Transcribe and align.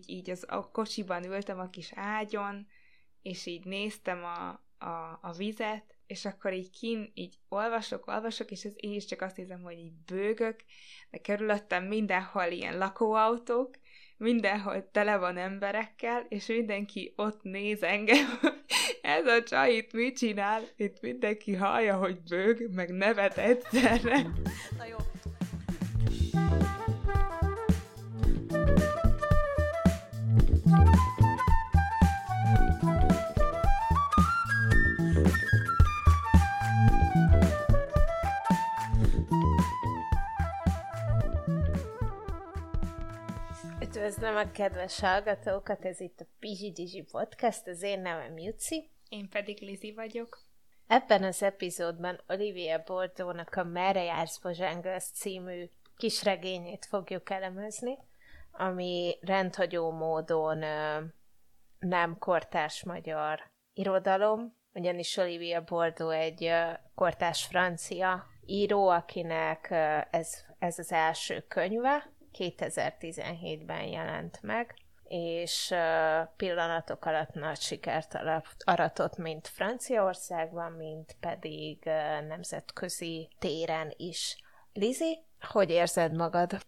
így, 0.00 0.08
így 0.16 0.30
az, 0.30 0.44
a 0.48 0.70
kocsiban 0.70 1.24
ültem 1.24 1.58
a 1.60 1.70
kis 1.70 1.92
ágyon, 1.94 2.66
és 3.22 3.46
így 3.46 3.64
néztem 3.64 4.24
a, 4.24 4.48
a, 4.84 5.18
a 5.22 5.32
vizet, 5.36 5.94
és 6.06 6.24
akkor 6.24 6.52
így 6.52 6.70
kin, 6.70 7.10
így 7.14 7.38
olvasok, 7.48 8.06
olvasok, 8.06 8.50
és 8.50 8.64
ez 8.64 8.72
én 8.76 8.94
is 8.94 9.04
csak 9.04 9.22
azt 9.22 9.36
nézem, 9.36 9.62
hogy 9.62 9.78
így 9.78 9.92
bőgök, 10.06 10.60
de 11.10 11.18
körülöttem 11.18 11.84
mindenhol 11.84 12.46
ilyen 12.46 12.78
lakóautók, 12.78 13.74
mindenhol 14.16 14.90
tele 14.90 15.16
van 15.16 15.36
emberekkel, 15.36 16.26
és 16.28 16.46
mindenki 16.46 17.12
ott 17.16 17.42
néz 17.42 17.82
engem, 17.82 18.26
ez 19.02 19.26
a 19.26 19.42
csaj 19.42 19.72
itt 19.72 19.92
mit 19.92 20.16
csinál, 20.16 20.62
itt 20.76 21.00
mindenki 21.00 21.54
hallja, 21.54 21.96
hogy 21.96 22.20
bőg, 22.20 22.74
meg 22.74 22.90
nevet 22.90 23.38
egyszerre. 23.38 24.22
Na 24.78 24.86
jó. 24.86 24.99
Üdvözlöm 44.30 44.48
a 44.48 44.56
kedves 44.56 45.00
hallgatókat, 45.00 45.84
ez 45.84 46.00
itt 46.00 46.20
a 46.20 46.26
Pizsi 46.38 46.72
Dizsi 46.72 47.02
Podcast, 47.02 47.66
az 47.66 47.82
én 47.82 48.00
nevem 48.00 48.38
Juci. 48.38 48.90
Én 49.08 49.28
pedig 49.28 49.60
Lizi 49.60 49.92
vagyok. 49.92 50.44
Ebben 50.86 51.22
az 51.22 51.42
epizódban 51.42 52.20
Olivia 52.28 52.82
Bordónak 52.86 53.54
a 53.54 53.64
Merre 53.64 54.02
jársz 54.02 54.38
Bozsángasz 54.38 55.10
című 55.10 55.70
kisregényét 55.96 56.86
fogjuk 56.86 57.30
elemezni, 57.30 57.98
ami 58.50 59.18
rendhagyó 59.20 59.90
módon 59.90 60.62
ö, 60.62 61.04
nem 61.78 62.18
kortás 62.18 62.84
magyar 62.84 63.40
irodalom, 63.72 64.56
ugyanis 64.72 65.16
Olivia 65.16 65.62
Bordó 65.62 66.10
egy 66.10 66.44
ö, 66.44 66.70
kortás 66.94 67.44
francia 67.44 68.26
író, 68.46 68.88
akinek 68.88 69.68
ö, 69.70 69.98
ez, 70.10 70.44
ez 70.58 70.78
az 70.78 70.92
első 70.92 71.40
könyve, 71.48 72.18
2017-ben 72.38 73.82
jelent 73.82 74.38
meg, 74.42 74.74
és 75.08 75.74
pillanatok 76.36 77.04
alatt 77.04 77.34
nagy 77.34 77.60
sikert 77.60 78.18
aratott, 78.64 79.16
mint 79.16 79.48
Franciaországban, 79.48 80.72
mint 80.72 81.16
pedig 81.20 81.78
nemzetközi 82.28 83.28
téren 83.38 83.92
is. 83.96 84.36
Lizi, 84.72 85.18
hogy 85.40 85.70
érzed 85.70 86.16
magad? 86.16 86.50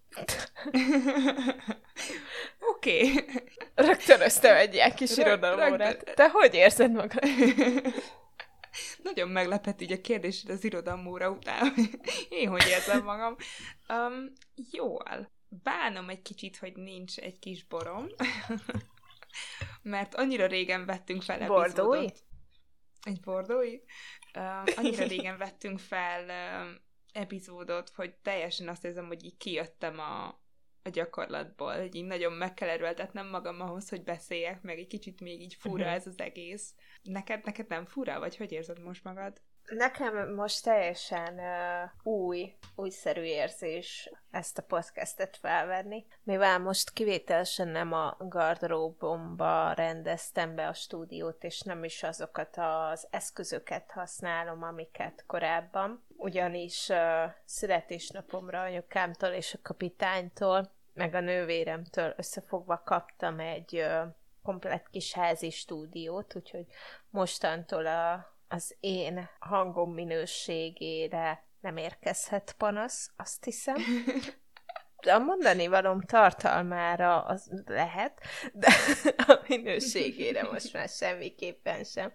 Oké. 2.74 3.10
Okay. 3.10 3.24
Rögtönöztem 3.74 4.56
egy 4.56 4.74
ilyen 4.74 4.94
kis 4.94 5.16
irodalomórát. 5.16 6.12
Te 6.14 6.28
hogy 6.28 6.54
érzed 6.54 6.92
magad? 6.92 7.22
Nagyon 9.02 9.28
meglepett 9.28 9.80
így 9.80 9.92
a 9.92 10.00
kérdésed 10.00 10.50
az 10.50 10.64
irodalomóra 10.64 11.30
után, 11.30 11.74
én 12.28 12.48
hogy 12.48 12.66
érzem 12.68 13.04
magam. 13.04 13.36
Um, 13.88 14.32
jól 14.70 15.30
bánom 15.62 16.08
egy 16.08 16.22
kicsit, 16.22 16.56
hogy 16.56 16.76
nincs 16.76 17.18
egy 17.18 17.38
kis 17.38 17.64
borom, 17.64 18.06
mert 19.82 20.14
annyira 20.14 20.46
régen 20.46 20.86
vettünk 20.86 21.22
fel 21.22 21.46
Bordói? 21.46 21.98
epizódot. 21.98 22.24
Egy 23.02 23.20
bordói? 23.20 23.80
Uh, 24.34 24.72
annyira 24.76 25.06
régen 25.06 25.38
vettünk 25.44 25.78
fel 25.78 26.24
uh, 26.24 26.80
epizódot, 27.12 27.88
hogy 27.88 28.14
teljesen 28.14 28.68
azt 28.68 28.84
érzem, 28.84 29.06
hogy 29.06 29.24
így 29.24 29.36
kijöttem 29.36 29.98
a, 29.98 30.26
a 30.82 30.88
gyakorlatból, 30.92 31.78
hogy 31.78 31.94
így 31.94 32.04
nagyon 32.04 32.32
meg 32.32 32.54
kell 32.54 32.68
erőltetnem 32.68 33.28
magam 33.28 33.60
ahhoz, 33.60 33.88
hogy 33.88 34.02
beszéljek, 34.02 34.62
meg 34.62 34.78
egy 34.78 34.86
kicsit 34.86 35.20
még 35.20 35.40
így 35.40 35.54
fura 35.54 35.74
uh-huh. 35.82 35.92
ez 35.92 36.06
az 36.06 36.18
egész. 36.18 36.74
Neked, 37.02 37.44
neked 37.44 37.68
nem 37.68 37.86
fura, 37.86 38.18
vagy 38.18 38.36
hogy 38.36 38.52
érzed 38.52 38.82
most 38.82 39.04
magad? 39.04 39.40
Nekem 39.68 40.34
most 40.34 40.64
teljesen 40.64 41.38
uh, 41.38 42.12
új, 42.12 42.54
újszerű 42.74 43.22
érzés 43.22 44.10
ezt 44.30 44.58
a 44.58 44.62
podcastet 44.62 45.36
felvenni, 45.36 46.06
mivel 46.22 46.58
most 46.58 46.92
kivételesen 46.92 47.68
nem 47.68 47.92
a 47.92 48.16
gardróbomba 48.18 49.72
rendeztem 49.72 50.54
be 50.54 50.68
a 50.68 50.72
stúdiót, 50.72 51.44
és 51.44 51.60
nem 51.60 51.84
is 51.84 52.02
azokat 52.02 52.56
az 52.56 53.06
eszközöket 53.10 53.90
használom, 53.90 54.62
amiket 54.62 55.24
korábban, 55.26 56.04
ugyanis 56.16 56.88
uh, 56.88 56.98
születésnapomra 57.44 58.60
anyukámtól 58.60 59.30
és 59.30 59.54
a 59.54 59.58
kapitánytól, 59.62 60.70
meg 60.94 61.14
a 61.14 61.20
nővéremtől 61.20 62.14
összefogva 62.16 62.82
kaptam 62.84 63.38
egy 63.38 63.76
uh, 63.76 64.14
komplett 64.42 64.90
kis 64.90 65.12
házi 65.12 65.50
stúdiót, 65.50 66.34
úgyhogy 66.36 66.66
mostantól 67.10 67.86
a 67.86 68.31
az 68.52 68.76
én 68.80 69.28
hangom 69.38 69.92
minőségére 69.92 71.44
nem 71.60 71.76
érkezhet 71.76 72.54
panasz, 72.58 73.10
azt 73.16 73.44
hiszem. 73.44 73.76
A 75.14 75.18
mondani 75.18 75.66
valom 75.66 76.00
tartalmára 76.00 77.22
az 77.22 77.50
lehet, 77.64 78.20
de 78.52 78.68
a 79.26 79.40
minőségére 79.48 80.42
most 80.42 80.72
már 80.72 80.88
semmiképpen 80.88 81.84
sem. 81.84 82.12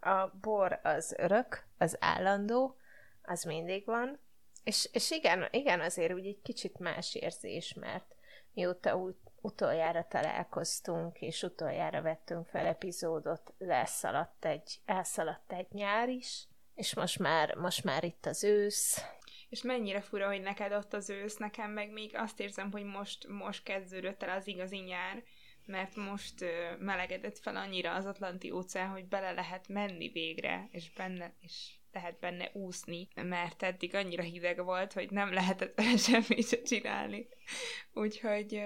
A 0.00 0.26
bor 0.40 0.80
az 0.82 1.14
örök, 1.18 1.66
az 1.78 1.96
állandó, 2.00 2.76
az 3.22 3.42
mindig 3.42 3.86
van, 3.86 4.20
és, 4.64 4.88
és 4.92 5.10
igen, 5.10 5.48
igen, 5.50 5.80
azért 5.80 6.12
úgy 6.12 6.26
egy 6.26 6.42
kicsit 6.42 6.78
más 6.78 7.14
érzés, 7.14 7.74
mert 7.74 8.14
mióta 8.52 8.96
úgy 8.96 9.16
utoljára 9.42 10.06
találkoztunk, 10.08 11.20
és 11.20 11.42
utoljára 11.42 12.02
vettünk 12.02 12.46
fel 12.46 12.66
epizódot, 12.66 13.54
leszaladt 13.58 14.44
egy, 14.44 14.80
elszaladt 14.84 15.52
egy 15.52 15.70
nyár 15.70 16.08
is, 16.08 16.46
és 16.74 16.94
most 16.94 17.18
már, 17.18 17.54
most 17.54 17.84
már 17.84 18.04
itt 18.04 18.26
az 18.26 18.44
ősz. 18.44 19.04
És 19.48 19.62
mennyire 19.62 20.00
fura, 20.00 20.26
hogy 20.26 20.40
neked 20.40 20.72
ott 20.72 20.92
az 20.92 21.10
ősz, 21.10 21.36
nekem 21.36 21.70
meg 21.70 21.92
még 21.92 22.16
azt 22.16 22.40
érzem, 22.40 22.70
hogy 22.70 22.84
most, 22.84 23.28
most 23.28 23.62
kezdődött 23.62 24.22
el 24.22 24.36
az 24.36 24.46
igazi 24.46 24.78
nyár, 24.78 25.22
mert 25.66 25.96
most 25.96 26.44
melegedett 26.78 27.38
fel 27.38 27.56
annyira 27.56 27.94
az 27.94 28.06
Atlanti 28.06 28.50
óceán, 28.50 28.88
hogy 28.88 29.04
bele 29.04 29.32
lehet 29.32 29.68
menni 29.68 30.08
végre, 30.08 30.68
és 30.70 30.92
benne, 30.92 31.34
és 31.40 31.70
lehet 31.92 32.18
benne 32.18 32.50
úszni, 32.52 33.08
mert 33.14 33.62
eddig 33.62 33.94
annyira 33.94 34.22
hideg 34.22 34.64
volt, 34.64 34.92
hogy 34.92 35.10
nem 35.10 35.32
lehetett 35.32 35.74
vele 35.74 35.96
semmit 36.08 36.48
se 36.48 36.62
csinálni. 36.62 37.28
Úgyhogy 37.92 38.62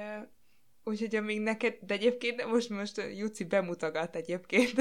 Úgyhogy 0.89 1.17
amíg 1.17 1.41
neked, 1.41 1.77
de 1.81 1.95
egyébként 1.95 2.47
most, 2.47 2.69
most 2.69 3.03
Juci 3.17 3.45
bemutogat 3.45 4.17
egyébként. 4.17 4.73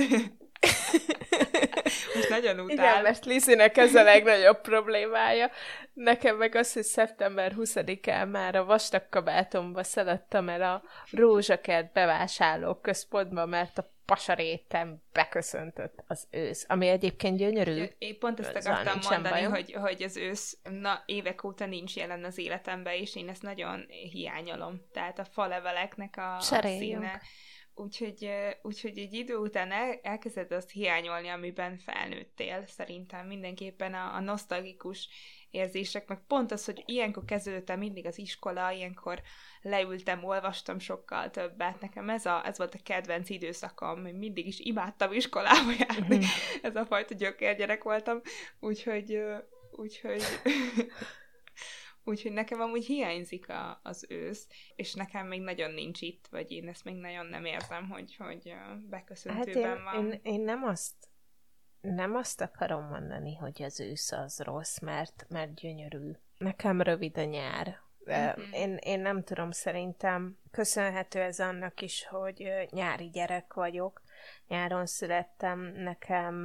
most 2.16 2.30
nagyon 2.30 2.60
utál. 2.60 2.76
Igen, 2.76 3.02
mert 3.02 3.26
Lizinek 3.26 3.78
ez 3.78 3.96
a 3.96 4.04
legnagyobb 4.04 4.62
problémája. 4.62 5.50
Nekem 5.94 6.38
meg 6.38 6.56
az, 6.56 6.74
hogy 6.74 6.84
szeptember 6.84 7.54
20-án 7.58 8.32
már 8.32 8.56
a 8.56 8.66
vastag 8.66 9.10
kabátomba 9.10 9.84
szaladtam 9.84 10.50
el 10.50 10.62
a 10.62 10.84
rózsakert 11.12 11.94
bevásárló 11.94 12.76
központba, 12.76 13.46
mert 13.46 13.78
a 13.78 13.95
pasarétem 14.06 15.02
beköszöntött 15.12 16.04
az 16.08 16.28
ősz, 16.32 16.66
ami 16.68 16.88
egyébként 16.88 17.38
gyönyörű. 17.38 17.84
Én 17.98 18.20
pont 18.20 18.40
ezt 18.40 18.68
akartam 18.68 19.00
mondani, 19.10 19.42
hogy, 19.42 19.72
hogy 19.72 20.04
az 20.04 20.18
ősz 20.18 20.58
na, 20.64 21.04
évek 21.06 21.44
óta 21.44 21.66
nincs 21.66 21.96
jelen 21.96 22.24
az 22.24 22.38
életemben, 22.38 22.94
és 22.94 23.16
én 23.16 23.30
ezt 23.30 23.42
nagyon 23.42 23.86
hiányolom. 24.12 24.82
Tehát 24.92 25.20
a 25.20 25.26
faleveleknek 25.26 26.18
a, 26.18 26.36
a 26.36 26.40
színe. 26.40 27.22
Úgyhogy, 27.78 28.30
úgyhogy 28.62 28.98
egy 28.98 29.14
idő 29.14 29.36
után 29.36 29.72
el, 29.72 30.00
elkezded 30.02 30.52
azt 30.52 30.72
hiányolni, 30.72 31.28
amiben 31.28 31.78
felnőttél, 31.78 32.66
szerintem 32.68 33.28
mindenképpen 33.28 33.94
a, 33.94 34.16
a 34.16 34.20
nosztalgikus 34.20 35.10
érzések, 35.56 36.08
meg 36.08 36.20
pont 36.28 36.52
az, 36.52 36.66
hogy 36.66 36.84
ilyenkor 36.86 37.26
kezdődött 37.26 37.76
mindig 37.76 38.06
az 38.06 38.18
iskola, 38.18 38.72
ilyenkor 38.72 39.22
leültem, 39.62 40.24
olvastam 40.24 40.80
sokkal 40.80 41.30
többet. 41.30 41.82
Nekem 41.82 42.10
ez, 42.10 42.26
a, 42.26 42.46
ez 42.46 42.58
volt 42.58 42.74
a 42.74 42.80
kedvenc 42.84 43.30
időszakom, 43.30 44.00
mindig 44.00 44.48
is 44.48 44.60
imádtam 44.60 45.14
iskolába 45.14 45.72
járni. 45.88 46.16
Mm-hmm. 46.16 46.26
ez 46.62 46.76
a 46.76 46.86
fajta 46.86 47.14
gyökérgyerek 47.14 47.84
voltam, 47.84 48.22
úgyhogy, 48.60 49.22
úgyhogy 49.72 50.24
Úgyhogy 52.08 52.32
nekem 52.32 52.62
amúgy 52.62 52.86
hiányzik 52.86 53.50
a, 53.50 53.80
az 53.84 54.06
ősz, 54.10 54.48
és 54.76 54.94
nekem 54.94 55.28
még 55.28 55.42
nagyon 55.42 55.72
nincs 55.72 56.02
itt, 56.02 56.28
vagy 56.28 56.52
én 56.52 56.68
ezt 56.68 56.84
még 56.84 56.96
nagyon 56.96 57.26
nem 57.26 57.46
érzem, 57.46 57.90
hogy, 57.90 58.16
hogy 58.16 58.54
beköszöntőben 58.90 59.68
hát 59.68 59.78
én, 59.78 59.84
van. 59.84 60.12
Én, 60.12 60.20
én 60.24 60.42
nem 60.42 60.64
azt 60.64 60.94
nem 61.94 62.16
azt 62.16 62.42
akarom 62.42 62.84
mondani, 62.84 63.36
hogy 63.36 63.64
az 63.64 63.80
ősz 63.80 64.12
az 64.12 64.40
rossz, 64.40 64.80
mert, 64.80 65.26
mert 65.30 65.54
gyönyörű. 65.54 66.12
Nekem 66.38 66.82
rövid 66.82 67.18
a 67.18 67.24
nyár. 67.24 67.84
Mm-hmm. 68.12 68.52
Én, 68.52 68.78
én 68.82 69.00
nem 69.00 69.24
tudom, 69.24 69.52
szerintem 69.52 70.38
köszönhető 70.52 71.22
ez 71.22 71.40
annak 71.40 71.82
is, 71.82 72.08
hogy 72.08 72.68
nyári 72.70 73.10
gyerek 73.10 73.54
vagyok. 73.54 74.02
Nyáron 74.48 74.86
születtem, 74.86 75.60
nekem 75.60 76.36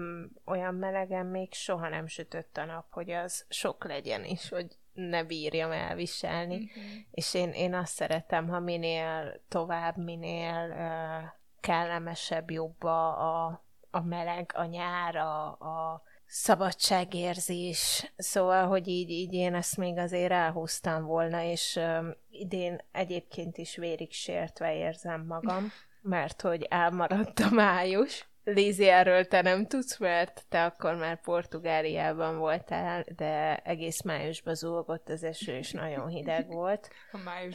olyan 0.45 0.75
melegen 0.75 1.27
még 1.27 1.53
soha 1.53 1.89
nem 1.89 2.07
sütött 2.07 2.57
a 2.57 2.65
nap, 2.65 2.87
hogy 2.91 3.11
az 3.11 3.45
sok 3.49 3.85
legyen 3.85 4.25
is, 4.25 4.49
hogy 4.49 4.67
ne 4.93 5.25
bírjam 5.25 5.71
elviselni. 5.71 6.55
Uh-huh. 6.57 6.83
És 7.11 7.35
én, 7.35 7.51
én 7.51 7.75
azt 7.75 7.93
szeretem, 7.93 8.49
ha 8.49 8.59
minél 8.59 9.41
tovább, 9.49 9.97
minél 9.97 10.71
uh, 10.71 11.31
kellemesebb, 11.61 12.51
jobb 12.51 12.83
a, 12.83 13.51
a, 13.91 14.01
meleg, 14.01 14.53
a 14.55 14.65
nyár, 14.65 15.17
a, 15.17 15.47
a 15.47 16.03
szabadságérzés, 16.27 18.13
szóval, 18.17 18.67
hogy 18.67 18.89
így, 18.89 19.11
így 19.11 19.33
én 19.33 19.55
ezt 19.55 19.77
még 19.77 19.99
azért 19.99 20.33
elhúztam 20.33 21.05
volna, 21.05 21.43
és 21.43 21.77
um, 21.77 22.15
idén 22.31 22.81
egyébként 22.93 23.59
is 23.59 23.77
vérig 23.77 24.13
sértve 24.13 24.77
érzem 24.77 25.25
magam, 25.27 25.73
mert 26.01 26.41
hogy 26.41 26.67
elmaradt 26.69 27.39
a 27.41 27.51
május. 27.51 28.29
Lézi, 28.45 28.89
erről 28.89 29.27
te 29.27 29.43
nem 29.43 29.67
tudsz, 29.67 29.99
mert 29.99 30.45
te 30.49 30.65
akkor 30.65 30.95
már 30.95 31.21
Portugáliában 31.21 32.39
voltál, 32.39 33.05
de 33.17 33.57
egész 33.57 34.03
májusban 34.03 34.55
zúgott 34.55 35.09
az 35.09 35.23
eső, 35.23 35.57
és 35.57 35.73
nagyon 35.73 36.09
hideg 36.09 36.47
volt. 36.47 36.91
A 37.13 37.19
május 37.19 37.55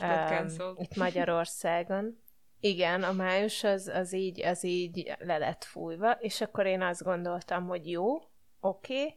um, 0.60 0.74
Itt 0.78 0.96
Magyarországon. 0.96 2.24
Igen, 2.66 3.04
a 3.04 3.12
május 3.12 3.64
az, 3.64 3.88
az, 3.88 4.14
így, 4.14 4.42
az 4.42 4.64
így 4.64 5.16
le 5.20 5.38
lett 5.38 5.64
fújva, 5.64 6.12
és 6.12 6.42
akkor 6.42 6.66
én 6.66 6.82
azt 6.82 7.04
gondoltam, 7.04 7.68
hogy 7.68 7.90
jó, 7.92 8.14
oké, 8.16 9.02
okay, 9.02 9.16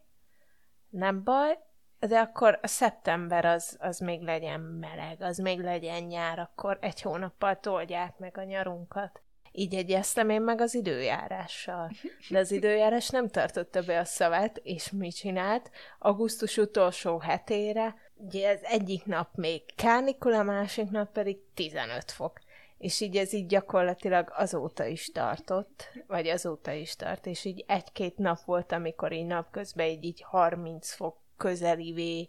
nem 0.88 1.24
baj, 1.24 1.58
de 1.98 2.18
akkor 2.18 2.58
a 2.62 2.66
szeptember 2.66 3.44
az, 3.44 3.76
az 3.80 3.98
még 3.98 4.22
legyen 4.22 4.60
meleg, 4.60 5.22
az 5.22 5.38
még 5.38 5.60
legyen 5.60 6.02
nyár, 6.02 6.38
akkor 6.38 6.78
egy 6.80 7.02
hónappal 7.02 7.60
toldják 7.60 8.18
meg 8.18 8.38
a 8.38 8.42
nyarunkat. 8.42 9.22
Így 9.52 9.74
egyeztem 9.74 10.28
én 10.28 10.42
meg 10.42 10.60
az 10.60 10.74
időjárással. 10.74 11.90
De 12.30 12.38
az 12.38 12.52
időjárás 12.52 13.08
nem 13.08 13.28
tartotta 13.28 13.82
be 13.82 13.98
a 13.98 14.04
szavát, 14.04 14.60
és 14.62 14.90
mit 14.90 15.16
csinált? 15.16 15.70
Augusztus 15.98 16.56
utolsó 16.56 17.18
hetére, 17.18 17.94
ugye 18.14 18.48
ez 18.48 18.60
egyik 18.62 19.04
nap 19.04 19.28
még 19.34 19.74
kánikula, 19.74 20.42
másik 20.42 20.90
nap 20.90 21.12
pedig 21.12 21.38
15 21.54 22.10
fok. 22.10 22.38
És 22.78 23.00
így 23.00 23.16
ez 23.16 23.32
így 23.32 23.46
gyakorlatilag 23.46 24.32
azóta 24.36 24.84
is 24.84 25.12
tartott, 25.12 25.90
vagy 26.06 26.28
azóta 26.28 26.72
is 26.72 26.96
tart, 26.96 27.26
és 27.26 27.44
így 27.44 27.64
egy-két 27.66 28.16
nap 28.16 28.40
volt, 28.44 28.72
amikor 28.72 29.12
így 29.12 29.26
napközben 29.26 29.86
így, 29.86 30.04
így 30.04 30.22
30 30.22 30.92
fok 30.92 31.16
közelivé 31.36 32.28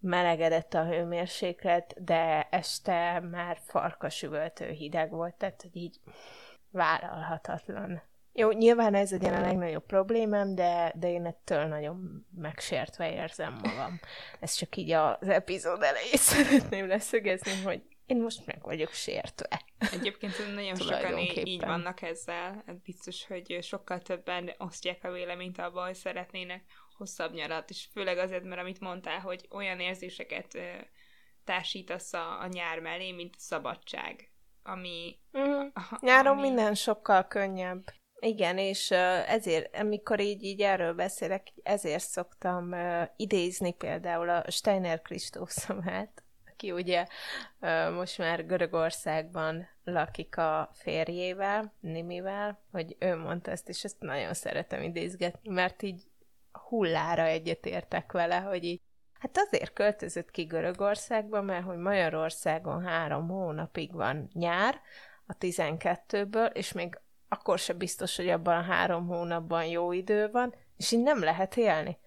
melegedett 0.00 0.74
a 0.74 0.84
hőmérséklet, 0.84 2.04
de 2.04 2.48
este 2.50 3.20
már 3.30 3.58
farkasüvöltő 3.64 4.70
hideg 4.70 5.10
volt, 5.10 5.34
tehát 5.34 5.62
hogy 5.62 5.76
így 5.76 6.00
vállalhatatlan. 6.70 8.02
Jó, 8.32 8.50
nyilván 8.50 8.94
ez 8.94 9.10
legyen 9.10 9.34
a 9.34 9.40
legnagyobb 9.40 9.86
problémám, 9.86 10.54
de, 10.54 10.92
de 10.96 11.10
én 11.10 11.26
ettől 11.26 11.64
nagyon 11.64 12.26
megsértve 12.36 13.12
érzem 13.12 13.58
magam. 13.62 14.00
Ez 14.40 14.52
csak 14.52 14.76
így 14.76 14.90
az 14.90 15.28
epizód 15.28 15.82
elején 15.82 16.16
szeretném 16.32 16.88
leszögezni, 16.88 17.62
hogy 17.62 17.82
én 18.08 18.20
most 18.22 18.46
meg 18.46 18.62
vagyok 18.62 18.92
sértve. 18.92 19.62
Egyébként 19.92 20.54
nagyon 20.54 20.76
sokan 20.86 21.18
így 21.18 21.60
vannak 21.60 22.02
ezzel. 22.02 22.62
Hát 22.66 22.82
biztos, 22.82 23.26
hogy 23.26 23.58
sokkal 23.62 24.00
többen 24.00 24.54
osztják 24.58 25.04
a 25.04 25.12
véleményt 25.12 25.58
abban, 25.58 25.86
hogy 25.86 25.94
szeretnének 25.94 26.64
hosszabb 26.96 27.32
nyarat, 27.32 27.70
és 27.70 27.88
főleg 27.92 28.18
azért, 28.18 28.44
mert 28.44 28.60
amit 28.60 28.80
mondtál, 28.80 29.20
hogy 29.20 29.46
olyan 29.50 29.80
érzéseket 29.80 30.58
társítasz 31.44 32.12
a, 32.12 32.40
a 32.40 32.46
nyár 32.46 32.80
mellé, 32.80 33.12
mint 33.12 33.34
a 33.34 33.40
szabadság 33.40 34.32
ami... 34.68 35.18
Mm. 35.38 35.66
Nyáron 36.00 36.38
ami... 36.38 36.48
minden 36.48 36.74
sokkal 36.74 37.26
könnyebb. 37.26 37.84
Igen, 38.20 38.58
és 38.58 38.90
ezért, 39.26 39.76
amikor 39.76 40.20
így, 40.20 40.42
így 40.42 40.60
erről 40.60 40.94
beszélek, 40.94 41.52
ezért 41.62 42.04
szoktam 42.04 42.74
idézni 43.16 43.72
például 43.72 44.28
a 44.28 44.50
Steiner 44.50 45.02
Kristószomát, 45.02 46.22
aki 46.58 46.72
ugye 46.72 47.06
most 47.94 48.18
már 48.18 48.46
Görögországban 48.46 49.68
lakik 49.84 50.36
a 50.36 50.70
férjével, 50.72 51.72
Nimivel, 51.80 52.62
hogy 52.72 52.96
ő 52.98 53.16
mondta 53.16 53.50
ezt, 53.50 53.68
és 53.68 53.84
ezt 53.84 54.00
nagyon 54.00 54.34
szeretem 54.34 54.82
idézgetni, 54.82 55.50
mert 55.50 55.82
így 55.82 56.02
hullára 56.52 57.22
egyetértek 57.22 58.12
vele, 58.12 58.38
hogy 58.38 58.64
így 58.64 58.80
Hát 59.18 59.38
azért 59.38 59.72
költözött 59.72 60.30
ki 60.30 60.42
Görögországba, 60.42 61.42
mert 61.42 61.64
hogy 61.64 61.76
Magyarországon 61.76 62.84
három 62.84 63.28
hónapig 63.28 63.92
van 63.92 64.28
nyár, 64.32 64.80
a 65.26 65.36
12-ből, 65.36 66.50
és 66.52 66.72
még 66.72 67.00
akkor 67.28 67.58
sem 67.58 67.78
biztos, 67.78 68.16
hogy 68.16 68.28
abban 68.28 68.56
a 68.56 68.62
három 68.62 69.06
hónapban 69.06 69.64
jó 69.64 69.92
idő 69.92 70.30
van, 70.30 70.54
és 70.76 70.92
így 70.92 71.02
nem 71.02 71.22
lehet 71.22 71.56
élni. 71.56 71.98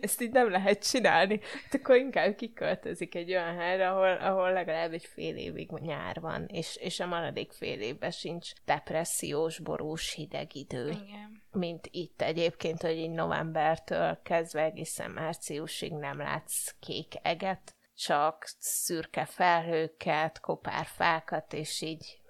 Ezt, 0.00 0.20
így 0.20 0.30
nem 0.30 0.50
lehet 0.50 0.90
csinálni. 0.90 1.40
Hát 1.62 1.74
akkor 1.74 1.96
inkább 1.96 2.34
kiköltözik 2.34 3.14
egy 3.14 3.30
olyan 3.30 3.56
helyre, 3.56 3.90
ahol, 3.90 4.12
ahol 4.12 4.52
legalább 4.52 4.92
egy 4.92 5.04
fél 5.04 5.36
évig 5.36 5.70
nyár 5.70 6.20
van, 6.20 6.44
és, 6.46 6.76
és 6.76 7.00
a 7.00 7.06
maradék 7.06 7.52
fél 7.52 7.80
évben 7.80 8.10
sincs 8.10 8.52
depressziós, 8.64 9.58
borús, 9.58 10.12
hideg 10.12 10.54
idő. 10.54 10.88
Igen. 10.88 11.42
Mint 11.52 11.88
itt 11.90 12.22
egyébként, 12.22 12.82
hogy 12.82 12.96
így 12.96 13.10
novembertől 13.10 14.18
kezdve 14.22 14.62
egészen 14.62 15.10
márciusig 15.10 15.92
nem 15.92 16.18
látsz 16.18 16.74
kék 16.80 17.12
eget, 17.22 17.74
csak 17.94 18.44
szürke 18.58 19.24
felhőket, 19.24 20.40
kopárfákat, 20.40 21.52
és 21.52 21.80
így 21.80 22.20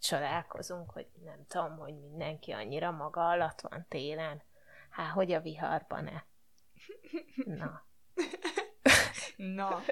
csodálkozunk, 0.00 0.90
hogy 0.90 1.06
nem 1.24 1.44
tudom, 1.48 1.76
hogy 1.76 1.94
mindenki 2.00 2.50
annyira 2.50 2.90
maga 2.90 3.28
alatt 3.28 3.60
van 3.60 3.86
télen. 3.88 4.42
Há, 4.92 5.08
hogy 5.08 5.32
a 5.32 5.40
viharban-e? 5.40 6.26
Na. 7.44 7.86
Na. 9.36 9.82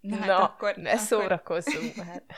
Na, 0.00 0.16
hát 0.16 0.26
Na 0.26 0.42
akkor, 0.42 0.76
ne 0.76 0.90
akkor... 0.90 1.00
szórakozzunk 1.00 1.94
már. 1.94 2.22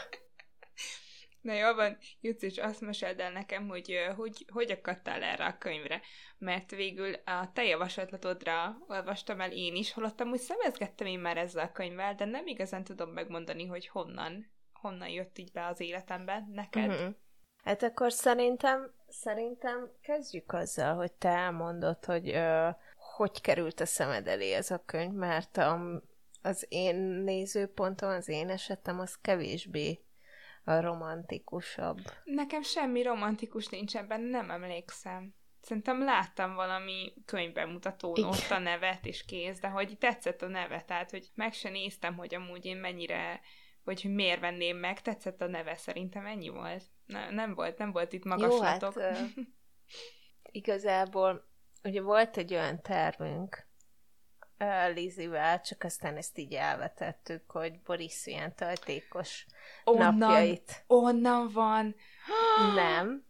Na 1.40 1.52
jó 1.52 1.74
van, 1.74 1.98
Jutsz, 2.20 2.42
és 2.42 2.58
azt 2.58 2.80
meséld 2.80 3.20
el 3.20 3.32
nekem, 3.32 3.68
hogy, 3.68 4.12
hogy 4.16 4.46
hogy 4.52 4.70
akadtál 4.70 5.22
erre 5.22 5.44
a 5.44 5.58
könyvre, 5.58 6.00
mert 6.38 6.70
végül 6.70 7.14
a 7.14 7.52
te 7.52 7.64
javaslatodra 7.64 8.76
olvastam 8.88 9.40
el 9.40 9.52
én 9.52 9.74
is, 9.74 9.92
holott 9.92 10.20
amúgy 10.20 10.38
szemezgettem 10.38 11.06
én 11.06 11.18
már 11.18 11.36
ezzel 11.36 11.64
a 11.64 11.72
könyvvel, 11.72 12.14
de 12.14 12.24
nem 12.24 12.46
igazán 12.46 12.84
tudom 12.84 13.10
megmondani, 13.10 13.66
hogy 13.66 13.88
honnan, 13.88 14.50
honnan 14.72 15.08
jött 15.08 15.38
így 15.38 15.52
be 15.52 15.66
az 15.66 15.80
életemben 15.80 16.48
neked. 16.52 16.90
Uh-huh. 16.90 17.14
Hát 17.64 17.82
akkor 17.82 18.12
szerintem, 18.12 18.94
szerintem 19.12 19.90
kezdjük 20.02 20.52
azzal, 20.52 20.94
hogy 20.94 21.12
te 21.12 21.28
elmondod, 21.28 22.04
hogy 22.04 22.28
ö, 22.28 22.68
hogy 23.16 23.40
került 23.40 23.80
a 23.80 23.86
szemed 23.86 24.26
elé 24.26 24.52
ez 24.52 24.70
a 24.70 24.82
könyv, 24.86 25.12
mert 25.12 25.56
a, 25.56 26.02
az 26.42 26.66
én 26.68 26.96
nézőpontom, 26.96 28.10
az 28.10 28.28
én 28.28 28.48
esetem, 28.48 29.00
az 29.00 29.18
kevésbé 29.20 30.00
a 30.64 30.80
romantikusabb. 30.80 31.98
Nekem 32.24 32.62
semmi 32.62 33.02
romantikus 33.02 33.68
nincs 33.68 33.96
ebben, 33.96 34.20
nem 34.20 34.50
emlékszem. 34.50 35.34
Szerintem 35.60 36.04
láttam 36.04 36.54
valami 36.54 37.12
könyvbemutatón 37.24 38.24
ott 38.24 38.50
a 38.50 38.58
nevet 38.58 39.06
és 39.06 39.24
kész, 39.24 39.60
de 39.60 39.68
hogy 39.68 39.98
tetszett 39.98 40.42
a 40.42 40.46
neve, 40.46 40.82
tehát 40.82 41.10
hogy 41.10 41.28
meg 41.34 41.52
se 41.52 41.68
néztem, 41.68 42.16
hogy 42.16 42.34
amúgy 42.34 42.64
én 42.64 42.76
mennyire, 42.76 43.40
vagy 43.84 44.02
hogy 44.02 44.14
miért 44.14 44.40
venném 44.40 44.76
meg, 44.76 45.00
tetszett 45.00 45.40
a 45.40 45.46
neve, 45.46 45.76
szerintem 45.76 46.26
ennyi 46.26 46.48
volt. 46.48 46.84
Ne, 47.06 47.30
nem 47.30 47.54
volt, 47.54 47.78
nem 47.78 47.92
volt 47.92 48.12
itt 48.12 48.24
magaslatok. 48.24 48.94
Jó, 48.94 49.02
hát, 49.02 49.28
igazából 50.42 51.48
ugye 51.82 52.02
volt 52.02 52.36
egy 52.36 52.54
olyan 52.54 52.82
tervünk 52.82 53.70
Lizivel, 54.94 55.60
csak 55.60 55.84
aztán 55.84 56.16
ezt 56.16 56.38
így 56.38 56.54
elvetettük, 56.54 57.50
hogy 57.50 57.80
Boris 57.80 58.26
ilyen 58.26 58.54
tajtékos 58.54 59.46
onnan, 59.84 60.14
napjait. 60.14 60.84
Onnan 60.86 61.48
van! 61.52 61.94
nem, 62.74 63.26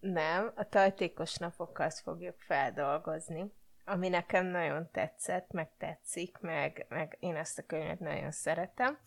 nem, 0.00 0.52
a 0.54 0.68
tajtékos 0.68 1.36
napokat 1.36 1.98
fogjuk 1.98 2.40
feldolgozni, 2.40 3.52
ami 3.84 4.08
nekem 4.08 4.46
nagyon 4.46 4.90
tetszett, 4.90 5.50
meg 5.50 5.70
tetszik, 5.78 6.38
meg, 6.38 6.86
meg 6.88 7.16
én 7.20 7.36
ezt 7.36 7.58
a 7.58 7.66
könyvet 7.66 8.00
nagyon 8.00 8.30
szeretem. 8.30 8.98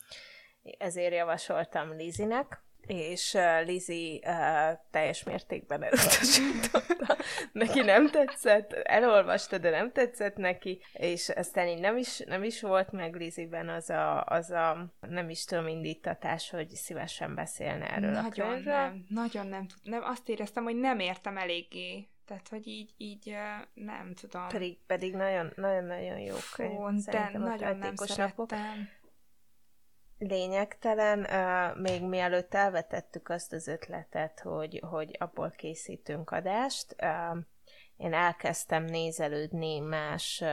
Ezért 0.78 1.14
javasoltam 1.14 1.96
Lizinek, 1.96 2.64
és 2.88 3.38
Lizi 3.66 4.24
uh, 4.26 4.80
teljes 4.92 5.24
mértékben 5.24 5.84
elutasította. 5.84 7.18
neki 7.52 7.82
nem 7.82 8.10
tetszett, 8.10 8.74
elolvasta, 8.74 9.58
de 9.58 9.70
nem 9.70 9.92
tetszett 9.92 10.36
neki, 10.36 10.82
és 10.94 11.30
aztán 11.30 11.68
így 11.68 11.80
nem 11.80 11.98
is, 11.98 12.20
nem 12.20 12.44
is 12.44 12.62
volt 12.62 12.92
meg 12.92 13.16
Liziben 13.16 13.70
az 13.70 13.90
a, 13.90 14.24
az 14.24 14.52
a 14.52 14.94
nem 15.00 15.30
is 15.30 15.46
tudom 15.46 15.68
indítatás, 15.68 16.50
hogy 16.50 16.70
szívesen 16.70 17.36
beszélne 17.36 17.90
erről 17.90 18.12
nagyon 18.12 18.48
a 18.48 18.52
könyvről. 18.52 18.74
Nem, 18.74 19.06
nagyon 19.10 19.48
nem, 19.48 19.66
nem. 19.84 20.04
Azt 20.04 20.30
éreztem, 20.30 20.64
hogy 20.64 20.76
nem 20.76 21.00
értem 21.00 21.38
eléggé. 21.38 22.08
Tehát, 22.26 22.48
hogy 22.48 22.68
így, 22.68 22.94
így 22.98 23.36
nem 23.74 24.14
tudom. 24.14 24.48
Pedig, 24.48 24.78
pedig 24.88 25.14
nagyon, 25.14 25.52
nagyon-nagyon 25.56 26.20
jó 26.20 26.36
könyv. 26.56 26.78
Fú, 26.78 27.12
de 27.12 27.30
nagyon 27.34 27.78
nem 27.78 27.96
szerettem. 27.96 28.26
Napok 28.26 28.54
lényegtelen, 30.18 31.20
még 31.78 32.04
mielőtt 32.04 32.54
elvetettük 32.54 33.30
azt 33.30 33.54
az 33.54 33.68
ötletet, 33.68 34.40
hogy, 34.40 34.82
hogy 34.90 35.16
abból 35.20 35.52
készítünk 35.52 36.32
adást, 36.32 36.96
uh, 37.02 37.38
én 37.98 38.14
elkezdtem 38.14 38.84
nézelődni 38.84 39.80
más 39.80 40.44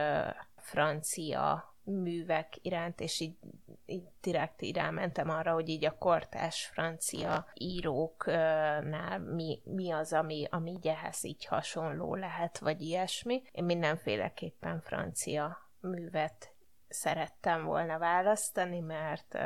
francia 0.55 1.73
művek 1.83 2.57
iránt, 2.61 2.99
és 2.99 3.19
így, 3.19 3.37
így 3.85 4.03
direkt 4.21 4.61
így 4.61 4.75
rámentem 4.75 5.29
arra, 5.29 5.53
hogy 5.53 5.69
így 5.69 5.85
a 5.85 5.97
kortás 5.97 6.65
francia 6.65 7.47
íróknál 7.53 9.19
mi, 9.19 9.61
mi 9.63 9.91
az, 9.91 10.13
ami, 10.13 10.47
ami 10.49 10.71
így 10.71 10.87
ehhez 10.87 11.23
így 11.23 11.45
hasonló 11.45 12.15
lehet, 12.15 12.57
vagy 12.57 12.81
ilyesmi. 12.81 13.43
Én 13.51 13.63
mindenféleképpen 13.63 14.81
francia 14.81 15.57
művet 15.79 16.52
szerettem 16.93 17.63
volna 17.63 17.97
választani, 17.97 18.79
mert 18.79 19.37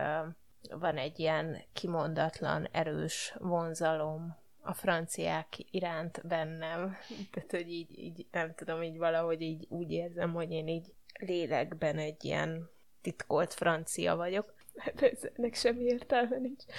van 0.69 0.97
egy 0.97 1.19
ilyen 1.19 1.63
kimondatlan, 1.73 2.67
erős 2.71 3.35
vonzalom 3.39 4.37
a 4.61 4.73
franciák 4.73 5.47
iránt 5.71 6.27
bennem. 6.27 6.97
Tehát, 7.31 7.51
hogy 7.51 7.71
így, 7.71 7.99
így 7.99 8.25
nem 8.31 8.53
tudom, 8.55 8.83
így 8.83 8.97
valahogy 8.97 9.41
így 9.41 9.65
úgy 9.69 9.91
érzem, 9.91 10.33
hogy 10.33 10.51
én 10.51 10.67
így 10.67 10.93
lélekben 11.19 11.97
egy 11.97 12.25
ilyen 12.25 12.69
titkolt 13.01 13.53
francia 13.53 14.15
vagyok. 14.15 14.55
Hát 14.77 15.31
ennek 15.35 15.55
semmi 15.55 15.83
értelme 15.83 16.37
nincs. 16.37 16.63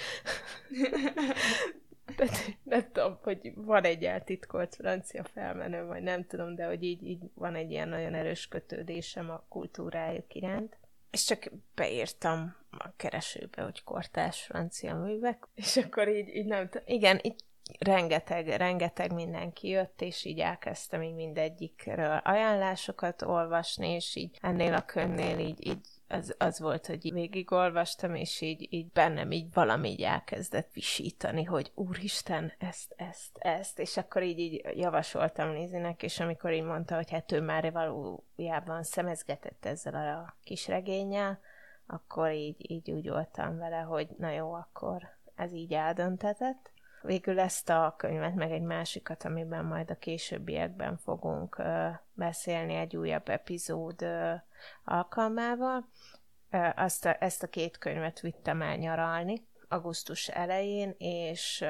Tehát 2.15 2.57
nem 2.63 2.91
tudom, 2.91 3.19
hogy 3.23 3.51
van 3.55 3.83
egy 3.83 4.03
eltitkolt 4.03 4.75
francia 4.75 5.23
felmenő, 5.23 5.85
vagy 5.85 6.01
nem 6.01 6.25
tudom, 6.25 6.55
de 6.55 6.65
hogy 6.65 6.83
így, 6.83 7.03
így 7.03 7.23
van 7.33 7.55
egy 7.55 7.71
ilyen 7.71 7.89
nagyon 7.89 8.13
erős 8.13 8.47
kötődésem 8.47 9.29
a 9.29 9.43
kultúrájuk 9.49 10.35
iránt. 10.35 10.77
És 11.11 11.23
csak 11.23 11.51
beírtam 11.75 12.55
a 12.71 12.89
keresőbe, 12.95 13.61
hogy 13.61 13.83
kortás 13.83 14.41
francia 14.41 14.95
művek, 14.95 15.47
és 15.55 15.77
akkor 15.77 16.07
így, 16.07 16.35
így 16.35 16.45
nem 16.45 16.69
tudom, 16.69 16.87
igen, 16.87 17.19
így 17.21 17.43
rengeteg, 17.79 18.47
rengeteg 18.47 19.13
mindenki 19.13 19.67
jött, 19.67 20.01
és 20.01 20.25
így 20.25 20.39
elkezdtem 20.39 21.01
így 21.01 21.15
mindegyikről 21.15 22.21
ajánlásokat 22.23 23.21
olvasni, 23.21 23.89
és 23.89 24.15
így 24.15 24.37
ennél 24.41 24.73
a 24.73 24.85
könyvnél 24.85 25.39
így, 25.39 25.67
így 25.67 25.87
az, 26.09 26.35
az 26.37 26.59
volt, 26.59 26.85
hogy 26.85 27.13
végigolvastam, 27.13 28.15
és 28.15 28.41
így, 28.41 28.67
így 28.69 28.91
bennem 28.91 29.31
így 29.31 29.53
valami 29.53 29.89
így 29.89 30.01
elkezdett 30.01 30.73
visítani, 30.73 31.43
hogy 31.43 31.71
úristen, 31.75 32.53
ezt, 32.57 32.93
ezt, 32.97 33.37
ezt, 33.37 33.79
és 33.79 33.97
akkor 33.97 34.23
így, 34.23 34.39
így 34.39 34.77
javasoltam 34.77 35.51
Lizinek, 35.51 36.03
és 36.03 36.19
amikor 36.19 36.53
így 36.53 36.63
mondta, 36.63 36.95
hogy 36.95 37.11
hát 37.11 37.31
ő 37.31 37.41
már 37.41 37.71
valójában 37.71 38.83
szemezgetett 38.83 39.65
ezzel 39.65 40.17
a 40.17 40.35
kis 40.43 40.67
regényel, 40.67 41.39
akkor 41.87 42.31
így, 42.31 42.71
így 42.71 42.91
úgy 42.91 43.09
voltam 43.09 43.57
vele, 43.57 43.79
hogy 43.79 44.07
na 44.17 44.29
jó, 44.29 44.53
akkor 44.53 45.09
ez 45.35 45.53
így 45.53 45.73
eldöntetett. 45.73 46.71
Végül 47.01 47.39
ezt 47.39 47.69
a 47.69 47.93
könyvet, 47.97 48.35
meg 48.35 48.51
egy 48.51 48.61
másikat, 48.61 49.23
amiben 49.23 49.65
majd 49.65 49.89
a 49.89 49.95
későbbiekben 49.95 50.97
fogunk 50.97 51.61
beszélni 52.13 52.75
egy 52.75 52.97
újabb 52.97 53.29
epizód 53.29 54.05
alkalmával, 54.83 55.89
azt 56.75 57.05
a, 57.05 57.23
ezt 57.23 57.43
a 57.43 57.47
két 57.47 57.77
könyvet 57.77 58.19
vittem 58.19 58.61
el 58.61 58.75
nyaralni 58.75 59.47
augusztus 59.69 60.27
elején, 60.27 60.95
és 60.97 61.65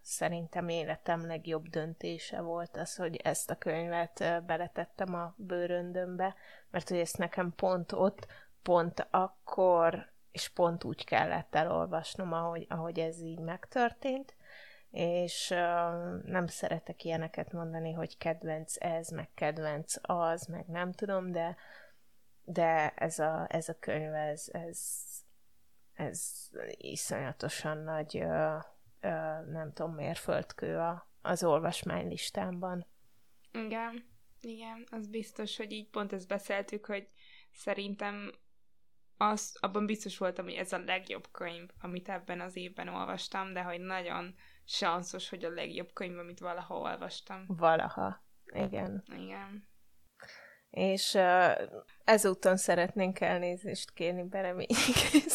szerintem 0.00 0.68
életem 0.68 1.26
legjobb 1.26 1.68
döntése 1.68 2.40
volt 2.40 2.76
az, 2.76 2.96
hogy 2.96 3.16
ezt 3.16 3.50
a 3.50 3.58
könyvet 3.58 4.44
beletettem 4.46 5.14
a 5.14 5.34
bőröndömbe, 5.36 6.34
mert 6.70 6.88
hogy 6.88 6.98
ezt 6.98 7.18
nekem 7.18 7.52
pont 7.56 7.92
ott, 7.92 8.26
pont 8.62 9.06
akkor, 9.10 10.12
és 10.32 10.48
pont 10.48 10.84
úgy 10.84 11.04
kellett 11.04 11.54
elolvasnom, 11.54 12.32
ahogy, 12.32 12.66
ahogy 12.68 12.98
ez 12.98 13.20
így 13.20 13.38
megtörtént, 13.38 14.34
és 14.94 15.50
uh, 15.50 16.22
nem 16.24 16.46
szeretek 16.46 17.04
ilyeneket 17.04 17.52
mondani, 17.52 17.92
hogy 17.92 18.18
kedvenc 18.18 18.76
ez, 18.78 19.08
meg 19.08 19.28
kedvenc 19.34 19.94
az, 20.02 20.46
meg 20.46 20.66
nem 20.66 20.92
tudom, 20.92 21.32
de, 21.32 21.56
de 22.44 22.88
ez 22.90 23.18
a, 23.18 23.46
ez 23.48 23.68
a 23.68 23.78
könyv, 23.78 24.14
ez, 24.14 24.48
ez, 24.52 24.78
ez 25.92 26.50
iszonyatosan 26.76 27.78
nagy, 27.78 28.16
uh, 28.16 28.56
uh, 29.02 29.46
nem 29.50 29.72
tudom, 29.72 29.94
mérföldkő 29.94 30.78
a, 30.78 31.08
az 31.22 31.44
olvasmánylistámban. 31.44 32.86
Igen, 33.52 34.04
igen, 34.40 34.86
az 34.90 35.06
biztos, 35.06 35.56
hogy 35.56 35.72
így 35.72 35.88
pont 35.88 36.12
ezt 36.12 36.28
beszéltük, 36.28 36.86
hogy 36.86 37.08
szerintem 37.52 38.32
az, 39.16 39.56
abban 39.60 39.86
biztos 39.86 40.18
voltam, 40.18 40.44
hogy 40.44 40.54
ez 40.54 40.72
a 40.72 40.78
legjobb 40.78 41.28
könyv, 41.30 41.68
amit 41.80 42.08
ebben 42.08 42.40
az 42.40 42.56
évben 42.56 42.88
olvastam, 42.88 43.52
de 43.52 43.62
hogy 43.62 43.80
nagyon 43.80 44.34
sanszos, 44.64 45.28
hogy 45.28 45.44
a 45.44 45.48
legjobb 45.48 45.92
könyv, 45.92 46.18
amit 46.18 46.38
valaha 46.38 46.78
olvastam. 46.78 47.44
Valaha. 47.46 48.22
Igen. 48.44 49.04
Igen. 49.16 49.68
És 50.70 51.14
uh, 51.14 51.52
ezúton 52.04 52.56
szeretnénk 52.56 53.20
elnézést 53.20 53.92
kérni 53.92 54.22
Bereményig. 54.22 54.76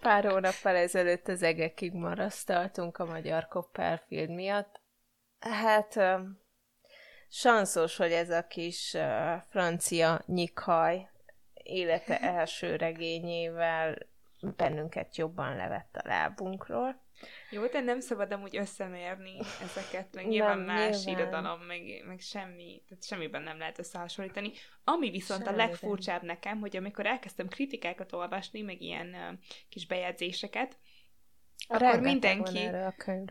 Pár 0.00 0.24
hónappal 0.24 0.76
ezelőtt 0.76 1.28
az 1.28 1.42
egekig 1.42 1.92
marasztaltunk 1.92 2.98
a 2.98 3.04
magyar 3.04 3.48
Copperfield 3.48 4.30
miatt. 4.30 4.80
Hát 5.38 5.96
uh, 5.96 6.20
sanszos, 7.28 7.96
hogy 7.96 8.12
ez 8.12 8.30
a 8.30 8.46
kis 8.46 8.94
uh, 8.94 9.42
francia 9.48 10.22
nyikhaj 10.26 11.08
élete 11.62 12.18
első 12.38 12.76
regényével 12.76 13.96
bennünket 14.56 15.16
jobban 15.16 15.56
levett 15.56 15.96
a 15.96 16.08
lábunkról. 16.08 17.02
Jó, 17.50 17.66
de 17.66 17.80
nem 17.80 18.00
szabad 18.00 18.32
amúgy 18.32 18.56
összemérni 18.56 19.36
ezeket, 19.62 20.14
meg 20.14 20.26
nyilván 20.26 20.58
nem, 20.58 20.66
más 20.66 21.04
nyilván. 21.04 21.22
irodalom, 21.22 21.60
meg, 21.60 22.02
meg 22.06 22.20
semmi, 22.20 22.82
tehát 22.88 23.04
semmiben 23.04 23.42
nem 23.42 23.58
lehet 23.58 23.78
összehasonlítani. 23.78 24.52
Ami 24.84 25.10
viszont 25.10 25.44
Semmi 25.44 25.54
a 25.54 25.66
legfurcsább 25.66 26.22
nekem, 26.22 26.60
hogy 26.60 26.76
amikor 26.76 27.06
elkezdtem 27.06 27.48
kritikákat 27.48 28.12
olvasni, 28.12 28.62
meg 28.62 28.80
ilyen 28.80 29.06
uh, 29.06 29.38
kis 29.68 29.86
bejegyzéseket, 29.86 30.78
Rengeteg 31.68 31.94
akkor 31.94 32.02
mindenki... 32.02 32.70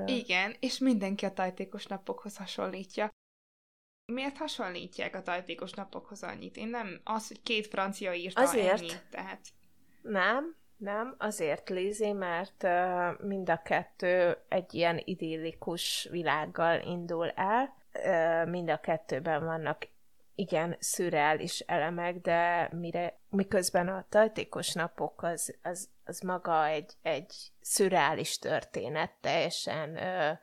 Igen, 0.05 0.55
és 0.59 0.77
mindenki 0.77 1.25
a 1.25 1.33
tajtékos 1.33 1.85
napokhoz 1.85 2.37
hasonlítja. 2.37 3.09
Miért 4.05 4.37
hasonlítják 4.37 5.15
a 5.15 5.21
tajtékos 5.21 5.71
napokhoz 5.71 6.23
annyit? 6.23 6.57
Én 6.57 6.67
nem, 6.67 7.01
az, 7.03 7.27
hogy 7.27 7.41
két 7.41 7.67
francia 7.67 8.13
írta 8.13 8.41
Azért. 8.41 8.79
ennyit, 8.79 9.03
tehát... 9.09 9.47
Nem, 10.01 10.58
nem, 10.79 11.15
azért 11.17 11.69
Lizzie, 11.69 12.13
mert 12.13 12.63
uh, 12.63 13.19
mind 13.27 13.49
a 13.49 13.61
kettő 13.61 14.37
egy 14.47 14.73
ilyen 14.73 15.01
idillikus 15.03 16.07
világgal 16.11 16.81
indul 16.81 17.29
el. 17.29 17.75
Uh, 17.93 18.49
mind 18.49 18.69
a 18.69 18.79
kettőben 18.79 19.45
vannak 19.45 19.87
igen 20.35 20.75
szürreális 20.79 21.59
elemek, 21.59 22.15
de 22.15 22.69
mire, 22.71 23.19
miközben 23.29 23.87
a 23.87 24.05
tajtékos 24.09 24.73
napok 24.73 25.23
az, 25.23 25.57
az, 25.63 25.89
az 26.05 26.19
maga 26.19 26.65
egy, 26.65 26.93
egy 27.01 27.33
szürreális 27.61 28.39
történet, 28.39 29.11
teljesen 29.21 29.89
uh, 29.89 30.37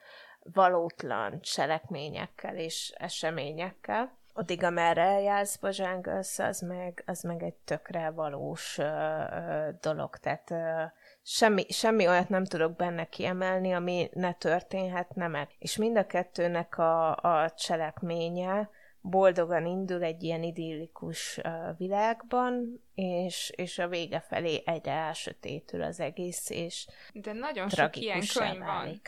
valótlan 0.52 1.40
cselekményekkel 1.40 2.56
és 2.56 2.92
eseményekkel 2.96 4.16
addig, 4.36 4.62
amerre 4.62 5.02
eljársz 5.02 5.56
Bozsángölsz, 5.56 6.38
az 6.38 6.60
meg, 6.60 7.02
az 7.06 7.22
meg 7.22 7.42
egy 7.42 7.54
tökre 7.54 8.10
valós 8.10 8.78
ö, 8.78 8.82
ö, 8.82 9.68
dolog. 9.80 10.16
Tehát 10.16 10.50
ö, 10.50 10.82
semmi, 11.22 11.64
semmi 11.68 12.08
olyat 12.08 12.28
nem 12.28 12.44
tudok 12.44 12.76
benne 12.76 13.04
kiemelni, 13.04 13.72
ami 13.72 14.08
ne 14.12 14.32
történhetne 14.32 15.28
meg. 15.28 15.48
És 15.58 15.76
mind 15.76 15.96
a 15.96 16.06
kettőnek 16.06 16.78
a, 16.78 17.16
a 17.16 17.50
cselekménye 17.50 18.70
boldogan 19.00 19.66
indul 19.66 20.02
egy 20.02 20.22
ilyen 20.22 20.42
idillikus 20.42 21.40
világban, 21.76 22.82
és, 22.94 23.52
és 23.56 23.78
a 23.78 23.88
vége 23.88 24.20
felé 24.20 24.62
egyre 24.64 24.92
elsötétül 24.92 25.82
az 25.82 26.00
egész, 26.00 26.50
és 26.50 26.86
De 27.12 27.32
nagyon 27.32 27.68
sok 27.68 27.96
ilyen 27.96 28.22
könyv 28.34 28.58
van. 28.58 29.00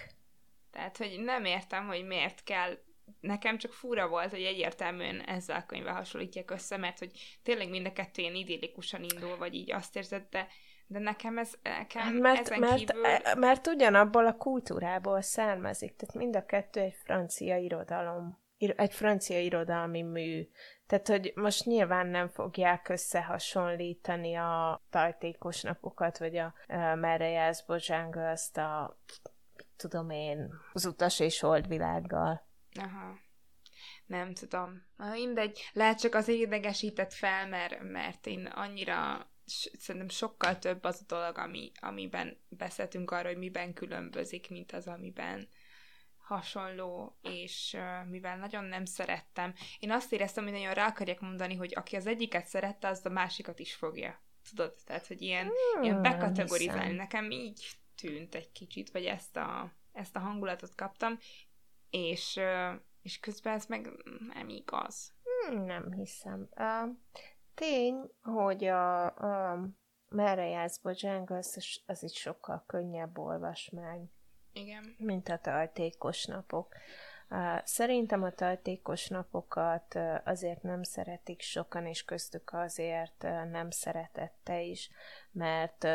Tehát, 0.70 0.96
hogy 0.96 1.20
nem 1.24 1.44
értem, 1.44 1.86
hogy 1.86 2.06
miért 2.06 2.44
kell 2.44 2.78
nekem 3.20 3.58
csak 3.58 3.72
fura 3.72 4.08
volt, 4.08 4.30
hogy 4.30 4.42
egyértelműen 4.42 5.20
ezzel 5.20 5.56
a 5.56 5.66
könyvvel 5.66 5.94
hasonlítják 5.94 6.50
össze, 6.50 6.76
mert 6.76 6.98
hogy 6.98 7.38
tényleg 7.42 7.68
mind 7.68 7.86
a 7.86 7.92
kettő 7.92 8.22
ilyen 8.22 8.34
idillikusan 8.34 9.02
indul, 9.02 9.36
vagy 9.36 9.54
így 9.54 9.72
azt 9.72 9.96
érzed, 9.96 10.26
de, 10.30 10.46
de 10.86 10.98
nekem 10.98 11.38
ez 11.38 11.52
nekem 11.62 12.14
mert, 12.14 12.40
ezen 12.40 12.58
mert, 12.58 12.76
kívül... 12.76 13.04
E, 13.04 13.34
mert 13.34 13.66
ugyanabból 13.66 14.26
a 14.26 14.36
kultúrából 14.36 15.20
származik, 15.20 15.96
tehát 15.96 16.14
mind 16.14 16.36
a 16.36 16.44
kettő 16.44 16.80
egy 16.80 16.96
francia 17.04 17.56
irodalom, 17.56 18.38
egy 18.58 18.94
francia 18.94 19.40
irodalmi 19.40 20.02
mű. 20.02 20.48
Tehát, 20.86 21.08
hogy 21.08 21.32
most 21.34 21.64
nyilván 21.64 22.06
nem 22.06 22.28
fogják 22.28 22.88
összehasonlítani 22.88 24.34
a 24.34 24.82
tajtékos 24.90 25.62
napokat, 25.62 26.18
vagy 26.18 26.36
a, 26.36 26.54
a 26.66 26.94
merre 26.94 27.28
jársz 27.28 27.62
Bozsánga, 27.62 28.30
azt 28.30 28.56
a 28.56 28.98
tudom 29.76 30.10
én, 30.10 30.50
az 30.72 30.86
utas 30.86 31.20
és 31.20 31.46
világgal. 31.68 32.47
Aha. 32.74 33.18
Nem 34.06 34.34
tudom. 34.34 34.82
Mindegy. 34.96 35.70
Lehet 35.72 36.00
csak 36.00 36.14
az 36.14 36.28
idegesített 36.28 37.12
fel, 37.12 37.48
mert, 37.48 37.82
mert 37.82 38.26
én 38.26 38.46
annyira 38.46 39.30
szerintem 39.78 40.08
sokkal 40.08 40.58
több 40.58 40.84
az 40.84 41.00
a 41.00 41.04
dolog, 41.06 41.38
ami, 41.38 41.72
amiben 41.80 42.36
beszéltünk 42.48 43.10
arról, 43.10 43.32
hogy 43.32 43.38
miben 43.38 43.72
különbözik, 43.72 44.50
mint 44.50 44.72
az, 44.72 44.86
amiben 44.86 45.48
hasonló, 46.16 47.18
és 47.22 47.76
uh, 47.76 48.08
mivel 48.10 48.38
nagyon 48.38 48.64
nem 48.64 48.84
szerettem, 48.84 49.54
én 49.78 49.90
azt 49.90 50.12
éreztem, 50.12 50.44
hogy 50.44 50.52
nagyon 50.52 50.74
rá 50.74 50.86
akarják 50.86 51.20
mondani, 51.20 51.54
hogy 51.54 51.72
aki 51.76 51.96
az 51.96 52.06
egyiket 52.06 52.46
szerette, 52.46 52.88
az 52.88 53.06
a 53.06 53.08
másikat 53.08 53.58
is 53.58 53.74
fogja. 53.74 54.22
Tudod? 54.48 54.74
Tehát, 54.84 55.06
hogy 55.06 55.22
ilyen, 55.22 55.46
hmm, 55.46 55.82
ilyen 55.82 56.02
bekategorizálni. 56.02 56.94
Nekem 56.94 57.30
így 57.30 57.66
tűnt 57.96 58.34
egy 58.34 58.52
kicsit, 58.52 58.90
vagy 58.90 59.04
ezt 59.04 59.36
a, 59.36 59.72
ezt 59.92 60.16
a 60.16 60.20
hangulatot 60.20 60.74
kaptam, 60.74 61.18
és, 61.90 62.40
és 63.02 63.20
közben 63.20 63.54
ez 63.54 63.66
meg 63.66 63.88
nem 64.34 64.48
igaz. 64.48 65.12
Nem 65.50 65.92
hiszem. 65.92 66.48
Uh, 66.56 66.96
tény, 67.54 68.10
hogy 68.22 68.64
a, 68.64 69.04
a 69.06 69.60
Merre 70.08 70.48
jársz, 70.48 70.78
Bojangles, 70.78 71.56
az, 71.56 71.80
az 71.86 72.02
is 72.02 72.12
sokkal 72.12 72.64
könnyebb 72.66 73.18
olvasmány. 73.18 74.10
Igen. 74.52 74.94
Mint 74.98 75.28
a 75.28 75.38
tajtékos 75.38 76.24
napok. 76.24 76.74
Szerintem 77.64 78.22
a 78.22 78.30
tajtékos 78.30 79.08
napokat 79.08 79.98
azért 80.24 80.62
nem 80.62 80.82
szeretik 80.82 81.40
sokan, 81.40 81.86
és 81.86 82.04
köztük 82.04 82.52
azért 82.52 83.22
nem 83.50 83.70
szeretette 83.70 84.60
is, 84.60 84.90
mert 85.30 85.86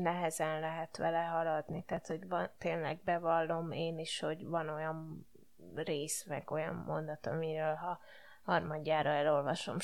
nehezen 0.00 0.60
lehet 0.60 0.96
vele 0.96 1.22
haladni. 1.22 1.84
Tehát, 1.84 2.06
hogy 2.06 2.28
van, 2.28 2.50
tényleg 2.58 3.00
bevallom 3.04 3.70
én 3.70 3.98
is, 3.98 4.20
hogy 4.20 4.46
van 4.46 4.68
olyan 4.68 5.26
rész, 5.74 6.24
meg 6.24 6.50
olyan 6.50 6.74
mondat, 6.74 7.26
amiről 7.26 7.74
ha 7.74 7.98
harmadjára 8.42 9.10
elolvasom, 9.10 9.76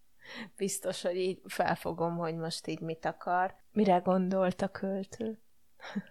biztos, 0.56 1.02
hogy 1.02 1.16
így 1.16 1.42
felfogom, 1.46 2.16
hogy 2.16 2.34
most 2.34 2.66
így 2.66 2.80
mit 2.80 3.04
akar, 3.04 3.54
mire 3.72 3.98
gondolt 3.98 4.62
a 4.62 4.68
költő. 4.68 5.42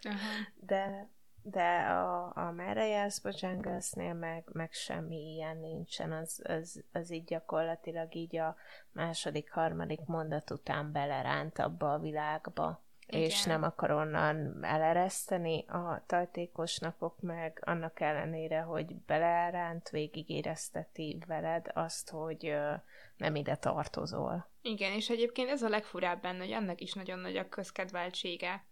Aha. 0.01 0.17
De, 0.55 1.09
de 1.41 1.79
a, 1.79 2.31
a 2.35 2.51
Merre 2.51 2.87
jársz 2.87 3.19
Bojangles-nél 3.19 4.13
meg, 4.13 4.49
meg 4.51 4.71
semmi 4.71 5.33
ilyen 5.33 5.57
nincsen, 5.57 6.11
az, 6.11 6.41
az, 6.43 6.83
az 6.91 7.11
így 7.11 7.23
gyakorlatilag 7.23 8.15
így 8.15 8.37
a 8.37 8.55
második, 8.91 9.51
harmadik 9.51 10.05
mondat 10.05 10.51
után 10.51 10.91
beleránt 10.91 11.59
abba 11.59 11.93
a 11.93 11.99
világba. 11.99 12.85
Igen. 13.07 13.21
és 13.21 13.43
nem 13.43 13.63
akar 13.63 13.91
onnan 13.91 14.63
elereszteni. 14.63 15.65
A 15.67 16.03
tajtékos 16.05 16.77
napok 16.77 17.21
meg 17.21 17.61
annak 17.65 17.99
ellenére, 17.99 18.61
hogy 18.61 18.95
beleránt, 18.95 19.89
végigérezteti 19.89 21.17
veled 21.27 21.71
azt, 21.73 22.09
hogy 22.09 22.55
nem 23.17 23.35
ide 23.35 23.55
tartozol. 23.55 24.49
Igen, 24.61 24.91
és 24.91 25.09
egyébként 25.09 25.49
ez 25.49 25.61
a 25.61 25.69
legfurább 25.69 26.21
benne, 26.21 26.43
hogy 26.43 26.53
annak 26.53 26.81
is 26.81 26.93
nagyon 26.93 27.19
nagy 27.19 27.37
a 27.37 27.49
közkedveltsége, 27.49 28.65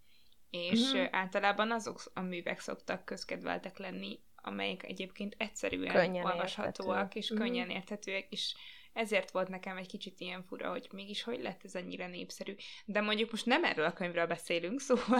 és 0.49 0.93
mm-hmm. 0.93 1.05
általában 1.11 1.71
azok 1.71 2.01
a 2.13 2.21
művek 2.21 2.59
szoktak 2.59 3.05
közkedveltek 3.05 3.77
lenni, 3.77 4.19
amelyek 4.35 4.83
egyébként 4.83 5.35
egyszerűen 5.37 5.93
könnyen 5.93 6.25
olvashatóak, 6.25 6.95
érthető. 6.95 7.19
és 7.19 7.31
mm-hmm. 7.33 7.43
könnyen 7.43 7.69
érthetőek, 7.69 8.25
és 8.29 8.55
ezért 8.95 9.31
volt 9.31 9.47
nekem 9.47 9.77
egy 9.77 9.87
kicsit 9.87 10.19
ilyen 10.19 10.43
fura, 10.43 10.69
hogy 10.69 10.89
mégis 10.91 11.23
hogy 11.23 11.41
lett 11.41 11.63
ez 11.63 11.75
ennyire 11.75 12.07
népszerű. 12.07 12.55
De 12.85 13.01
mondjuk 13.01 13.31
most 13.31 13.45
nem 13.45 13.63
erről 13.63 13.85
a 13.85 13.93
könyvről 13.93 14.27
beszélünk, 14.27 14.79
szóval 14.87 15.19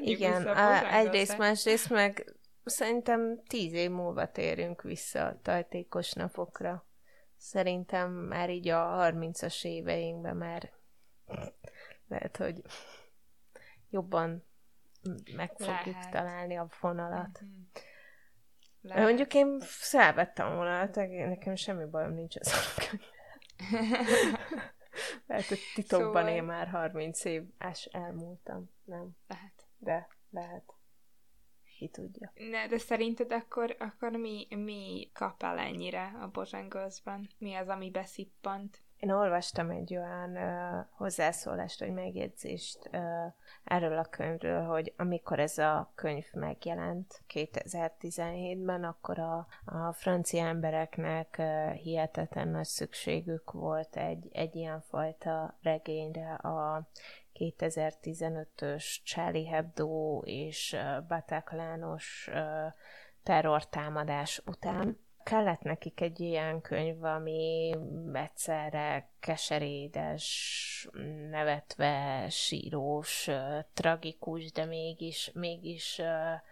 Igen, 0.00 0.46
a, 0.46 0.94
egyrészt, 0.94 1.38
másrészt 1.38 1.90
meg 1.90 2.34
szerintem 2.64 3.42
tíz 3.46 3.72
év 3.72 3.90
múlva 3.90 4.30
térünk 4.30 4.82
vissza 4.82 5.26
a 5.26 5.40
tajtékos 5.42 6.12
napokra. 6.12 6.86
Szerintem 7.36 8.12
már 8.12 8.50
így 8.50 8.68
a 8.68 9.12
30-as 9.12 9.64
éveinkben 9.64 10.36
már 10.36 10.72
lehet, 12.08 12.36
hogy 12.36 12.62
jobban 13.90 14.44
meg 15.36 15.52
fogjuk 15.56 15.94
lehet. 15.94 16.10
találni 16.10 16.56
a 16.56 16.66
fonalat. 16.68 17.40
Mm-hmm. 17.44 17.62
Lehet. 18.82 19.04
Mondjuk 19.04 19.34
én 19.34 19.60
felvettem 19.60 20.46
a 20.46 20.54
vonalat, 20.54 20.96
nekem 20.96 21.54
semmi 21.54 21.84
bajom 21.84 22.12
nincs 22.12 22.36
az 22.36 22.52
Lehet, 25.26 25.44
hogy 25.44 25.58
titokban 25.74 26.22
szóval... 26.22 26.28
én 26.28 26.42
már 26.42 26.68
30 26.68 27.24
év 27.24 27.42
elmúltam. 27.90 28.70
Nem. 28.84 29.10
Lehet. 29.26 29.66
De 29.78 30.08
lehet 30.30 30.74
ki 31.82 31.88
tudja. 31.88 32.32
Ne, 32.34 32.66
de 32.66 32.78
szerinted 32.78 33.32
akkor, 33.32 33.76
akkor 33.78 34.10
mi, 34.10 34.46
mi 34.50 35.10
kap 35.12 35.42
el 35.42 35.58
ennyire 35.58 36.12
a 36.20 36.28
Bozsangolzban? 36.28 37.28
Mi 37.38 37.54
az, 37.54 37.68
ami 37.68 37.90
beszippant? 37.90 38.82
Én 39.02 39.10
olvastam 39.10 39.70
egy 39.70 39.96
olyan 39.96 40.30
uh, 40.30 40.86
hozzászólást, 40.90 41.80
vagy 41.80 41.92
megjegyzést 41.92 42.90
uh, 42.92 43.00
erről 43.64 43.98
a 43.98 44.04
könyvről, 44.04 44.62
hogy 44.62 44.94
amikor 44.96 45.38
ez 45.38 45.58
a 45.58 45.92
könyv 45.94 46.24
megjelent 46.32 47.22
2017-ben, 47.34 48.84
akkor 48.84 49.18
a, 49.18 49.46
a 49.64 49.92
francia 49.92 50.46
embereknek 50.46 51.36
uh, 51.38 51.72
hihetetlen 51.72 52.48
nagy 52.48 52.64
szükségük 52.64 53.50
volt 53.50 53.96
egy, 53.96 54.28
egy 54.32 54.56
ilyen 54.56 54.80
fajta 54.80 55.58
regényre 55.62 56.34
a 56.34 56.88
2015-ös 57.34 58.84
Charlie 59.04 59.46
Hebdo 59.46 60.20
és 60.24 60.76
Bataclanos 61.08 62.30
terrortámadás 63.22 64.42
után. 64.46 64.98
Kellett 65.24 65.62
nekik 65.62 66.00
egy 66.00 66.20
ilyen 66.20 66.60
könyv, 66.60 67.04
ami 67.04 67.74
egyszerre 68.12 69.08
keserédes, 69.20 70.88
nevetve, 71.30 72.26
sírós, 72.28 73.28
tragikus, 73.74 74.52
de 74.52 74.64
mégis, 74.64 75.30
mégis 75.34 76.00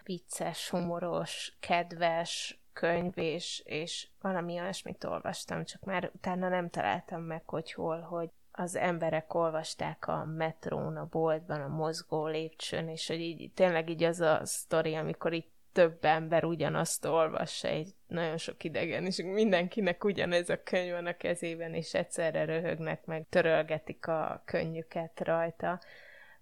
vicces, 0.05 0.69
humoros, 0.69 1.57
kedves, 1.61 2.61
könyv, 2.73 3.19
és, 3.19 3.63
és 3.65 4.09
valami 4.21 4.61
olyasmit 4.61 5.05
olvastam, 5.05 5.65
csak 5.65 5.85
már 5.85 6.11
utána 6.15 6.49
nem 6.49 6.71
találtam 6.71 7.23
meg, 7.23 7.49
hogy 7.49 7.73
hol, 7.73 8.01
hogy 8.01 8.31
az 8.53 8.77
emberek 8.77 9.35
olvasták 9.35 10.09
a 10.09 10.25
metrón, 10.25 10.97
a 10.97 11.07
boltban, 11.11 11.61
a 11.61 11.69
mozgó 11.69 12.27
lépcsőn, 12.27 12.89
és 12.89 13.07
hogy 13.07 13.21
így 13.21 13.51
tényleg 13.55 13.91
így 13.91 14.03
az 14.03 14.21
a 14.21 14.41
sztori, 14.45 14.95
amikor 14.95 15.33
itt 15.33 15.53
több 15.73 16.05
ember 16.05 16.45
ugyanazt 16.45 17.05
olvassa, 17.05 17.69
egy 17.69 17.95
nagyon 18.07 18.37
sok 18.37 18.65
idegen, 18.65 19.07
és 19.07 19.23
mindenkinek 19.23 20.05
ugyanez 20.05 20.49
a 20.49 20.63
könyv 20.63 20.93
van 20.93 21.07
a 21.07 21.17
kezében, 21.17 21.75
és 21.75 21.95
egyszerre 21.95 22.45
röhögnek, 22.45 23.05
meg 23.05 23.27
törölgetik 23.29 24.07
a 24.07 24.43
könnyüket 24.45 25.21
rajta. 25.21 25.81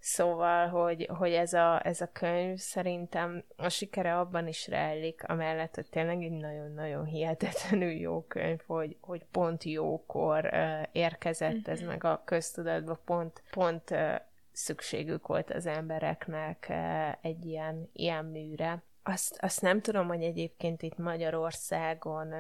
Szóval, 0.01 0.69
hogy, 0.69 1.09
hogy 1.19 1.33
ez, 1.33 1.53
a, 1.53 1.87
ez 1.87 2.01
a 2.01 2.13
könyv 2.13 2.59
szerintem 2.59 3.45
a 3.57 3.69
sikere 3.69 4.19
abban 4.19 4.47
is 4.47 4.69
rejlik, 4.69 5.29
amellett, 5.29 5.75
hogy 5.75 5.89
tényleg 5.91 6.23
egy 6.23 6.31
nagyon-nagyon 6.31 7.05
hihetetlenül 7.05 7.91
jó 7.91 8.23
könyv, 8.23 8.61
hogy, 8.67 8.97
hogy 9.01 9.25
pont 9.31 9.65
jókor 9.65 10.45
uh, 10.53 10.83
érkezett 10.93 11.69
ez 11.69 11.81
mhm. 11.81 11.89
meg 11.89 12.05
a 12.05 12.23
köztudatba, 12.25 13.01
pont, 13.05 13.43
pont 13.51 13.91
uh, 13.91 14.15
szükségük 14.53 15.27
volt 15.27 15.51
az 15.51 15.67
embereknek 15.67 16.67
uh, 16.69 17.27
egy 17.27 17.45
ilyen, 17.45 17.91
ilyen 17.93 18.25
műre. 18.25 18.83
Azt, 19.09 19.39
azt 19.41 19.61
nem 19.61 19.81
tudom, 19.81 20.09
hogy 20.09 20.23
egyébként 20.23 20.83
itt 20.83 20.97
Magyarországon 20.97 22.35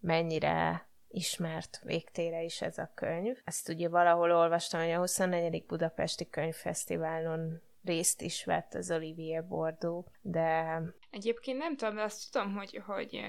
mennyire 0.00 0.88
ismert 1.08 1.80
végtére 1.84 2.42
is 2.42 2.62
ez 2.62 2.78
a 2.78 2.90
könyv. 2.94 3.40
Ezt 3.44 3.68
ugye 3.68 3.88
valahol 3.88 4.32
olvastam, 4.32 4.80
hogy 4.80 4.90
a 4.90 4.98
24. 4.98 5.66
Budapesti 5.66 6.28
Könyvfesztiválon 6.30 7.62
részt 7.84 8.22
is 8.22 8.44
vett 8.44 8.74
az 8.74 8.90
Olivier 8.90 9.46
Bordeaux, 9.46 10.10
de... 10.20 10.80
Egyébként 11.10 11.58
nem 11.58 11.76
tudom, 11.76 11.94
de 11.94 12.02
azt 12.02 12.32
tudom, 12.32 12.54
hogy, 12.54 12.82
hogy 12.86 13.20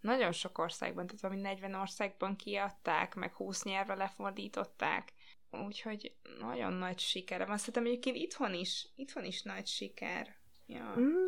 nagyon 0.00 0.32
sok 0.32 0.58
országban, 0.58 1.06
tehát 1.06 1.20
valami 1.20 1.40
40 1.40 1.74
országban 1.74 2.36
kiadták, 2.36 3.14
meg 3.14 3.32
20 3.32 3.64
nyelvre 3.64 3.94
lefordították, 3.94 5.12
úgyhogy 5.50 6.14
nagyon 6.40 6.72
nagy 6.72 6.98
siker. 6.98 7.40
Azt 7.40 7.64
hiszem 7.64 7.84
egyébként 7.84 8.16
itthon 8.16 8.54
is, 8.54 8.88
itthon 8.96 9.24
is 9.24 9.42
nagy 9.42 9.66
siker. 9.66 10.36
Ja. 10.66 10.94
Mm, 10.98 11.23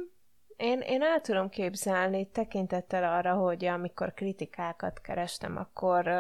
én, 0.57 0.81
én 0.81 1.03
el 1.03 1.21
tudom 1.21 1.49
képzelni, 1.49 2.31
tekintettel 2.31 3.05
arra, 3.05 3.35
hogy 3.35 3.65
amikor 3.65 4.15
kritikákat 4.15 5.01
kerestem, 5.01 5.57
akkor 5.57 6.11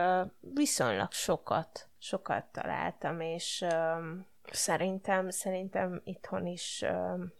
viszonylag 0.40 1.12
sokat, 1.12 1.88
sokat 1.98 2.44
találtam, 2.44 3.20
és 3.20 3.64
szerintem, 4.52 5.30
szerintem 5.30 6.00
itthon 6.04 6.46
is 6.46 6.84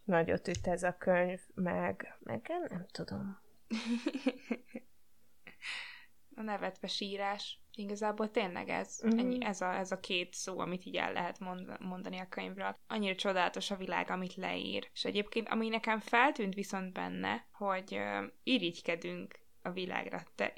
nagyot 0.04 0.48
üt 0.48 0.66
ez 0.66 0.82
a 0.82 0.96
könyv, 0.98 1.40
meg, 1.54 2.16
meg 2.20 2.52
nem 2.68 2.86
tudom. 2.92 3.38
a 6.36 6.42
nevetve 6.42 6.86
sírás. 6.86 7.60
Igazából 7.74 8.30
tényleg 8.30 8.68
ez, 8.68 9.00
mm-hmm. 9.06 9.18
ennyi, 9.18 9.44
ez, 9.44 9.60
a, 9.60 9.74
ez 9.74 9.92
a 9.92 10.00
két 10.00 10.34
szó, 10.34 10.58
amit 10.58 10.84
így 10.84 10.96
el 10.96 11.12
lehet 11.12 11.38
mondani 11.78 12.18
a 12.18 12.28
könyvről. 12.28 12.76
Annyira 12.86 13.14
csodálatos 13.14 13.70
a 13.70 13.76
világ, 13.76 14.10
amit 14.10 14.34
leír. 14.34 14.90
És 14.92 15.04
egyébként, 15.04 15.48
ami 15.48 15.68
nekem 15.68 16.00
feltűnt 16.00 16.54
viszont 16.54 16.92
benne, 16.92 17.46
hogy 17.52 17.94
uh, 17.94 18.24
irigykedünk 18.42 19.38
a 19.62 19.70
világra. 19.70 20.22
Te, 20.34 20.52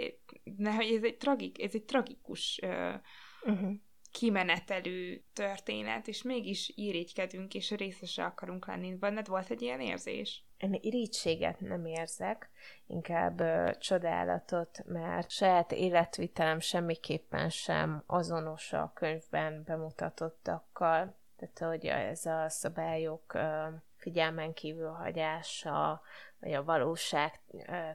ne, 0.57 0.75
hogy 0.75 0.93
ez 0.93 1.03
egy 1.03 1.17
tragik, 1.17 1.63
ez 1.63 1.75
egy 1.75 1.85
tragikus 1.85 2.61
uh, 2.63 2.95
uh-huh. 3.43 3.73
Kimenetelő 4.11 5.23
történet, 5.33 6.09
és 6.09 6.23
mégis 6.23 6.73
irigykedünk, 6.75 7.55
és 7.55 7.71
részese 7.71 8.25
akarunk 8.25 8.67
lenni. 8.67 8.95
Benned 8.95 9.27
volt 9.27 9.51
egy 9.51 9.63
ilyen 9.63 9.81
érzés? 9.81 10.45
Én 10.59 10.79
irítséget 10.81 11.61
nem 11.61 11.85
érzek, 11.85 12.51
inkább 12.87 13.41
ö, 13.41 13.71
csodálatot, 13.79 14.85
mert 14.85 15.31
saját 15.31 15.73
életvitelem 15.73 16.61
semmiképpen 16.61 17.51
sem 17.51 18.03
azonos 18.07 18.73
a 18.73 18.93
könyvben 18.95 19.63
bemutatottakkal. 19.67 21.17
Tehát, 21.37 21.59
hogy 21.59 21.87
ez 21.87 22.27
a 22.27 22.49
szabályok 22.49 23.35
ö, 23.35 23.67
figyelmen 23.99 24.53
kívül 24.53 24.91
hagyása, 24.91 26.01
vagy 26.41 26.53
a 26.53 26.65
valóság 26.65 27.41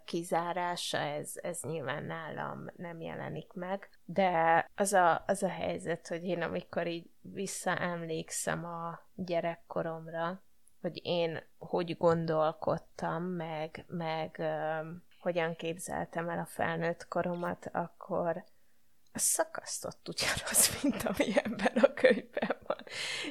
kizárása, 0.06 0.98
ez, 0.98 1.34
ez 1.42 1.62
nyilván 1.62 2.04
nálam 2.04 2.66
nem 2.76 3.02
jelenik 3.02 3.54
meg. 3.54 3.90
De 4.06 4.66
az 4.76 4.94
a, 4.94 5.24
az 5.28 5.44
a 5.44 5.50
helyzet, 5.50 6.08
hogy 6.08 6.24
én 6.24 6.42
amikor 6.42 6.88
így 6.88 7.10
visszaemlékszem 7.22 8.66
a 8.66 9.00
gyerekkoromra, 9.16 10.42
hogy 10.82 11.00
én 11.04 11.44
hogy 11.58 11.98
gondolkodtam, 11.98 13.24
meg, 13.24 13.86
meg 13.88 14.42
hogyan 15.20 15.56
képzeltem 15.56 16.30
el 16.30 16.40
a 16.40 16.46
felnőtt 16.46 17.08
koromat, 17.08 17.70
akkor 17.72 18.44
szakasztott 19.20 20.08
ugyanaz, 20.08 20.82
mint 20.82 21.04
ami 21.04 21.38
ebben 21.44 21.84
a 21.84 21.94
könyvben 21.94 22.58
van. 22.68 22.84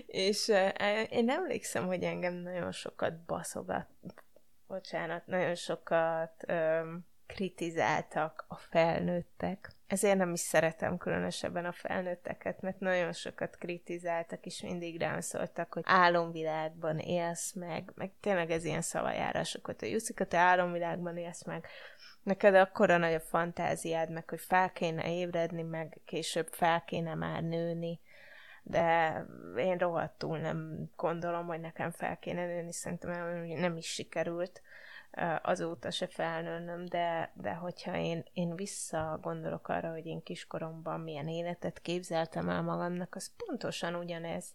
És 0.07 0.47
uh, 0.47 1.13
én 1.13 1.31
emlékszem, 1.31 1.87
hogy 1.87 2.03
engem 2.03 2.35
nagyon 2.35 2.73
sokat 2.73 3.25
baszogat, 3.25 3.87
bocsánat, 4.67 5.27
nagyon 5.27 5.55
sokat 5.55 6.45
um, 6.49 7.11
kritizáltak 7.35 8.45
a 8.49 8.57
felnőttek. 8.57 9.71
Ezért 9.87 10.17
nem 10.17 10.33
is 10.33 10.41
szeretem 10.41 10.99
különösebben 10.99 11.65
a 11.65 11.73
felnőtteket, 11.73 12.61
mert 12.61 12.81
nagyon 12.81 13.13
sokat 13.13 13.57
kritizáltak, 13.57 14.47
és 14.47 14.63
mindig 14.63 15.01
rám 15.01 15.21
szóltak, 15.21 15.73
hogy 15.73 15.83
álomvilágban 15.87 16.99
élsz 16.99 17.53
meg, 17.53 17.93
meg 17.95 18.13
tényleg 18.21 18.51
ez 18.51 18.65
ilyen 18.65 18.81
szavajárásokat, 18.81 19.81
hogy 19.81 19.91
Juszika, 19.91 20.27
te 20.27 20.39
álomvilágban 20.39 21.17
élsz 21.17 21.45
meg, 21.45 21.67
neked 22.23 22.55
akkora 22.55 22.97
nagy 22.97 23.15
a 23.15 23.21
fantáziád, 23.21 24.11
meg 24.11 24.29
hogy 24.29 24.41
fel 24.41 24.73
kéne 24.73 25.15
ébredni, 25.15 25.63
meg 25.63 26.01
később 26.05 26.49
fel 26.51 26.85
kéne 26.85 27.15
már 27.15 27.43
nőni, 27.43 28.01
de 28.63 29.17
én 29.57 29.79
rohadtul 29.79 30.39
nem 30.39 30.91
gondolom, 30.97 31.47
hogy 31.47 31.61
nekem 31.61 31.91
fel 31.91 32.19
kéne 32.19 32.47
nőni, 32.47 32.73
szerintem 32.73 33.11
nem 33.47 33.77
is 33.77 33.87
sikerült 33.87 34.63
azóta 35.43 35.91
se 35.91 36.07
felnőnöm, 36.07 36.85
de, 36.85 37.33
de 37.35 37.53
hogyha 37.53 37.97
én, 37.97 38.25
én 38.33 38.55
visszagondolok 38.55 39.69
arra, 39.69 39.91
hogy 39.91 40.07
én 40.07 40.23
kiskoromban 40.23 41.01
milyen 41.01 41.29
életet 41.29 41.81
képzeltem 41.81 42.49
el 42.49 42.63
magamnak, 42.63 43.15
az 43.15 43.31
pontosan 43.37 43.95
ugyanez, 43.95 44.55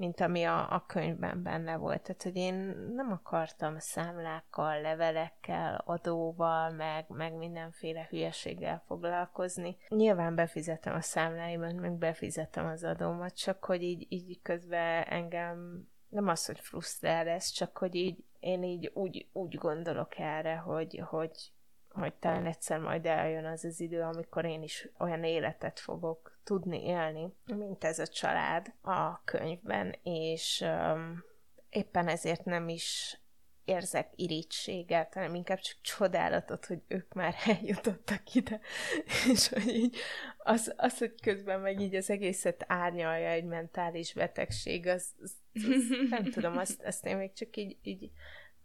mint 0.00 0.20
ami 0.20 0.44
a, 0.44 0.72
a 0.72 0.84
könyvben 0.86 1.42
benne 1.42 1.76
volt. 1.76 2.02
Tehát, 2.02 2.22
hogy 2.22 2.36
én 2.36 2.54
nem 2.94 3.12
akartam 3.12 3.78
számlákkal, 3.78 4.80
levelekkel, 4.80 5.82
adóval, 5.84 6.70
meg, 6.70 7.04
meg 7.08 7.34
mindenféle 7.34 8.06
hülyeséggel 8.10 8.82
foglalkozni. 8.86 9.76
Nyilván 9.88 10.34
befizetem 10.34 10.94
a 10.94 11.00
számláimat, 11.00 11.72
meg 11.72 11.92
befizetem 11.92 12.66
az 12.66 12.84
adómat, 12.84 13.36
csak 13.36 13.64
hogy 13.64 13.82
így, 13.82 14.06
így 14.08 14.38
közben 14.42 15.02
engem 15.02 15.88
nem 16.08 16.28
az, 16.28 16.46
hogy 16.46 16.60
frusztrál 16.60 17.28
ez, 17.28 17.46
csak 17.46 17.78
hogy 17.78 17.94
így 17.94 18.24
én 18.38 18.62
így 18.62 18.90
úgy, 18.94 19.26
úgy 19.32 19.54
gondolok 19.54 20.18
erre, 20.18 20.56
hogy, 20.56 21.02
hogy, 21.04 21.52
hogy 21.88 22.14
talán 22.14 22.46
egyszer 22.46 22.78
majd 22.78 23.06
eljön 23.06 23.44
az 23.44 23.64
az 23.64 23.80
idő, 23.80 24.02
amikor 24.02 24.44
én 24.44 24.62
is 24.62 24.88
olyan 24.98 25.24
életet 25.24 25.80
fogok 25.80 26.39
tudni 26.44 26.84
élni, 26.84 27.34
mint 27.44 27.84
ez 27.84 27.98
a 27.98 28.06
család 28.06 28.72
a 28.80 29.24
könyvben, 29.24 29.94
és 30.02 30.64
um, 30.66 31.24
éppen 31.70 32.08
ezért 32.08 32.44
nem 32.44 32.68
is 32.68 33.18
érzek 33.64 34.12
irítséget, 34.16 35.14
hanem 35.14 35.34
inkább 35.34 35.58
csak 35.58 35.76
csodálatot, 35.80 36.66
hogy 36.66 36.82
ők 36.88 37.12
már 37.12 37.34
eljutottak 37.46 38.34
ide, 38.34 38.60
és 39.32 39.48
hogy 39.48 39.68
így 39.68 39.96
az, 40.38 40.74
az, 40.76 40.98
hogy 40.98 41.14
közben 41.22 41.60
meg 41.60 41.80
így 41.80 41.94
az 41.94 42.10
egészet 42.10 42.64
árnyalja 42.66 43.28
egy 43.28 43.44
mentális 43.44 44.12
betegség, 44.12 44.86
az, 44.86 45.06
az, 45.22 45.32
az 45.54 45.84
nem 46.10 46.24
tudom, 46.24 46.56
azt, 46.56 46.82
azt 46.82 47.06
én 47.06 47.16
még 47.16 47.32
csak 47.32 47.56
így, 47.56 47.76
így 47.82 48.10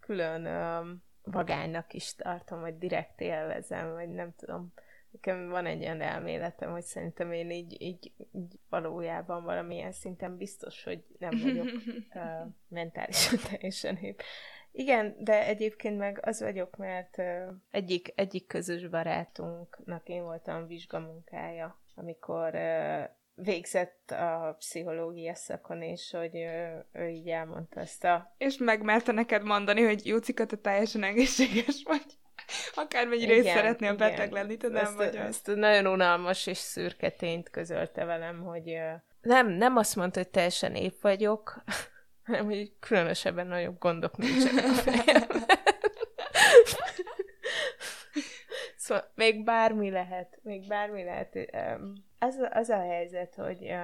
külön 0.00 0.46
um, 0.46 1.02
vagánynak 1.22 1.92
is 1.92 2.14
tartom, 2.14 2.60
vagy 2.60 2.78
direkt 2.78 3.20
élvezem, 3.20 3.92
vagy 3.92 4.08
nem 4.08 4.34
tudom, 4.36 4.72
nekem 5.16 5.48
van 5.48 5.66
egy 5.66 5.82
olyan 5.82 6.00
elméletem, 6.00 6.70
hogy 6.70 6.82
szerintem 6.82 7.32
én 7.32 7.50
így, 7.50 7.82
így, 7.82 8.12
így 8.32 8.58
valójában 8.68 9.44
valamilyen 9.44 9.92
szinten 9.92 10.36
biztos, 10.36 10.84
hogy 10.84 11.04
nem 11.18 11.40
vagyok 11.42 11.66
uh, 12.14 12.22
mentálisan 12.68 13.38
teljesen 13.50 13.96
épp. 13.96 14.20
Igen, 14.72 15.16
de 15.18 15.46
egyébként 15.46 15.98
meg 15.98 16.18
az 16.22 16.40
vagyok, 16.40 16.76
mert 16.76 17.18
uh, 17.18 17.54
egyik, 17.70 18.12
egyik 18.14 18.46
közös 18.46 18.88
barátunknak 18.88 20.08
én 20.08 20.22
voltam 20.22 20.66
vizsgamunkája, 20.66 21.80
amikor 21.94 22.54
uh, 22.54 23.04
végzett 23.34 24.10
a 24.10 24.54
pszichológia 24.58 25.34
szakon, 25.34 25.82
és 25.82 26.10
hogy 26.10 26.36
ő, 26.36 26.84
ő 26.92 27.08
így 27.08 27.28
elmondta 27.28 27.80
ezt 27.80 28.04
a... 28.04 28.34
És 28.38 28.56
megmerte 28.56 29.12
neked 29.12 29.42
mondani, 29.42 29.82
hogy 29.82 30.06
Júcika, 30.06 30.46
te 30.46 30.56
teljesen 30.56 31.02
egészséges 31.02 31.82
vagy. 31.84 32.18
Akármennyire 32.74 33.32
igen, 33.32 33.44
is 33.44 33.50
szeretnél 33.50 33.92
igen. 33.92 34.10
beteg 34.10 34.32
lenni, 34.32 34.56
te 34.56 34.68
nem 34.68 34.84
ezt, 34.84 34.94
vagy 34.94 35.16
ezt 35.16 35.46
nagyon 35.54 35.86
unalmas 35.86 36.46
és 36.46 36.58
szürke 36.58 37.10
tényt 37.10 37.50
közölte 37.50 38.04
velem, 38.04 38.42
hogy 38.42 38.78
nem, 39.20 39.48
nem 39.48 39.76
azt 39.76 39.96
mondta, 39.96 40.18
hogy 40.18 40.28
teljesen 40.28 40.74
épp 40.74 41.00
vagyok, 41.00 41.62
hanem 42.26 42.44
hogy 42.44 42.72
különösebben 42.80 43.46
nagyobb 43.46 43.78
gondok 43.78 44.16
nincsenek 44.16 44.64
a 44.64 44.90
fejemben. 44.90 45.44
szóval 48.76 49.12
még 49.14 49.44
bármi 49.44 49.90
lehet, 49.90 50.38
még 50.42 50.68
bármi 50.68 51.04
lehet. 51.04 51.36
Az, 52.18 52.48
az 52.50 52.68
a 52.68 52.80
helyzet, 52.80 53.34
hogy 53.34 53.74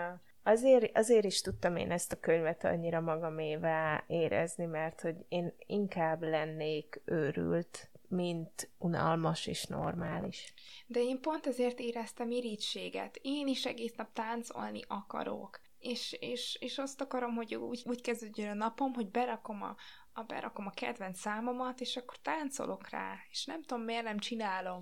azért, 0.43 0.97
azért 0.97 1.25
is 1.25 1.41
tudtam 1.41 1.77
én 1.77 1.91
ezt 1.91 2.13
a 2.13 2.21
könyvet 2.21 2.65
annyira 2.65 3.01
magamévá 3.01 4.05
érezni, 4.07 4.65
mert 4.65 5.01
hogy 5.01 5.17
én 5.29 5.55
inkább 5.67 6.23
lennék 6.23 7.01
őrült, 7.05 7.91
mint 8.13 8.71
unalmas 8.79 9.47
és 9.47 9.65
normális. 9.65 10.55
De 10.87 11.01
én 11.01 11.21
pont 11.21 11.47
ezért 11.47 11.79
éreztem 11.79 12.31
irítséget. 12.31 13.19
Én 13.23 13.47
is 13.47 13.67
egész 13.67 13.95
nap 13.95 14.13
táncolni 14.13 14.81
akarok. 14.87 15.61
És, 15.79 16.17
és, 16.21 16.57
és 16.61 16.79
azt 16.79 17.01
akarom, 17.01 17.35
hogy 17.35 17.55
úgy, 17.55 17.83
úgy 17.85 18.01
kezdődjön 18.01 18.51
a 18.51 18.55
napom, 18.55 18.93
hogy 18.93 19.11
berakom 19.11 19.63
a, 19.63 19.77
a, 20.13 20.23
berakom 20.23 20.67
a 20.67 20.71
kedvenc 20.71 21.19
számomat, 21.19 21.81
és 21.81 21.97
akkor 21.97 22.17
táncolok 22.17 22.89
rá. 22.89 23.15
És 23.31 23.45
nem 23.45 23.63
tudom, 23.63 23.85
miért 23.85 24.05
nem 24.05 24.19
csinálom. 24.19 24.81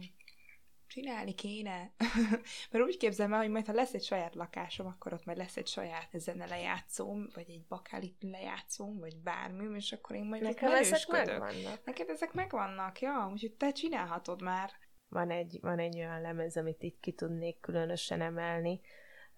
Csinálni 0.91 1.35
kéne. 1.35 1.93
Mert 2.71 2.85
úgy 2.85 2.97
képzelem 2.97 3.33
el, 3.33 3.39
hogy 3.39 3.51
majd 3.51 3.67
ha 3.67 3.73
lesz 3.73 3.95
egy 3.95 4.03
saját 4.03 4.35
lakásom, 4.35 4.87
akkor 4.87 5.13
ott 5.13 5.25
majd 5.25 5.39
lesz 5.39 5.57
egy 5.57 5.67
saját 5.67 6.09
zene 6.13 6.47
lejátszóm, 6.47 7.29
vagy 7.35 7.51
egy 7.51 7.65
bakálit 7.69 8.17
lejátszóm, 8.21 8.99
vagy 8.99 9.17
bármi, 9.17 9.77
és 9.77 9.93
akkor 9.93 10.17
én 10.17 10.25
majd 10.25 10.43
Nekem 10.43 10.73
ezek 10.73 11.07
megvannak. 11.09 11.85
Neked 11.85 12.09
ezek 12.09 12.33
megvannak, 12.33 13.01
ja, 13.01 13.29
úgyhogy 13.33 13.53
te 13.53 13.73
csinálhatod 13.73 14.43
már. 14.43 14.71
Van 15.09 15.31
egy, 15.31 15.59
van 15.61 15.79
egy 15.79 15.97
olyan 15.97 16.21
lemez, 16.21 16.57
amit 16.57 16.83
itt 16.83 17.01
ki 17.01 17.13
tudnék 17.13 17.61
különösen 17.61 18.21
emelni, 18.21 18.81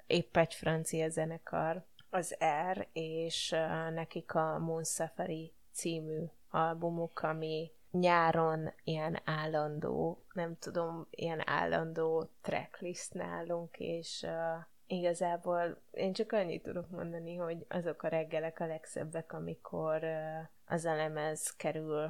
épp 0.06 0.36
egy 0.36 0.54
francia 0.54 1.08
zenekar, 1.08 1.84
az 2.10 2.36
R, 2.72 2.88
és 2.92 3.52
uh, 3.52 3.94
nekik 3.94 4.34
a 4.34 4.58
Moon 4.58 4.84
Safari 4.84 5.52
című 5.72 6.24
albumuk, 6.50 7.20
ami 7.22 7.70
nyáron 7.92 8.72
ilyen 8.85 9.20
állandó, 9.24 10.24
nem 10.33 10.57
tudom, 10.59 11.07
ilyen 11.11 11.48
állandó 11.48 12.31
tracklist 12.40 13.14
nálunk, 13.14 13.78
és 13.78 14.22
uh, 14.26 14.64
igazából 14.87 15.83
én 15.90 16.12
csak 16.12 16.33
annyit 16.33 16.62
tudok 16.62 16.90
mondani, 16.90 17.37
hogy 17.37 17.66
azok 17.68 18.02
a 18.02 18.09
reggelek 18.09 18.61
a 18.61 18.66
legszebbek, 18.66 19.33
amikor 19.33 20.02
uh, 20.02 20.48
az 20.66 20.85
a 20.85 20.94
lemez 20.94 21.57
kerül 21.57 22.05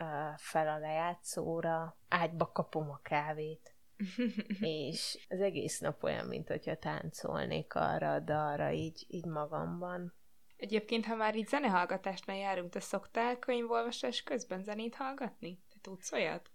uh, 0.00 0.36
fel 0.36 0.68
a 0.68 0.78
lejátszóra, 0.78 1.96
ágyba 2.08 2.52
kapom 2.52 2.90
a 2.90 3.00
kávét, 3.02 3.74
és 4.60 5.26
az 5.28 5.40
egész 5.40 5.78
nap 5.78 6.02
olyan, 6.02 6.26
mint 6.26 6.48
hogyha 6.48 6.76
táncolnék 6.76 7.74
arra 7.74 8.12
a 8.12 8.20
dalra 8.20 8.70
így, 8.70 9.04
így 9.08 9.26
magamban. 9.26 10.12
Egyébként, 10.58 11.06
ha 11.06 11.14
már 11.14 11.36
így 11.36 11.48
zenehallgatásnál 11.48 12.36
járunk, 12.36 12.70
te 12.70 12.80
szoktál 12.80 13.38
könyvolvasás 13.38 14.22
közben 14.22 14.62
zenét 14.62 14.94
hallgatni? 14.94 15.58
Te 15.68 15.76
tudsz 15.80 16.12
olyat? 16.12 16.50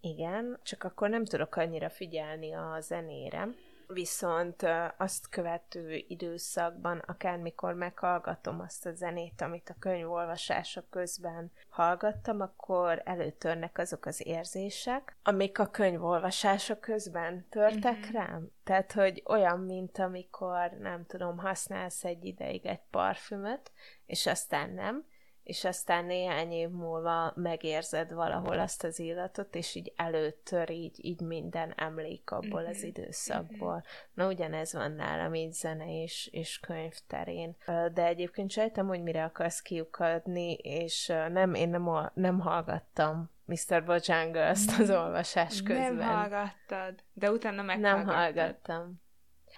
Igen, 0.00 0.60
csak 0.62 0.84
akkor 0.84 1.08
nem 1.08 1.24
tudok 1.24 1.56
annyira 1.56 1.90
figyelni 1.90 2.52
a 2.52 2.80
zenére, 2.80 3.48
viszont 3.86 4.66
azt 4.96 5.28
követő 5.28 6.04
időszakban, 6.08 6.98
akármikor 6.98 7.74
meghallgatom 7.74 8.60
azt 8.60 8.86
a 8.86 8.94
zenét, 8.94 9.40
amit 9.40 9.68
a 9.70 9.76
könyvolvasása 9.78 10.84
közben 10.90 11.52
hallgattam, 11.68 12.40
akkor 12.40 13.02
előtörnek 13.04 13.78
azok 13.78 14.06
az 14.06 14.26
érzések, 14.26 15.16
amik 15.22 15.58
a 15.58 15.66
könyvolvasása 15.66 16.78
közben 16.78 17.46
törtek 17.48 17.98
mm-hmm. 17.98 18.12
rám. 18.12 18.48
Tehát, 18.64 18.92
hogy 18.92 19.22
olyan, 19.26 19.60
mint 19.60 19.98
amikor, 19.98 20.70
nem 20.70 21.06
tudom, 21.06 21.38
használsz 21.38 22.04
egy 22.04 22.24
ideig 22.24 22.66
egy 22.66 22.82
parfümöt, 22.90 23.72
és 24.06 24.26
aztán 24.26 24.70
nem, 24.70 25.04
és 25.44 25.64
aztán 25.64 26.04
néhány 26.04 26.52
év 26.52 26.68
múlva 26.68 27.32
megérzed 27.36 28.12
valahol 28.12 28.58
azt 28.58 28.84
az 28.84 28.98
illatot, 28.98 29.54
és 29.54 29.74
így 29.74 29.92
előttör 29.96 30.70
így, 30.70 31.04
így 31.04 31.20
minden 31.20 31.72
emlék 31.76 32.30
abból 32.30 32.60
mm-hmm. 32.60 32.70
az 32.70 32.78
mhm. 32.78 32.86
időszakból. 32.86 33.72
Mm-hmm. 33.72 34.12
Na 34.14 34.26
ugyanez 34.26 34.72
van 34.72 34.92
nálam 34.92 35.34
így 35.34 35.52
zene 35.52 36.02
és, 36.02 36.28
és 36.32 36.60
könyv 36.60 36.94
terén. 37.06 37.56
De 37.92 38.06
egyébként 38.06 38.50
sejtem, 38.50 38.86
hogy 38.86 39.02
mire 39.02 39.24
akarsz 39.24 39.60
kiukadni, 39.60 40.52
és 40.52 41.06
nem, 41.06 41.54
én 41.54 41.68
nem, 41.68 42.10
nem 42.14 42.40
hallgattam 42.40 43.32
Mr. 43.44 43.84
Bojangles-t 43.84 44.80
az 44.80 44.90
olvasás 44.90 45.62
közben. 45.62 45.94
Nem 45.94 46.08
hallgattad, 46.08 46.94
de 47.12 47.30
utána 47.30 47.62
meghallgattad. 47.62 48.06
Nem 48.06 48.14
hallgattam. 48.14 49.02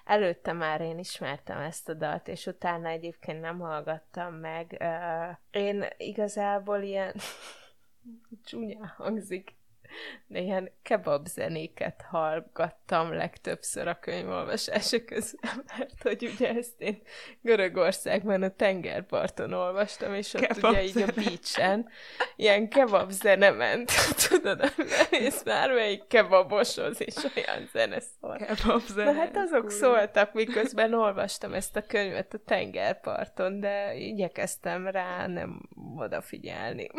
Előtte 0.06 0.52
már 0.52 0.80
én 0.80 0.98
ismertem 0.98 1.58
ezt 1.58 1.88
a 1.88 1.94
dalt, 1.94 2.28
és 2.28 2.46
utána 2.46 2.88
egyébként 2.88 3.40
nem 3.40 3.58
hallgattam 3.58 4.34
meg. 4.34 4.84
Én 5.50 5.84
igazából 5.96 6.82
ilyen 6.82 7.14
csúnya 8.44 8.94
hangzik, 8.96 9.56
de 10.26 10.40
ilyen 10.40 10.70
kebab 10.82 11.26
zenéket 11.26 12.04
hallgattam 12.08 13.12
legtöbbször 13.12 13.88
a 13.88 13.98
könyvolvasása 14.00 15.04
közben, 15.04 15.64
mert 15.78 16.02
hogy 16.02 16.30
ugye 16.34 16.48
ezt 16.48 16.80
én 16.80 17.02
Görögországban 17.40 18.42
a 18.42 18.50
tengerparton 18.50 19.52
olvastam, 19.52 20.14
és 20.14 20.34
ott 20.34 20.46
kebab 20.46 20.70
ugye 20.70 20.82
így 20.82 21.02
a 21.02 21.06
beachen 21.14 21.88
ilyen 22.36 22.68
kebab 22.68 23.10
zene 23.10 23.50
ment, 23.50 23.92
tudod, 24.28 24.72
és 25.10 25.34
bármelyik 25.44 26.06
kebaboshoz 26.06 27.00
is 27.00 27.14
olyan 27.36 27.68
zene 27.72 28.00
szól. 28.00 28.36
Kebab 28.36 28.82
zene. 28.86 29.12
Na 29.12 29.18
hát 29.18 29.36
azok 29.36 29.60
cool. 29.60 29.70
szóltak, 29.70 30.32
miközben 30.32 30.94
olvastam 30.94 31.54
ezt 31.54 31.76
a 31.76 31.82
könyvet 31.82 32.34
a 32.34 32.38
tengerparton, 32.38 33.60
de 33.60 33.94
igyekeztem 33.94 34.86
rá 34.86 35.26
nem 35.26 35.68
odafigyelni. 35.96 36.90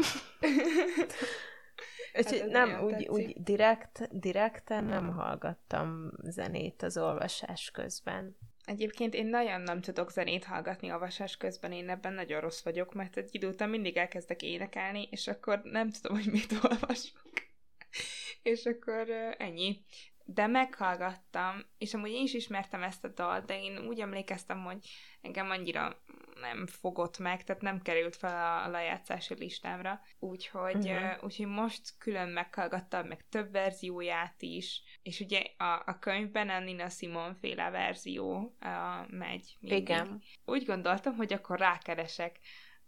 Hát 2.25 2.47
nem, 2.47 2.83
úgy, 2.83 3.07
úgy 3.07 3.43
direkt, 3.43 4.19
direkten 4.19 4.83
nem 4.83 5.09
hallgattam 5.09 6.11
zenét 6.23 6.81
az 6.81 6.97
olvasás 6.97 7.71
közben. 7.71 8.37
Egyébként 8.65 9.13
én 9.13 9.27
nagyon 9.27 9.61
nem 9.61 9.81
tudok 9.81 10.11
zenét 10.11 10.43
hallgatni 10.43 10.91
olvasás 10.91 11.37
közben, 11.37 11.71
én 11.71 11.89
ebben 11.89 12.13
nagyon 12.13 12.41
rossz 12.41 12.63
vagyok, 12.63 12.93
mert 12.93 13.17
egy 13.17 13.29
idő 13.31 13.47
után 13.47 13.69
mindig 13.69 13.97
elkezdek 13.97 14.41
énekelni, 14.41 15.07
és 15.11 15.27
akkor 15.27 15.61
nem 15.63 15.89
tudom, 15.89 16.17
hogy 16.17 16.31
mit 16.31 16.51
olvasok. 16.51 17.21
és 18.43 18.65
akkor 18.65 19.09
ennyi 19.37 19.81
de 20.29 20.47
meghallgattam, 20.47 21.65
és 21.77 21.93
amúgy 21.93 22.11
én 22.11 22.23
is 22.23 22.33
ismertem 22.33 22.83
ezt 22.83 23.03
a 23.03 23.07
dalt, 23.07 23.45
de 23.45 23.61
én 23.61 23.77
úgy 23.77 23.99
emlékeztem, 23.99 24.63
hogy 24.63 24.77
engem 25.21 25.49
annyira 25.49 26.03
nem 26.41 26.67
fogott 26.67 27.17
meg, 27.17 27.43
tehát 27.43 27.61
nem 27.61 27.81
került 27.81 28.15
fel 28.15 28.63
a 28.63 28.69
lejátszási 28.69 29.33
listámra, 29.33 30.01
úgyhogy, 30.19 30.89
uh-huh. 30.89 31.23
úgyhogy 31.23 31.47
most 31.47 31.93
külön 31.97 32.29
meghallgattam, 32.29 33.07
meg 33.07 33.25
több 33.29 33.51
verzióját 33.51 34.41
is, 34.41 34.81
és 35.01 35.19
ugye 35.19 35.41
a, 35.57 35.83
a 35.85 35.97
könyvben 35.99 36.49
a 36.49 36.59
Nina 36.59 36.89
Simon 36.89 37.35
féle 37.35 37.69
verzió 37.69 38.55
uh, 38.61 39.09
megy 39.09 39.57
mindig. 39.59 39.81
Igen. 39.81 40.21
Úgy 40.45 40.65
gondoltam, 40.65 41.15
hogy 41.15 41.33
akkor 41.33 41.59
rákeresek 41.59 42.39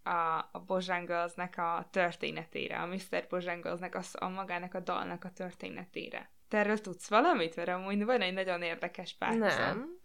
a, 0.04 0.50
a 0.52 0.64
Bozsángaznak 0.66 1.58
a 1.58 1.88
történetére, 1.92 2.82
a 2.82 2.86
Mr. 2.86 3.26
Bozsángaznak 3.30 3.96
a, 3.96 4.02
a 4.12 4.30
magának 4.30 4.74
a 4.74 4.80
dalnak 4.80 5.24
a 5.24 5.32
történetére. 5.32 6.32
Te 6.48 6.58
erről 6.58 6.82
tudsz 6.82 7.10
valamit? 7.10 7.56
Mert 7.56 7.70
amúgy 7.70 8.06
van 8.06 8.22
egy 8.22 8.34
nagyon 8.34 8.62
érdekes 8.62 9.14
párhuzam. 9.14 9.78
Nem. 9.78 9.98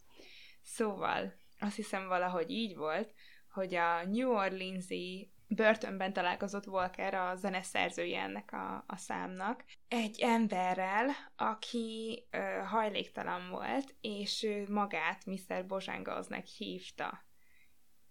Szóval, 0.63 1.35
azt 1.61 1.77
hiszem 1.77 2.09
valahogy 2.09 2.51
így 2.51 2.77
volt, 2.77 3.15
hogy 3.55 3.75
a 3.75 4.05
New 4.05 4.31
Orleans-i 4.31 5.33
börtönben 5.49 6.13
találkozott 6.13 6.67
Walker, 6.67 7.15
a 7.15 7.35
zeneszerzője 7.35 8.21
ennek 8.21 8.53
a, 8.53 8.85
a 8.87 8.97
számnak, 8.97 9.65
egy 9.89 10.21
emberrel, 10.21 11.11
aki 11.37 12.25
ö, 12.31 12.39
hajléktalan 12.65 13.51
volt, 13.51 13.95
és 14.01 14.43
ő 14.43 14.67
magát 14.69 15.27
Mr. 15.27 15.67
Bozsángaznak 15.67 16.45
hívta. 16.45 17.25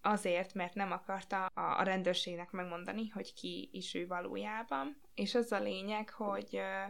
Azért, 0.01 0.53
mert 0.53 0.73
nem 0.73 0.91
akarta 0.91 1.45
a, 1.45 1.79
a 1.79 1.83
rendőrségnek 1.83 2.51
megmondani, 2.51 3.07
hogy 3.07 3.33
ki 3.33 3.69
is 3.71 3.93
ő 3.93 4.07
valójában. 4.07 5.01
És 5.13 5.35
az 5.35 5.51
a 5.51 5.59
lényeg, 5.59 6.09
hogy 6.09 6.55
ö, 6.55 6.83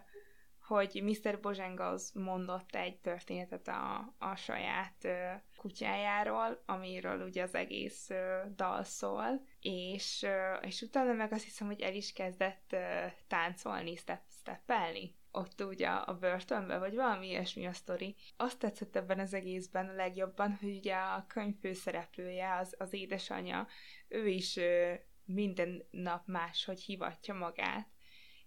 hogy 0.66 1.02
Mr. 1.04 1.40
Bozsengaz 1.40 2.12
mondott 2.12 2.76
egy 2.76 3.00
történetet 3.00 3.68
a, 3.68 4.14
a 4.18 4.36
saját 4.36 5.04
ö, 5.04 5.32
kutyájáról, 5.64 6.64
amiről 6.66 7.26
ugye 7.26 7.44
az 7.44 7.56
egész 7.56 8.10
dal 8.56 8.84
szól, 8.84 9.46
és, 9.60 10.26
és 10.62 10.82
utána 10.82 11.14
meg 11.14 11.32
azt 11.32 11.44
hiszem, 11.44 11.68
hogy 11.68 11.82
el 11.82 11.94
is 11.94 12.14
kezdett 12.14 12.76
táncolni, 13.28 13.96
step, 13.96 14.22
steppelni 14.40 15.16
ott 15.32 15.62
ugye 15.62 15.88
a 15.88 16.18
börtönben, 16.18 16.80
vagy 16.80 16.96
valami 16.96 17.28
ilyesmi 17.28 17.66
a 17.66 17.74
sztori. 17.74 18.16
Azt 18.38 18.60
tetszett 18.60 18.96
ebben 18.96 19.20
az 19.20 19.34
egészben 19.34 19.90
a 19.90 19.94
legjobban, 19.94 20.58
hogy 20.62 20.76
ugye 20.76 20.96
a 20.96 21.26
könyv 21.28 21.56
főszereplője, 21.60 22.56
az, 22.56 22.76
az 22.78 22.94
édesanyja, 22.94 23.68
ő 24.08 24.28
is 24.28 24.60
minden 25.26 25.88
nap 25.92 26.28
máshogy 26.28 26.82
hivatja 26.82 27.34
magát, 27.34 27.88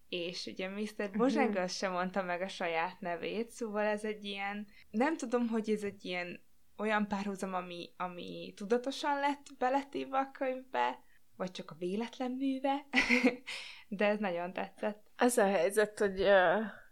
és 0.08 0.46
ugye 0.46 0.68
Mr. 0.68 1.08
Mhm. 1.08 1.16
Bozsángal 1.16 1.52
uh-huh. 1.52 1.68
sem 1.68 1.92
mondta 1.92 2.22
meg 2.22 2.40
a 2.40 2.48
saját 2.48 3.00
nevét, 3.00 3.50
szóval 3.50 3.84
ez 3.84 4.04
egy 4.04 4.24
ilyen, 4.24 4.66
nem 4.90 5.16
tudom, 5.16 5.48
hogy 5.48 5.70
ez 5.70 5.82
egy 5.82 6.04
ilyen 6.04 6.45
olyan 6.76 7.08
párhuzam, 7.08 7.54
ami, 7.54 7.90
ami 7.96 8.52
tudatosan 8.56 9.18
lett 9.20 9.46
beletéve 9.58 10.18
a 10.18 10.30
könyvbe, 10.30 10.98
vagy 11.36 11.50
csak 11.50 11.70
a 11.70 11.76
véletlen 11.78 12.30
műve, 12.30 12.86
de 13.88 14.06
ez 14.06 14.18
nagyon 14.18 14.52
tetszett. 14.52 15.10
Az 15.16 15.38
a 15.38 15.46
helyzet, 15.46 15.98
hogy 15.98 16.28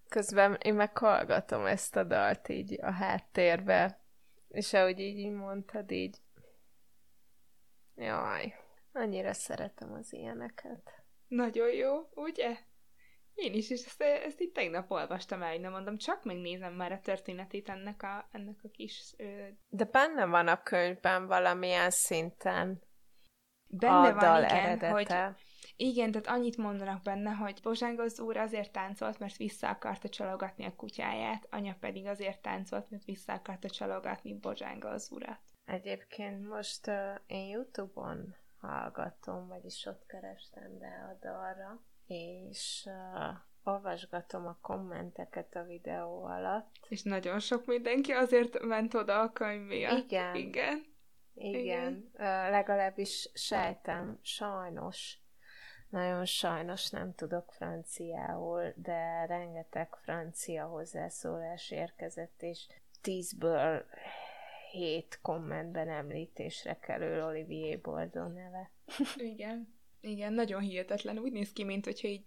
közben 0.09 0.55
én 0.63 0.75
meghallgatom 0.75 1.67
ezt 1.67 1.97
a 1.97 2.05
dalt 2.05 2.49
így 2.49 2.79
a 2.83 2.91
háttérbe, 2.91 4.05
és 4.49 4.73
ahogy 4.73 5.01
így 5.01 5.31
mondtad, 5.31 5.91
így 5.91 6.17
jaj, 7.97 8.55
annyira 8.93 9.33
szeretem 9.33 9.93
az 9.93 10.13
ilyeneket. 10.13 11.03
Nagyon 11.29 11.73
jó, 11.73 12.09
ugye? 12.15 12.57
Én 13.35 13.53
is, 13.53 13.71
és 13.71 13.85
ezt, 13.85 14.03
ezt 14.03 14.41
itt 14.41 14.55
tegnap 14.55 14.91
olvastam 14.91 15.43
el, 15.43 15.57
nem 15.57 15.71
mondom, 15.71 15.97
csak 15.97 16.25
megnézem 16.25 16.73
már 16.73 16.93
a 16.93 17.01
történetét 17.01 17.69
ennek 17.69 18.03
a, 18.03 18.29
ennek 18.33 18.59
a 18.63 18.69
kis... 18.69 19.15
Ö... 19.17 19.47
De 19.69 19.85
benne 19.85 20.27
van 20.27 20.49
a 20.49 20.63
könyvben 20.63 21.27
valamilyen 21.27 21.91
szinten 21.91 22.83
benne 23.67 24.09
a 24.09 24.15
van, 24.15 24.45
igen, 24.45 24.57
eredete. 24.57 24.91
hogy 24.91 25.35
igen, 25.77 26.11
tehát 26.11 26.27
annyit 26.27 26.57
mondanak 26.57 27.03
benne, 27.03 27.31
hogy 27.31 27.61
Bozsángoz 27.63 28.21
úr 28.21 28.37
azért 28.37 28.73
táncolt, 28.73 29.19
mert 29.19 29.37
vissza 29.37 29.69
akarta 29.69 30.09
csalogatni 30.09 30.65
a 30.65 30.75
kutyáját, 30.77 31.47
anya 31.51 31.77
pedig 31.81 32.07
azért 32.07 32.43
táncolt, 32.43 32.91
mert 32.91 33.05
vissza 33.05 33.33
akarta 33.33 33.69
csalogatni 33.69 34.35
Bozsángoz 34.35 35.11
urat. 35.11 35.39
Egyébként 35.65 36.49
most 36.49 36.87
uh, 36.87 37.15
én 37.27 37.49
Youtube-on 37.49 38.35
hallgatom, 38.61 39.49
vagyis 39.49 39.87
ott 39.87 40.07
kerestem 40.07 40.79
be 40.79 41.09
a 41.11 41.27
dalra, 41.27 41.83
és 42.07 42.87
uh, 42.87 43.37
olvasgatom 43.65 44.47
a 44.47 44.59
kommenteket 44.61 45.55
a 45.55 45.63
videó 45.63 46.25
alatt. 46.25 46.87
És 46.89 47.03
nagyon 47.03 47.41
sok 47.41 47.67
mindenki 47.67 48.13
azért 48.13 48.63
ment 48.63 48.95
oda 48.95 49.21
a 49.21 49.33
könyv 49.33 49.67
miatt. 49.67 50.05
Igen. 50.05 50.35
Igen. 50.35 50.85
Igen. 51.35 51.61
Igen. 51.61 52.11
Uh, 52.13 52.21
legalábbis 52.51 53.31
sejtem, 53.35 54.19
sajnos. 54.23 55.19
Nagyon 55.89 56.25
sajnos 56.25 56.91
nem 56.91 57.15
tudok 57.15 57.53
franciául, 57.53 58.73
de 58.77 59.27
rengeteg 59.27 59.95
francia 60.03 60.67
hozzászólás 60.67 61.71
érkezett, 61.71 62.43
és 62.43 62.67
tízből 63.01 63.85
hét 64.71 65.19
kommentben 65.23 65.89
említésre 65.89 66.79
kerül 66.79 67.25
Olivier 67.25 67.81
Bordon 67.81 68.33
neve. 68.33 68.71
Igen. 69.17 69.74
Igen, 70.05 70.33
nagyon 70.33 70.61
hihetetlen. 70.61 71.19
Úgy 71.19 71.33
néz 71.33 71.53
ki, 71.53 71.65
mint 71.65 71.85
hogyha 71.85 72.09
így 72.09 72.25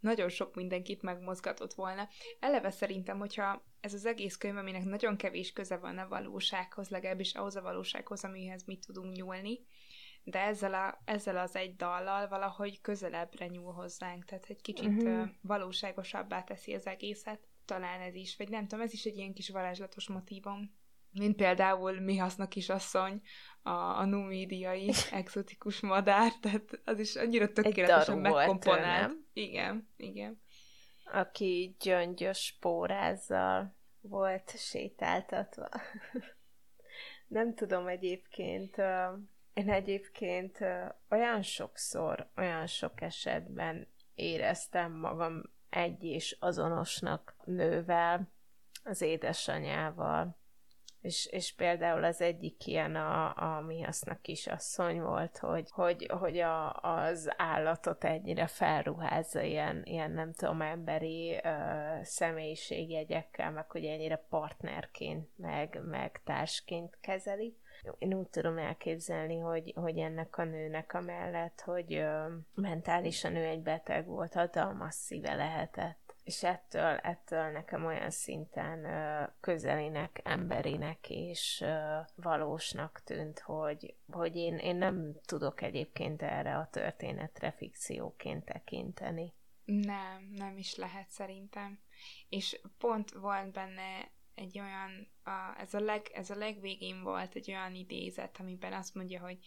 nagyon 0.00 0.28
sok 0.28 0.54
mindenkit 0.54 1.02
megmozgatott 1.02 1.74
volna. 1.74 2.08
Eleve 2.40 2.70
szerintem, 2.70 3.18
hogyha 3.18 3.64
ez 3.80 3.94
az 3.94 4.06
egész 4.06 4.36
könyv, 4.36 4.56
aminek 4.56 4.84
nagyon 4.84 5.16
kevés 5.16 5.52
köze 5.52 5.76
van 5.76 5.98
a 5.98 6.08
valósághoz, 6.08 6.88
legalábbis 6.88 7.34
ahhoz 7.34 7.56
a 7.56 7.62
valósághoz, 7.62 8.24
amihez 8.24 8.64
mi 8.64 8.78
tudunk 8.78 9.16
nyúlni, 9.16 9.58
de 10.24 10.40
ezzel, 10.40 10.74
a, 10.74 11.02
ezzel 11.04 11.36
az 11.36 11.56
egy 11.56 11.76
dallal 11.76 12.28
valahogy 12.28 12.80
közelebbre 12.80 13.46
nyúl 13.46 13.72
hozzánk, 13.72 14.24
tehát 14.24 14.44
egy 14.48 14.60
kicsit 14.60 15.02
uh-huh. 15.02 15.28
valóságosabbá 15.40 16.42
teszi 16.42 16.74
az 16.74 16.86
egészet. 16.86 17.48
Talán 17.64 18.00
ez 18.00 18.14
is, 18.14 18.36
vagy 18.36 18.48
nem 18.48 18.66
tudom, 18.66 18.84
ez 18.84 18.92
is 18.92 19.04
egy 19.04 19.16
ilyen 19.16 19.32
kis 19.32 19.48
varázslatos 19.48 20.08
motívom. 20.08 20.78
Mint 21.12 21.36
például 21.36 22.00
mi 22.00 22.16
haszna 22.16 22.48
kisasszony, 22.48 23.22
a, 23.62 23.70
a 23.70 24.04
numédiai 24.04 24.92
exotikus 25.10 25.80
madár, 25.80 26.32
tehát 26.40 26.80
az 26.84 26.98
is 26.98 27.16
annyira 27.16 27.52
tökéletesen 27.52 28.18
megkomponált. 28.18 29.12
Igen, 29.32 29.88
igen. 29.96 30.40
Aki 31.04 31.76
gyöngyös 31.80 32.56
pórázzal 32.60 33.74
volt 34.00 34.58
sétáltatva. 34.58 35.68
Nem 37.26 37.54
tudom 37.54 37.86
egyébként, 37.86 38.76
én 39.54 39.70
egyébként 39.70 40.58
olyan 41.10 41.42
sokszor, 41.42 42.30
olyan 42.36 42.66
sok 42.66 43.00
esetben 43.00 43.88
éreztem 44.14 44.92
magam 44.92 45.42
egy 45.70 46.04
és 46.04 46.36
azonosnak 46.40 47.34
nővel, 47.44 48.28
az 48.84 49.00
édesanyával, 49.00 50.38
és, 51.00 51.26
és 51.26 51.54
például 51.54 52.04
az 52.04 52.20
egyik 52.20 52.66
ilyen 52.66 52.96
a, 52.96 53.36
a 53.36 53.60
Mihasznak 53.60 54.22
kisasszony 54.22 55.00
volt, 55.00 55.38
hogy, 55.38 55.70
hogy, 55.70 56.06
hogy 56.18 56.38
a, 56.38 56.72
az 56.72 57.32
állatot 57.36 58.04
ennyire 58.04 58.46
felruházza 58.46 59.42
ilyen, 59.42 59.82
ilyen 59.84 60.10
nem 60.10 60.32
tudom, 60.32 60.62
emberi 60.62 61.40
ö, 61.42 61.50
személyiségjegyekkel, 62.02 63.50
meg 63.50 63.70
hogy 63.70 63.84
ennyire 63.84 64.26
partnerként, 64.28 65.28
meg, 65.36 65.80
meg 65.84 66.20
társként 66.24 66.98
kezeli. 67.00 67.56
Én 67.98 68.14
úgy 68.14 68.28
tudom 68.28 68.58
elképzelni, 68.58 69.38
hogy, 69.38 69.72
hogy 69.76 69.98
ennek 69.98 70.38
a 70.38 70.44
nőnek 70.44 70.94
a 70.94 71.00
mellett, 71.00 71.60
hogy 71.60 71.94
ö, 71.94 72.26
mentálisan 72.54 73.36
ő 73.36 73.44
egy 73.44 73.62
beteg 73.62 74.06
volt, 74.06 74.32
hatalmas 74.32 74.94
szíve 74.94 75.34
lehetett 75.34 76.09
és 76.24 76.42
ettől, 76.42 76.96
ettől 76.96 77.50
nekem 77.50 77.84
olyan 77.84 78.10
szinten 78.10 78.86
közelinek, 79.40 80.20
emberinek 80.24 81.10
és 81.10 81.64
valósnak 82.14 83.00
tűnt, 83.04 83.38
hogy, 83.38 83.94
hogy 84.12 84.36
én, 84.36 84.56
én 84.56 84.76
nem 84.76 85.20
tudok 85.24 85.62
egyébként 85.62 86.22
erre 86.22 86.56
a 86.56 86.68
történetre 86.70 87.50
fikcióként 87.50 88.44
tekinteni. 88.44 89.34
Nem, 89.64 90.30
nem 90.34 90.56
is 90.56 90.76
lehet 90.76 91.10
szerintem. 91.10 91.80
És 92.28 92.60
pont 92.78 93.10
volt 93.10 93.52
benne 93.52 94.10
egy 94.34 94.58
olyan, 94.58 95.08
a, 95.24 95.60
ez, 95.60 95.74
a 95.74 95.80
leg, 95.80 96.10
ez 96.14 96.30
a 96.30 96.36
legvégén 96.36 97.02
volt 97.02 97.34
egy 97.34 97.50
olyan 97.50 97.74
idézet, 97.74 98.36
amiben 98.40 98.72
azt 98.72 98.94
mondja, 98.94 99.20
hogy 99.20 99.38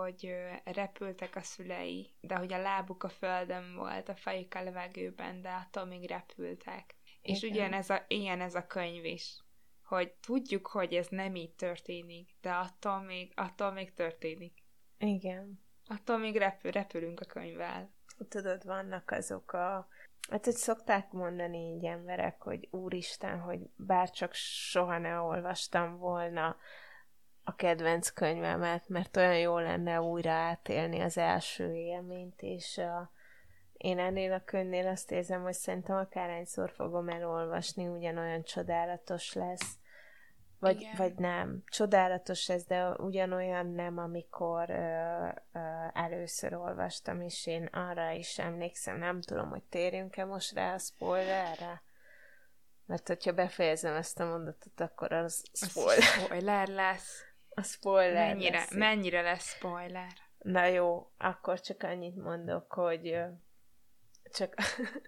hogy 0.00 0.34
repültek 0.64 1.36
a 1.36 1.42
szülei, 1.42 2.14
de 2.20 2.36
hogy 2.36 2.52
a 2.52 2.60
lábuk 2.60 3.02
a 3.02 3.08
földön 3.08 3.74
volt, 3.74 4.08
a 4.08 4.14
fejük 4.14 4.54
a 4.54 4.62
levegőben, 4.62 5.42
de 5.42 5.50
attól 5.50 5.84
még 5.84 6.08
repültek. 6.08 6.94
Igen. 7.22 7.36
És 7.36 7.42
ugyanez 7.42 7.90
a, 7.90 8.04
ilyen 8.08 8.40
ez 8.40 8.54
a 8.54 8.66
könyv 8.66 9.04
is, 9.04 9.42
hogy 9.84 10.12
tudjuk, 10.12 10.66
hogy 10.66 10.94
ez 10.94 11.08
nem 11.08 11.34
így 11.34 11.54
történik, 11.54 12.30
de 12.40 12.52
attól 12.52 13.00
még, 13.00 13.32
attól 13.36 13.72
még 13.72 13.92
történik. 13.92 14.62
Igen. 14.98 15.62
Attól 15.86 16.18
még 16.18 16.36
repül, 16.36 16.70
repülünk 16.70 17.20
a 17.20 17.24
könyvvel. 17.24 17.92
Tudod, 18.28 18.64
vannak 18.64 19.10
azok 19.10 19.52
a 19.52 19.88
Hát, 20.30 20.44
hogy 20.44 20.54
szokták 20.54 21.10
mondani 21.10 21.58
így 21.58 21.84
emberek, 21.84 22.42
hogy 22.42 22.68
úristen, 22.70 23.40
hogy 23.40 23.60
bárcsak 23.76 24.34
soha 24.34 24.98
ne 24.98 25.18
olvastam 25.18 25.96
volna 25.96 26.56
a 27.44 27.54
kedvenc 27.54 28.10
könyvemet, 28.10 28.88
mert 28.88 29.16
olyan 29.16 29.38
jó 29.38 29.58
lenne 29.58 30.00
újra 30.00 30.32
átélni 30.32 31.00
az 31.00 31.18
első 31.18 31.74
élményt, 31.74 32.42
és 32.42 32.78
a, 32.78 33.10
én 33.72 33.98
ennél 33.98 34.32
a 34.32 34.44
könyvnél 34.44 34.86
azt 34.86 35.10
érzem, 35.10 35.42
hogy 35.42 35.52
szerintem 35.52 35.96
akárhányszor 35.96 36.70
fogom 36.70 37.08
elolvasni, 37.08 37.88
ugyanolyan 37.88 38.42
csodálatos 38.42 39.32
lesz. 39.32 39.78
Vagy, 40.58 40.88
vagy 40.96 41.14
nem. 41.14 41.62
Csodálatos 41.66 42.48
ez, 42.48 42.64
de 42.64 42.88
ugyanolyan 42.88 43.66
nem, 43.66 43.98
amikor 43.98 44.70
ö, 44.70 45.26
ö, 45.52 45.58
először 45.92 46.54
olvastam, 46.54 47.20
és 47.20 47.46
én 47.46 47.64
arra 47.64 48.10
is 48.10 48.38
emlékszem, 48.38 48.98
nem 48.98 49.20
tudom, 49.20 49.48
hogy 49.48 49.62
térjünk-e 49.62 50.24
most 50.24 50.54
rá 50.54 50.74
a 50.74 50.78
spoilerre. 50.78 51.82
Mert 52.86 53.08
hogyha 53.08 53.32
befejezem 53.32 53.94
ezt 53.94 54.20
a 54.20 54.24
mondatot, 54.24 54.80
akkor 54.80 55.12
az 55.12 55.44
spoiler. 55.52 55.98
Az 55.98 56.04
spoiler 56.04 56.68
lesz. 56.68 57.33
A 57.54 57.62
spoiler 57.62 58.34
mennyire, 58.34 58.58
lesz. 58.58 58.74
mennyire 58.74 59.20
lesz 59.20 59.54
spoiler? 59.54 60.12
Na 60.38 60.64
jó, 60.64 61.10
akkor 61.18 61.60
csak 61.60 61.82
annyit 61.82 62.16
mondok, 62.16 62.72
hogy 62.72 63.18
csak, 64.32 64.54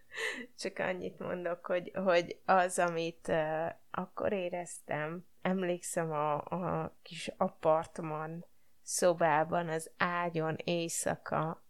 csak 0.62 0.78
annyit 0.78 1.18
mondok, 1.18 1.66
hogy, 1.66 1.90
hogy 1.94 2.40
az, 2.44 2.78
amit 2.78 3.28
uh, 3.28 3.68
akkor 3.90 4.32
éreztem, 4.32 5.26
emlékszem 5.42 6.10
a, 6.10 6.34
a 6.34 6.96
kis 7.02 7.30
apartman 7.36 8.44
szobában, 8.82 9.68
az 9.68 9.90
ágyon 9.96 10.56
éjszaka, 10.64 11.64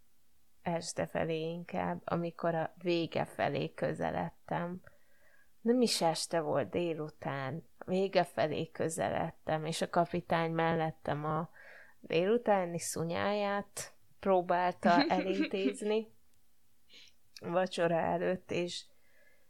este 0.63 1.07
felé 1.07 1.41
inkább, 1.41 2.01
amikor 2.05 2.55
a 2.55 2.75
vége 2.83 3.25
felé 3.25 3.75
közeledtem. 3.75 4.83
Nem 5.61 5.81
is 5.81 6.03
este 6.03 6.41
volt 6.41 6.71
délután, 6.71 7.69
vége 7.87 8.25
felé 8.25 8.71
közeledtem, 8.71 9.65
és 9.65 9.83
a 9.83 9.91
kapitány 9.91 10.51
mellettem 10.51 11.25
a 11.25 11.51
délutáni 12.01 12.79
szunyáját 12.79 13.95
próbálta 14.21 15.05
elintézni 15.09 16.07
vacsora 17.41 17.99
előtt, 17.99 18.51
és, 18.51 18.85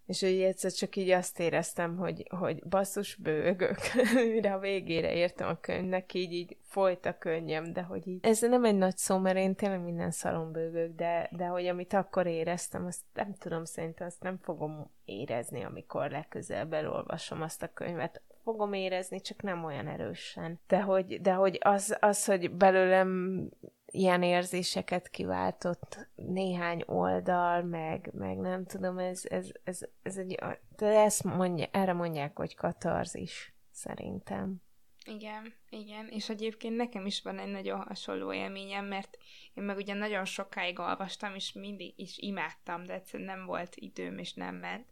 és 0.07 0.23
úgy 0.23 0.41
egyszer 0.41 0.73
csak 0.73 0.97
így 0.97 1.11
azt 1.11 1.41
éreztem, 1.41 1.97
hogy, 1.97 2.27
hogy 2.29 2.65
basszus 2.65 3.15
bőgök, 3.15 3.79
mire 4.33 4.55
a 4.55 4.59
végére 4.59 5.15
értem 5.15 5.49
a 5.49 5.61
könyvnek, 5.61 6.15
így, 6.15 6.33
így 6.33 6.57
folyt 6.63 7.07
a 7.07 7.19
könnyem, 7.19 7.73
de 7.73 7.83
hogy 7.83 8.07
így, 8.09 8.25
ez 8.25 8.41
nem 8.41 8.65
egy 8.65 8.77
nagy 8.77 8.97
szó, 8.97 9.19
mert 9.19 9.37
én 9.37 9.55
tényleg 9.55 9.81
minden 9.81 10.11
szalon 10.11 10.53
bőgök, 10.53 10.95
de, 10.95 11.29
de 11.33 11.47
hogy 11.47 11.67
amit 11.67 11.93
akkor 11.93 12.27
éreztem, 12.27 12.87
azt 12.87 13.03
nem 13.15 13.35
tudom, 13.35 13.65
szerintem 13.65 14.07
azt 14.07 14.23
nem 14.23 14.39
fogom 14.39 14.91
érezni, 15.05 15.63
amikor 15.63 16.11
legközelebb 16.11 16.73
elolvasom 16.73 17.43
azt 17.43 17.63
a 17.63 17.73
könyvet 17.73 18.23
fogom 18.47 18.73
érezni, 18.73 19.21
csak 19.21 19.43
nem 19.43 19.65
olyan 19.65 19.87
erősen. 19.87 20.61
De 20.67 20.81
hogy, 20.81 21.21
de 21.21 21.33
hogy 21.33 21.59
az, 21.61 21.97
az, 22.01 22.25
hogy 22.25 22.51
belőlem 22.51 23.41
ilyen 23.87 24.23
érzéseket 24.23 25.09
kiváltott 25.09 26.09
néhány 26.15 26.83
oldal, 26.87 27.63
meg, 27.63 28.11
meg 28.13 28.37
nem 28.37 28.65
tudom, 28.65 28.99
ez, 28.99 29.23
ez, 29.25 29.49
ez, 29.65 29.81
ez 30.03 30.17
egy, 30.17 30.39
de 30.77 30.87
ezt 30.87 31.25
mondja, 31.25 31.67
erre 31.71 31.93
mondják, 31.93 32.37
hogy 32.37 32.55
katarzis, 32.55 33.55
szerintem. 33.71 34.63
Igen, 35.05 35.55
igen, 35.69 36.09
és 36.09 36.29
egyébként 36.29 36.77
nekem 36.77 37.07
is 37.07 37.23
van 37.23 37.39
egy 37.39 37.51
nagyon 37.51 37.81
hasonló 37.81 38.33
élményem, 38.33 38.85
mert 38.85 39.19
én 39.55 39.65
meg 39.65 39.77
ugye 39.77 39.95
nagyon 39.95 40.25
sokáig 40.25 40.79
olvastam, 40.79 41.35
és 41.35 41.53
mindig 41.53 41.93
is 41.97 42.19
imádtam, 42.19 42.85
de 42.85 42.93
egyszerűen 42.93 43.37
nem 43.37 43.47
volt 43.47 43.77
időm, 43.77 44.19
és 44.19 44.35
nem 44.35 44.55
ment. 44.55 44.87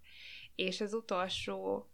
És 0.54 0.80
az 0.80 0.94
utolsó 0.94 1.88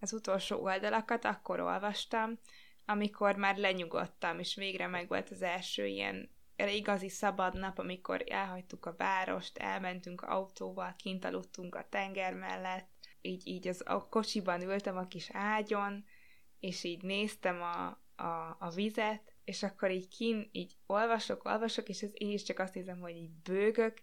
az 0.00 0.12
utolsó 0.12 0.62
oldalakat 0.62 1.24
akkor 1.24 1.60
olvastam, 1.60 2.38
amikor 2.84 3.36
már 3.36 3.56
lenyugodtam, 3.56 4.38
és 4.38 4.54
végre 4.54 4.86
megvolt 4.86 5.30
az 5.30 5.42
első 5.42 5.86
ilyen 5.86 6.30
igazi 6.56 7.08
szabad 7.08 7.58
nap, 7.58 7.78
amikor 7.78 8.24
elhagytuk 8.28 8.86
a 8.86 8.94
várost, 8.96 9.58
elmentünk 9.58 10.20
autóval, 10.20 10.94
kint 10.98 11.24
aludtunk 11.24 11.74
a 11.74 11.86
tenger 11.90 12.34
mellett, 12.34 12.88
így, 13.20 13.46
így 13.46 13.68
az, 13.68 13.82
a 13.84 14.08
kocsiban 14.08 14.62
ültem 14.62 14.96
a 14.96 15.06
kis 15.06 15.28
ágyon, 15.32 16.04
és 16.60 16.84
így 16.84 17.02
néztem 17.02 17.62
a, 17.62 17.86
a, 18.22 18.56
a 18.58 18.70
vizet, 18.74 19.34
és 19.44 19.62
akkor 19.62 19.90
így 19.90 20.08
kin, 20.08 20.48
így 20.52 20.76
olvasok, 20.86 21.44
olvasok, 21.44 21.88
és 21.88 22.02
ez 22.02 22.10
én 22.12 22.30
is 22.30 22.42
csak 22.42 22.58
azt 22.58 22.74
hiszem, 22.74 23.00
hogy 23.00 23.16
így 23.16 23.30
bőgök, 23.30 23.98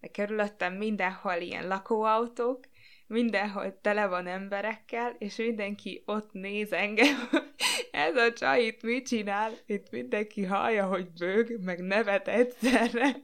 de 0.00 0.08
körülöttem 0.08 0.74
mindenhol 0.74 1.36
ilyen 1.36 1.68
lakóautók, 1.68 2.64
mindenhol 3.08 3.80
tele 3.80 4.06
van 4.06 4.26
emberekkel, 4.26 5.16
és 5.18 5.36
mindenki 5.36 6.02
ott 6.06 6.32
néz 6.32 6.72
engem, 6.72 7.16
ez 7.90 8.16
a 8.16 8.32
csaj 8.32 8.62
itt 8.64 8.82
mit 8.82 9.06
csinál, 9.06 9.52
itt 9.66 9.90
mindenki 9.90 10.44
hallja, 10.44 10.86
hogy 10.86 11.10
bőg, 11.10 11.64
meg 11.64 11.80
nevet 11.80 12.28
egyszerre. 12.28 13.06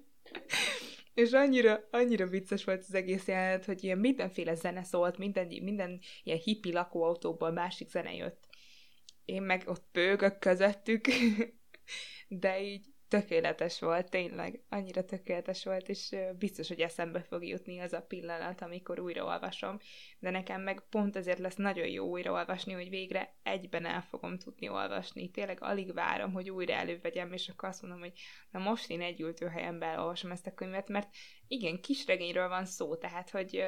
És 1.15 1.33
annyira, 1.33 1.89
annyira 1.91 2.27
vicces 2.27 2.65
volt 2.65 2.85
az 2.89 2.95
egész 2.95 3.27
jelenet, 3.27 3.65
hogy 3.65 3.85
ilyen 3.85 3.99
mindenféle 3.99 4.55
zene 4.55 4.83
szólt, 4.83 5.19
minden, 5.19 5.47
minden 5.47 6.01
ilyen 6.23 6.39
hippi 6.39 6.73
lakóautóból 6.73 7.51
másik 7.51 7.89
zene 7.89 8.15
jött. 8.15 8.49
Én 9.25 9.43
meg 9.43 9.63
ott 9.67 9.89
bőgök 9.93 10.39
közöttük, 10.39 11.05
de 12.29 12.63
így 12.63 12.94
tökéletes 13.21 13.81
volt, 13.81 14.11
tényleg, 14.11 14.61
annyira 14.69 15.05
tökéletes 15.05 15.65
volt, 15.65 15.89
és 15.89 16.17
biztos, 16.39 16.69
hogy 16.69 16.81
eszembe 16.81 17.23
fog 17.23 17.47
jutni 17.47 17.79
az 17.79 17.93
a 17.93 18.01
pillanat, 18.01 18.63
amikor 18.63 19.01
újraolvasom, 19.01 19.79
de 20.19 20.31
nekem 20.31 20.63
meg 20.63 20.83
pont 20.91 21.17
ezért 21.17 21.39
lesz 21.39 21.57
nagyon 21.57 21.87
jó 21.87 22.07
újraolvasni, 22.07 22.73
hogy 22.73 22.89
végre 22.89 23.35
egyben 23.43 23.87
el 23.87 24.03
fogom 24.03 24.39
tudni 24.39 24.69
olvasni. 24.69 25.31
Tényleg 25.31 25.59
alig 25.61 25.95
várom, 25.95 26.33
hogy 26.33 26.51
újra 26.51 26.73
elővegyem, 26.73 27.33
és 27.33 27.49
akkor 27.49 27.69
azt 27.69 27.83
mondom, 27.83 28.01
hogy 28.01 28.13
na 28.51 28.59
most 28.59 28.91
én 28.91 29.01
egy 29.01 29.21
ültőhelyen 29.21 29.83
elolvasom 29.83 30.31
ezt 30.31 30.47
a 30.47 30.55
könyvet, 30.55 30.89
mert 30.89 31.09
igen, 31.47 31.81
kisregényről 31.81 32.49
van 32.49 32.65
szó, 32.65 32.97
tehát, 32.97 33.31
hogy 33.31 33.65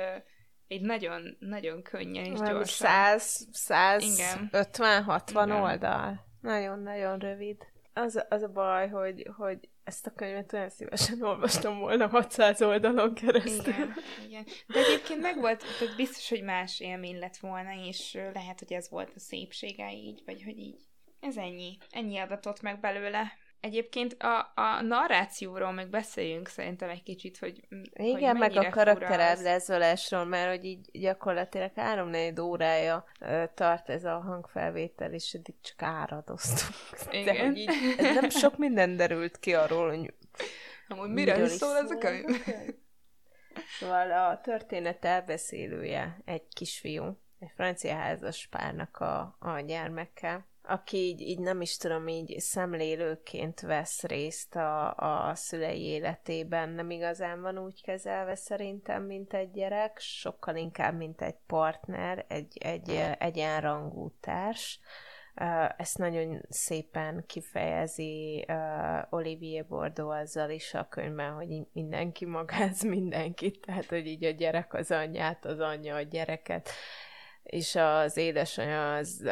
egy 0.68 0.80
nagyon, 0.80 1.36
nagyon 1.38 1.82
könnyen 1.82 2.24
és 2.24 2.38
gyorsan. 2.38 2.88
100, 2.88 3.48
150, 3.52 5.02
60 5.02 5.48
Igen. 5.48 5.60
oldal. 5.60 6.24
Nagyon-nagyon 6.40 7.18
rövid. 7.18 7.74
Az, 7.98 8.24
az 8.28 8.42
a 8.42 8.48
baj, 8.48 8.88
hogy, 8.88 9.30
hogy 9.36 9.68
ezt 9.84 10.06
a 10.06 10.10
könyvet 10.10 10.52
olyan 10.52 10.68
szívesen 10.68 11.22
olvastam 11.22 11.78
volna 11.78 12.06
600 12.08 12.62
oldalon 12.62 13.14
keresztül. 13.14 13.72
Igen, 13.72 13.94
igen. 14.26 14.44
De 14.66 14.78
egyébként 14.78 15.20
meg 15.20 15.40
volt, 15.40 15.64
tehát 15.78 15.96
biztos, 15.96 16.28
hogy 16.28 16.42
más 16.42 16.80
élmény 16.80 17.18
lett 17.18 17.36
volna, 17.36 17.70
és 17.86 18.18
lehet, 18.34 18.58
hogy 18.58 18.72
ez 18.72 18.90
volt 18.90 19.12
a 19.14 19.18
szépsége 19.18 19.92
így, 19.92 20.22
vagy 20.26 20.42
hogy 20.42 20.58
így. 20.58 20.80
Ez 21.20 21.36
ennyi. 21.36 21.78
Ennyi 21.90 22.18
adatot 22.18 22.62
meg 22.62 22.80
belőle. 22.80 23.32
Egyébként 23.60 24.22
a, 24.22 24.52
a 24.54 24.82
narrációról 24.82 25.72
meg 25.72 25.88
beszéljünk 25.88 26.48
szerintem 26.48 26.88
egy 26.88 27.02
kicsit, 27.02 27.38
hogy 27.38 27.60
Igen, 27.92 28.36
hogy 28.36 28.38
meg 28.38 28.66
a 28.66 28.70
karakterábrázolásról, 28.70 30.24
mert 30.24 30.48
hogy 30.48 30.64
így 30.64 30.90
gyakorlatilag 30.92 31.70
három 31.74 32.10
órája 32.40 33.04
tart 33.54 33.88
ez 33.88 34.04
a 34.04 34.18
hangfelvétel, 34.18 35.12
és 35.12 35.32
eddig 35.32 35.54
csak 35.60 35.82
áradoztunk. 35.82 36.74
Igen. 37.20 37.34
De 37.34 37.44
hogy 37.44 37.58
így, 37.58 37.94
ez 37.96 38.14
nem 38.14 38.28
sok 38.28 38.56
minden 38.56 38.96
derült 38.96 39.38
ki 39.38 39.54
arról, 39.54 39.88
hogy 39.88 40.14
Amúgy 40.88 41.10
mire 41.10 41.42
is 41.42 41.50
szól 41.50 41.76
ez 41.76 41.90
a 41.90 41.98
könyv? 41.98 42.24
Szóval 43.78 44.10
a 44.10 44.40
történet 44.40 45.04
elbeszélője 45.04 46.18
egy 46.24 46.48
kisfiú, 46.48 47.18
egy 47.38 47.52
francia 47.54 47.94
házas 47.94 48.46
párnak 48.50 48.96
a, 48.96 49.36
a 49.38 49.60
gyermekkel, 49.60 50.46
aki 50.68 50.96
így, 50.96 51.20
így 51.20 51.38
nem 51.38 51.60
is 51.60 51.76
tudom, 51.76 52.08
így 52.08 52.40
szemlélőként 52.40 53.60
vesz 53.60 54.02
részt 54.02 54.56
a, 54.56 54.94
a 54.94 55.34
szülei 55.34 55.82
életében, 55.82 56.68
nem 56.68 56.90
igazán 56.90 57.40
van 57.40 57.58
úgy 57.58 57.82
kezelve 57.82 58.34
szerintem, 58.34 59.02
mint 59.02 59.34
egy 59.34 59.50
gyerek, 59.50 59.98
sokkal 59.98 60.56
inkább, 60.56 60.96
mint 60.96 61.22
egy 61.22 61.36
partner, 61.46 62.24
egy, 62.28 62.58
egy 62.58 62.90
egyenrangú 63.18 64.12
társ. 64.20 64.80
Ezt 65.76 65.98
nagyon 65.98 66.42
szépen 66.48 67.24
kifejezi 67.26 68.46
Olivier 69.10 69.66
Bordeaux 69.66 70.20
azzal 70.20 70.50
is 70.50 70.74
a 70.74 70.88
könyvben, 70.88 71.32
hogy 71.32 71.48
mindenki 71.72 72.24
magáz 72.24 72.82
mindenkit, 72.82 73.60
tehát 73.60 73.86
hogy 73.86 74.06
így 74.06 74.24
a 74.24 74.30
gyerek 74.30 74.74
az 74.74 74.90
anyját, 74.90 75.44
az 75.44 75.60
anyja 75.60 75.94
a 75.94 76.02
gyereket 76.02 76.70
és 77.46 77.74
az 77.74 78.16
édesanyja 78.16 78.94
az 78.94 79.30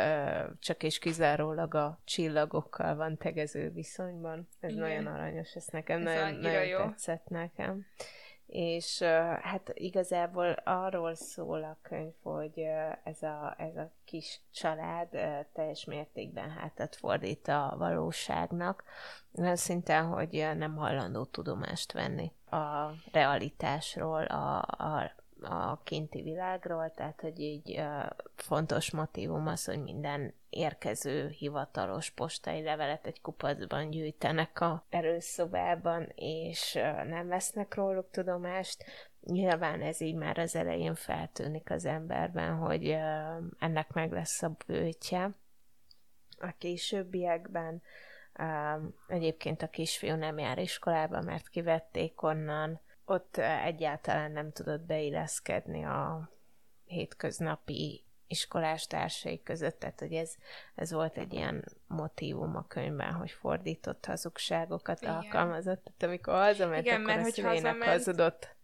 csak 0.58 0.82
és 0.82 0.98
kizárólag 0.98 1.74
a 1.74 1.98
csillagokkal 2.04 2.96
van 2.96 3.16
tegező 3.16 3.70
viszonyban. 3.70 4.48
Ez 4.60 4.70
Igen. 4.70 4.82
nagyon 4.82 5.06
aranyos, 5.06 5.54
ez 5.54 5.66
nekem 5.66 6.06
ez 6.06 6.14
nagyon, 6.14 6.34
nagyon 6.40 6.66
jó. 6.66 6.78
tetszett 6.78 7.28
nekem. 7.28 7.86
És 8.46 9.02
hát 9.42 9.70
igazából 9.74 10.50
arról 10.64 11.14
szól 11.14 11.62
a 11.62 11.78
könyv, 11.82 12.12
hogy 12.22 12.66
ez 13.04 13.22
a, 13.22 13.54
ez 13.58 13.76
a 13.76 13.90
kis 14.04 14.40
család 14.52 15.08
teljes 15.52 15.84
mértékben 15.84 16.50
hátat 16.50 16.96
fordít 16.96 17.48
a 17.48 17.74
valóságnak, 17.78 18.84
olyan 19.38 19.56
szinten, 19.56 20.04
hogy 20.04 20.48
nem 20.56 20.76
hajlandó 20.76 21.24
tudomást 21.24 21.92
venni 21.92 22.32
a 22.50 22.90
realitásról, 23.12 24.24
a, 24.24 24.58
a 24.60 25.12
a 25.44 25.80
kinti 25.84 26.22
világról, 26.22 26.90
tehát 26.90 27.20
hogy 27.20 27.40
így 27.40 27.82
fontos 28.34 28.90
motivum 28.90 29.46
az, 29.46 29.64
hogy 29.64 29.82
minden 29.82 30.34
érkező 30.50 31.28
hivatalos 31.28 32.10
postai 32.10 32.62
levelet 32.62 33.06
egy 33.06 33.20
kupacban 33.20 33.90
gyűjtenek 33.90 34.60
a 34.60 34.84
erőszobában, 34.88 36.12
és 36.14 36.72
nem 37.06 37.28
vesznek 37.28 37.74
róluk 37.74 38.10
tudomást. 38.10 38.84
Nyilván 39.20 39.80
ez 39.80 40.00
így 40.00 40.14
már 40.14 40.38
az 40.38 40.56
elején 40.56 40.94
feltűnik 40.94 41.70
az 41.70 41.84
emberben, 41.84 42.56
hogy 42.56 42.90
ennek 43.58 43.92
meg 43.92 44.12
lesz 44.12 44.42
a 44.42 44.56
bőtje. 44.66 45.30
A 46.38 46.54
későbbiekben 46.58 47.82
egyébként 49.06 49.62
a 49.62 49.68
kisfiú 49.68 50.14
nem 50.14 50.38
jár 50.38 50.58
iskolába, 50.58 51.20
mert 51.20 51.48
kivették 51.48 52.22
onnan, 52.22 52.80
ott 53.04 53.36
egyáltalán 53.36 54.32
nem 54.32 54.52
tudott 54.52 54.80
beilleszkedni 54.80 55.84
a 55.84 56.30
hétköznapi 56.84 58.04
iskolás 58.26 58.86
társai 58.86 59.42
között, 59.42 59.78
tehát 59.78 60.00
hogy 60.00 60.12
ez, 60.12 60.34
ez 60.74 60.92
volt 60.92 61.16
egy 61.16 61.32
ilyen 61.32 61.64
motívum 61.86 62.56
a 62.56 62.66
könyvben, 62.66 63.12
hogy 63.12 63.30
fordított 63.30 64.06
hazugságokat 64.06 65.02
Igen. 65.02 65.14
alkalmazott, 65.14 65.82
tehát 65.84 66.02
amikor 66.02 66.34
hazament, 66.34 66.86
Igen, 66.86 67.00
akkor 67.00 67.14
mert, 67.14 67.26
a 67.26 67.30
szülének 67.30 67.54
hazament... 67.54 67.84
hazudott. 67.84 68.56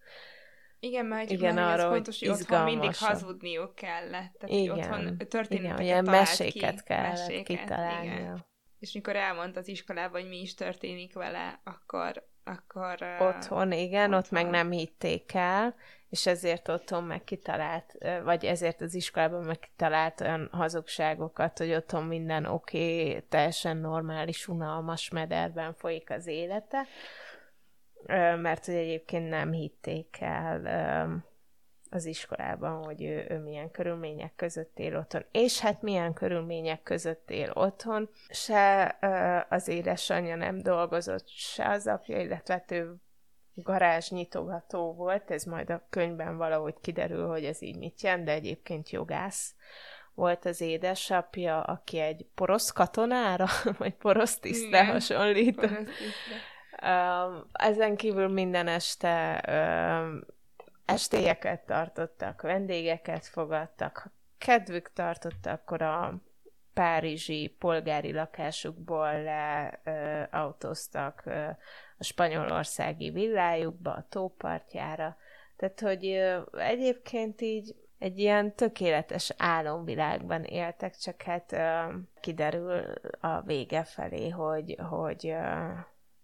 Igen, 0.81 1.07
mert 1.07 1.31
igen, 1.31 1.59
arra, 1.59 1.83
hogy 1.83 1.93
fontos, 1.93 2.19
hogy 2.19 2.29
otthon 2.29 2.65
mindig 2.65 2.97
hazudniuk 2.97 3.75
kellett. 3.75 4.33
Tehát, 4.39 4.57
igen, 4.57 4.79
otthon 4.79 5.19
történeteket 5.19 5.81
igen, 5.81 6.05
meséket 6.05 6.75
ki, 6.75 6.85
kellett 6.85 7.19
meséket, 7.19 7.59
kitalálni. 7.59 8.07
Igen. 8.07 8.45
És 8.79 8.93
mikor 8.93 9.17
elmondta 9.17 9.61
az 9.61 9.69
iskolában, 9.69 10.21
hogy 10.21 10.31
mi 10.31 10.41
is 10.41 10.55
történik 10.55 11.15
vele, 11.15 11.61
akkor 11.65 12.30
akkor... 12.45 12.97
Uh, 13.01 13.27
otthon, 13.27 13.73
igen, 13.73 14.15
otthon. 14.15 14.19
ott 14.19 14.31
meg 14.31 14.47
nem 14.51 14.71
hitték 14.71 15.35
el, 15.35 15.75
és 16.09 16.27
ezért 16.27 16.69
otthon 16.69 17.05
meg 17.05 17.25
kitalált, 17.25 17.99
vagy 18.25 18.45
ezért 18.45 18.81
az 18.81 18.95
iskolában 18.95 19.45
meg 19.45 19.59
kitalált 19.59 20.21
olyan 20.21 20.49
hazugságokat, 20.53 21.59
hogy 21.59 21.75
otthon 21.75 22.05
minden 22.05 22.45
oké, 22.45 23.09
okay, 23.09 23.23
teljesen 23.29 23.77
normális, 23.77 24.49
unalmas 24.49 25.11
mederben 25.11 25.75
folyik 25.75 26.11
az 26.11 26.27
élete, 26.27 26.87
mert 28.37 28.65
hogy 28.65 28.75
egyébként 28.75 29.29
nem 29.29 29.53
hitték 29.53 30.17
el 30.21 30.61
az 31.91 32.05
iskolában, 32.05 32.85
hogy 32.85 33.03
ő, 33.03 33.27
ő 33.29 33.39
milyen 33.39 33.71
körülmények 33.71 34.33
között 34.37 34.79
él 34.79 34.97
otthon, 34.97 35.25
és 35.31 35.61
hát 35.61 35.83
milyen 35.83 36.13
körülmények 36.13 36.83
között 36.83 37.31
él 37.31 37.51
otthon. 37.55 38.11
Se 38.29 38.99
uh, 39.03 39.53
az 39.53 39.69
édesanyja 39.69 40.37
nem 40.37 40.63
dolgozott, 40.63 41.29
se 41.29 41.69
az 41.69 41.87
apja, 41.87 42.21
illetve 42.21 42.55
hát 42.55 42.71
ő 42.71 42.95
garázs 43.55 44.11
nyitogató 44.11 44.95
volt, 44.95 45.31
ez 45.31 45.45
majd 45.45 45.71
a 45.71 45.87
könyvben 45.91 46.37
valahogy 46.37 46.75
kiderül, 46.81 47.29
hogy 47.29 47.45
ez 47.45 47.63
így 47.63 47.77
mit 47.77 48.01
jelent, 48.03 48.25
de 48.25 48.33
egyébként 48.33 48.91
jogász 48.91 49.55
volt 50.15 50.45
az 50.45 50.61
édesapja, 50.61 51.63
aki 51.63 51.99
egy 51.99 52.27
porosz 52.35 52.71
katonára, 52.71 53.47
vagy 53.79 53.95
porosz 53.95 54.39
tisztre 54.39 54.87
hasonlít. 54.87 55.55
Porosz 55.55 55.77
tisztre. 55.77 56.39
Ezen 57.53 57.97
kívül 57.97 58.29
minden 58.29 58.69
este 58.69 59.41
estélyeket 60.93 61.67
tartottak, 61.67 62.43
vendégeket 62.43 63.27
fogadtak, 63.27 64.11
kedvük 64.39 64.93
tartotta, 64.93 65.51
akkor 65.51 65.83
a 65.83 66.15
párizsi 66.75 67.57
polgári 67.59 68.13
lakásukból 68.13 69.23
leautóztak 69.23 71.23
a 71.99 72.05
spanyolországi 72.05 73.11
villájukba, 73.11 73.93
a 73.93 74.07
tópartjára. 74.09 75.17
Tehát, 75.57 75.81
hogy 75.81 76.07
ö, 76.07 76.41
egyébként 76.59 77.41
így 77.41 77.75
egy 77.99 78.19
ilyen 78.19 78.55
tökéletes 78.55 79.33
álomvilágban 79.37 80.45
éltek, 80.45 80.97
csak 80.97 81.23
hát 81.23 81.53
ö, 81.53 81.95
kiderül 82.21 82.83
a 83.21 83.41
vége 83.41 83.85
felé, 83.85 84.29
hogy, 84.29 84.77
hogy 84.89 85.27
ö, 85.27 85.69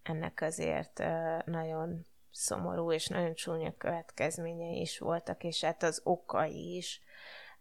ennek 0.03 0.41
azért 0.41 1.03
nagyon 1.45 2.05
szomorú 2.37 2.91
és 2.91 3.07
nagyon 3.07 3.33
csúnya 3.33 3.77
következményei 3.77 4.79
is 4.79 4.99
voltak, 4.99 5.43
és 5.43 5.63
hát 5.63 5.83
az 5.83 6.01
okai 6.03 6.75
is 6.75 7.01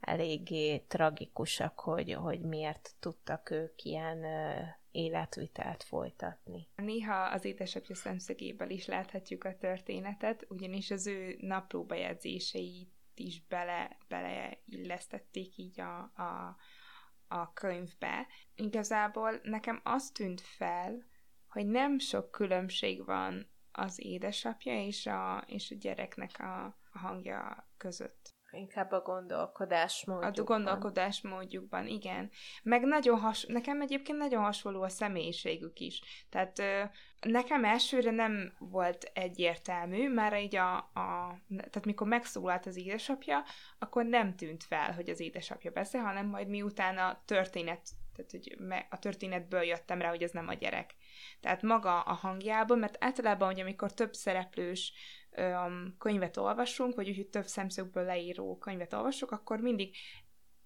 eléggé 0.01 0.79
tragikusak, 0.79 1.81
hogy, 1.81 2.13
hogy 2.13 2.41
miért 2.41 2.95
tudtak 3.01 3.51
ők 3.51 3.83
ilyen 3.83 4.25
életvitelt 4.91 5.83
folytatni. 5.83 6.69
Néha 6.77 7.23
az 7.23 7.45
édesapja 7.45 7.95
szemszögéből 7.95 8.71
is 8.71 8.87
láthatjuk 8.87 9.45
a 9.45 9.57
történetet, 9.57 10.47
ugyanis 10.49 10.91
az 10.91 11.07
ő 11.07 11.37
naplóbejegyzéseit 11.41 12.91
is 13.15 13.43
bele, 13.49 13.97
beleillesztették 14.09 15.57
így 15.57 15.81
a, 15.81 15.99
a, 15.99 16.57
a 17.29 17.53
könyvbe. 17.53 18.27
Igazából 18.55 19.41
nekem 19.43 19.81
azt 19.85 20.15
tűnt 20.15 20.41
fel, 20.41 21.07
hogy 21.49 21.67
nem 21.67 21.99
sok 21.99 22.31
különbség 22.31 23.05
van 23.05 23.55
az 23.77 24.05
édesapja 24.05 24.85
és 24.85 25.07
a, 25.07 25.45
és 25.47 25.71
a 25.71 25.75
gyereknek 25.79 26.31
a, 26.39 26.65
a 26.93 26.99
hangja 26.99 27.69
között. 27.77 28.35
Inkább 28.51 28.93
a 28.93 29.01
gondolkodásmódjukban. 29.01 30.45
A 30.45 30.45
gondolkodásmódjukban, 30.45 31.87
igen. 31.87 32.31
Meg 32.63 32.83
nagyon 32.83 33.19
has, 33.19 33.45
nekem 33.45 33.81
egyébként 33.81 34.19
nagyon 34.19 34.43
hasonló 34.43 34.83
a 34.83 34.89
személyiségük 34.89 35.79
is. 35.79 36.27
Tehát 36.31 36.59
ö, 36.59 36.83
nekem 37.21 37.65
elsőre 37.65 38.11
nem 38.11 38.55
volt 38.59 39.11
egyértelmű, 39.15 40.13
már 40.13 40.43
így 40.43 40.57
a, 40.57 40.77
a, 40.77 41.41
tehát 41.49 41.85
mikor 41.85 42.07
megszólalt 42.07 42.67
az 42.67 42.77
édesapja, 42.77 43.45
akkor 43.79 44.05
nem 44.05 44.37
tűnt 44.37 44.65
fel, 44.65 44.93
hogy 44.93 45.09
az 45.09 45.21
édesapja 45.21 45.71
beszél, 45.71 46.01
hanem 46.01 46.27
majd 46.27 46.49
miután 46.49 46.99
a 46.99 47.23
történet, 47.25 47.89
tehát 48.15 48.31
hogy 48.31 48.57
a 48.91 48.99
történetből 48.99 49.63
jöttem 49.63 50.01
rá, 50.01 50.09
hogy 50.09 50.23
ez 50.23 50.31
nem 50.31 50.49
a 50.49 50.55
gyerek. 50.55 50.95
Tehát 51.41 51.63
maga 51.63 52.01
a 52.01 52.13
hangjából, 52.13 52.77
mert 52.77 53.05
általában, 53.05 53.49
hogy 53.49 53.61
amikor 53.61 53.95
több 53.95 54.15
szereplős 54.15 54.93
um, 55.37 55.95
könyvet 55.99 56.37
olvasunk, 56.37 56.95
vagy 56.95 57.09
úgy, 57.09 57.17
hogy 57.17 57.29
több 57.29 57.47
szemszögből 57.47 58.05
leíró 58.05 58.59
könyvet 58.59 58.93
olvasok, 58.93 59.31
akkor 59.31 59.61
mindig 59.61 59.97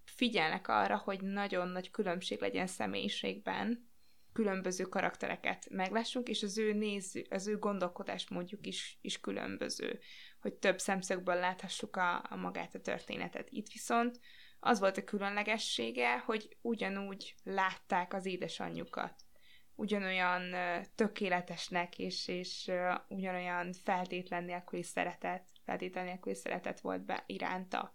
figyelnek 0.05 0.67
arra, 0.67 0.97
hogy 0.97 1.21
nagyon 1.21 1.67
nagy 1.67 1.91
különbség 1.91 2.39
legyen 2.39 2.67
személyiségben, 2.67 3.89
különböző 4.33 4.83
karaktereket 4.83 5.69
meglássunk, 5.69 6.29
és 6.29 6.43
az 6.43 6.57
ő 6.57 6.73
néző, 6.73 7.25
az 7.29 7.47
ő 7.47 7.57
gondolkodás 7.57 8.29
mondjuk 8.29 8.67
is, 8.67 8.97
is 9.01 9.19
különböző, 9.19 9.99
hogy 10.41 10.53
több 10.53 10.79
szemszögből 10.79 11.35
láthassuk 11.35 11.95
a, 11.95 12.15
a 12.29 12.35
magát 12.35 12.75
a 12.75 12.81
történetet. 12.81 13.47
Itt 13.49 13.67
viszont 13.71 14.19
az 14.59 14.79
volt 14.79 14.97
a 14.97 15.03
különlegessége, 15.03 16.17
hogy 16.17 16.57
ugyanúgy 16.61 17.35
látták 17.43 18.13
az 18.13 18.25
édesanyjukat. 18.25 19.15
Ugyanolyan 19.81 20.55
tökéletesnek 20.95 21.99
és, 21.99 22.27
és 22.27 22.71
ugyanolyan 23.07 23.73
feltétlen 23.83 24.43
nélküli 24.43 24.83
szeretet, 24.83 25.43
feltétlen 25.65 26.05
nélküli 26.05 26.35
szeretet 26.35 26.79
volt 26.79 27.01
be 27.01 27.23
iránta. 27.25 27.93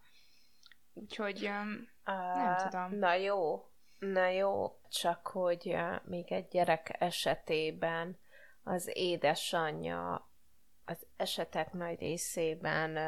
Úgyhogy 0.92 1.44
uh, 1.44 2.34
nem 2.34 2.56
tudom. 2.56 2.98
Na 2.98 3.14
jó, 3.14 3.68
na 3.98 4.28
jó, 4.28 4.80
csak 4.88 5.26
hogy 5.26 5.76
még 6.04 6.32
egy 6.32 6.48
gyerek 6.48 6.96
esetében 6.98 8.18
az 8.62 8.90
édesanyja 8.92 10.30
az 10.84 11.06
esetek 11.16 11.72
nagy 11.72 11.98
részében 11.98 12.98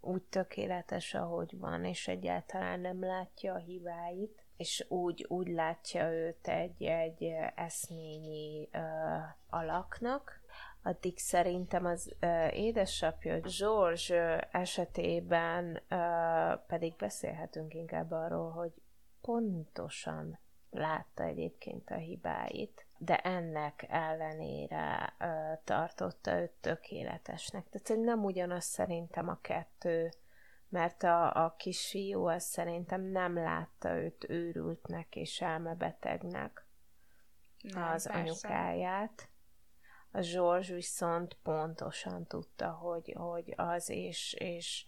úgy 0.00 0.22
tökéletes, 0.22 1.14
ahogy 1.14 1.58
van, 1.58 1.84
és 1.84 2.08
egyáltalán 2.08 2.80
nem 2.80 3.04
látja 3.04 3.54
a 3.54 3.58
hibáit, 3.58 4.41
és 4.62 4.84
úgy, 4.88 5.24
úgy 5.28 5.48
látja 5.48 6.10
őt 6.10 6.48
egy, 6.48 6.82
egy 6.82 7.32
eszményi 7.54 8.68
uh, 8.72 8.80
alaknak, 9.50 10.40
addig 10.82 11.18
szerintem 11.18 11.84
az 11.84 12.14
uh, 12.20 12.56
édesapja 12.58 13.40
George 13.58 14.38
esetében 14.52 15.82
uh, 15.90 16.60
pedig 16.66 16.96
beszélhetünk 16.96 17.74
inkább 17.74 18.10
arról, 18.10 18.50
hogy 18.50 18.72
pontosan 19.20 20.38
látta 20.70 21.22
egyébként 21.22 21.90
a 21.90 21.94
hibáit, 21.94 22.86
de 22.98 23.16
ennek 23.16 23.86
ellenére 23.88 25.14
ö, 25.18 25.26
tartotta 25.64 26.40
őt 26.40 26.50
tökéletesnek. 26.60 27.66
Tehát 27.70 28.02
nem 28.04 28.24
ugyanaz 28.24 28.64
szerintem 28.64 29.28
a 29.28 29.38
kettő, 29.40 30.10
mert 30.72 31.02
a, 31.02 31.44
a 31.44 31.54
kisfiú 31.56 32.26
az 32.26 32.44
szerintem 32.44 33.02
nem 33.02 33.34
látta 33.34 33.96
őt 33.96 34.24
őrültnek 34.28 35.16
és 35.16 35.40
elmebetegnek 35.40 36.66
nem, 37.62 37.82
az 37.82 38.06
persze. 38.06 38.18
anyukáját. 38.18 39.28
A 40.10 40.20
Zsorzs 40.20 40.68
viszont 40.68 41.36
pontosan 41.42 42.26
tudta, 42.26 42.70
hogy, 42.70 43.14
hogy 43.18 43.54
az 43.56 43.88
és, 43.88 44.32
és 44.38 44.86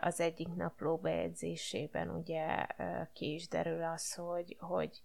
az 0.00 0.20
egyik 0.20 0.48
napló 0.48 0.96
bejegyzésében 0.96 2.10
ugye 2.10 2.66
ki 3.12 3.34
is 3.34 3.48
derül 3.48 3.84
az, 3.84 4.14
hogy, 4.14 4.56
hogy 4.60 5.02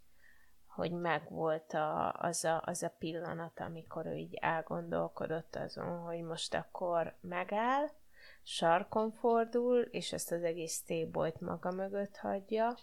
hogy 0.66 0.92
megvolt 0.92 1.74
a, 1.74 2.14
az, 2.14 2.44
a, 2.44 2.62
az 2.66 2.84
a 2.84 2.96
pillanat, 3.00 3.60
amikor 3.60 4.06
ő 4.06 4.16
így 4.16 4.34
elgondolkodott 4.34 5.56
azon, 5.56 6.00
hogy 6.00 6.22
most 6.22 6.54
akkor 6.54 7.16
megáll, 7.22 7.88
sarkon 8.48 9.12
fordul, 9.12 9.82
és 9.82 10.14
ezt 10.14 10.32
az 10.32 10.44
egész 10.44 10.84
tébolyt 10.84 11.40
maga 11.40 11.72
mögött 11.72 12.18
hagyja, 12.18 12.78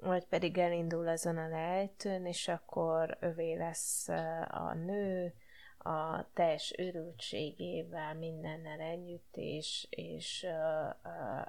vagy 0.00 0.26
pedig 0.26 0.58
elindul 0.58 1.08
azon 1.08 1.36
a 1.36 1.48
lejtőn, 1.48 2.26
és 2.26 2.48
akkor 2.48 3.16
övé 3.20 3.54
lesz 3.54 4.08
a 4.48 4.74
nő, 4.74 5.34
a 5.78 6.32
teljes 6.32 6.74
őrültségével, 6.78 8.14
mindennel 8.14 8.80
együtt, 8.80 9.36
és, 9.36 9.86
és 9.90 10.46
uh, 10.48 10.94
uh, 11.04 11.46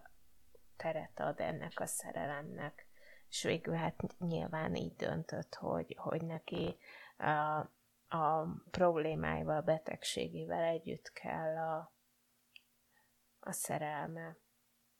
teret 0.78 1.20
ad 1.20 1.40
ennek 1.40 1.80
a 1.80 1.86
szerelemnek. 1.86 2.88
És 3.30 3.44
végül 3.44 3.74
hát 3.74 4.04
nyilván 4.20 4.76
így 4.76 4.96
döntött, 4.96 5.56
hogy, 5.56 5.96
hogy 5.98 6.22
neki 6.22 6.78
a, 7.18 7.60
a 8.18 8.48
problémáival, 8.72 9.58
a 9.58 9.62
betegségével 9.62 10.64
együtt 10.64 11.12
kell 11.14 11.58
a, 11.58 11.96
a 13.48 13.52
szerelme. 13.52 14.38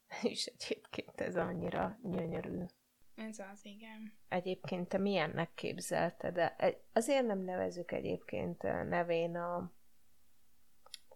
És 0.24 0.46
egyébként 0.46 1.22
ez 1.22 1.36
annyira 1.36 2.00
gyönyörű. 2.04 2.66
Ez 3.16 3.40
az, 3.40 3.66
igen. 3.66 4.14
Egyébként 4.30 4.88
te 4.88 4.98
milyennek 4.98 5.54
képzelted? 5.54 6.34
De 6.34 6.56
azért 6.94 7.26
nem 7.26 7.40
nevezük 7.40 7.92
egyébként 7.92 8.62
nevén 8.62 9.36
a 9.36 9.72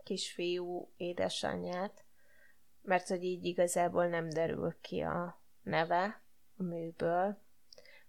kisfiú 0.04 0.94
édesanyját, 0.98 2.06
mert 2.82 3.08
hogy 3.08 3.24
így 3.24 3.46
igazából 3.46 4.08
nem 4.08 4.30
derül 4.30 4.78
ki 4.82 5.00
a 5.00 5.42
neve, 5.62 6.24
a 6.58 6.64
műből, 6.64 7.42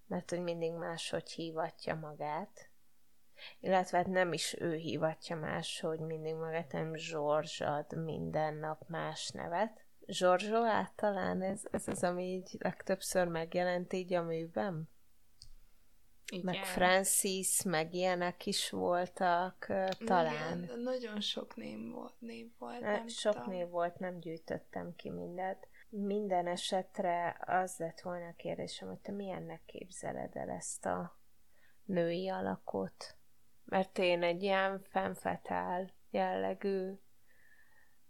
mert 0.07 0.31
hogy 0.31 0.43
mindig 0.43 0.73
máshogy 0.73 1.31
hívatja 1.31 1.95
magát. 1.95 2.72
Illetve 3.61 3.97
hát 3.99 4.07
nem 4.07 4.33
is 4.33 4.57
ő 4.61 4.75
hívatja 4.75 5.37
máshogy 5.37 5.99
mindig 6.01 6.35
magát, 6.35 6.73
hanem 6.73 6.95
Zsorzs 6.95 7.61
ad 7.61 8.05
minden 8.05 8.55
nap 8.55 8.89
más 8.89 9.31
nevet. 9.31 9.85
Zsorzsolát 10.07 10.93
talán 10.97 11.43
ez, 11.43 11.63
ez 11.71 11.89
az, 11.89 12.05
ami 12.05 12.25
így 12.25 12.57
legtöbbször 12.59 13.27
megjelent 13.27 13.93
így 13.93 14.15
a 14.15 14.23
műben? 14.23 14.91
Igen. 16.33 16.45
Meg 16.45 16.65
Francis, 16.65 17.63
meg 17.63 17.95
ilyenek 17.95 18.47
is 18.47 18.71
voltak, 18.71 19.67
talán. 20.05 20.63
Igen, 20.63 20.79
nagyon 20.79 21.21
sok 21.21 21.57
név 21.57 21.91
volt. 21.93 22.15
Név 22.19 22.51
volt 22.59 22.81
nem 22.81 23.07
sok 23.07 23.33
tudom. 23.33 23.51
név 23.51 23.69
volt, 23.69 23.99
nem 23.99 24.19
gyűjtöttem 24.19 24.95
ki 24.97 25.11
mindet. 25.11 25.69
Minden 25.89 26.47
esetre 26.47 27.37
az 27.47 27.77
lett 27.79 28.01
volna 28.01 28.27
a 28.27 28.35
kérdésem, 28.37 28.89
hogy 28.89 28.99
te 28.99 29.13
milyennek 29.13 29.63
képzeled 29.67 30.37
el 30.37 30.51
ezt 30.51 30.87
a 30.87 31.19
női 31.85 32.29
alakot? 32.29 33.17
Mert 33.65 33.99
én 33.99 34.23
egy 34.23 34.43
ilyen 34.43 34.81
fenfetál 34.83 35.91
jellegű, 36.11 36.93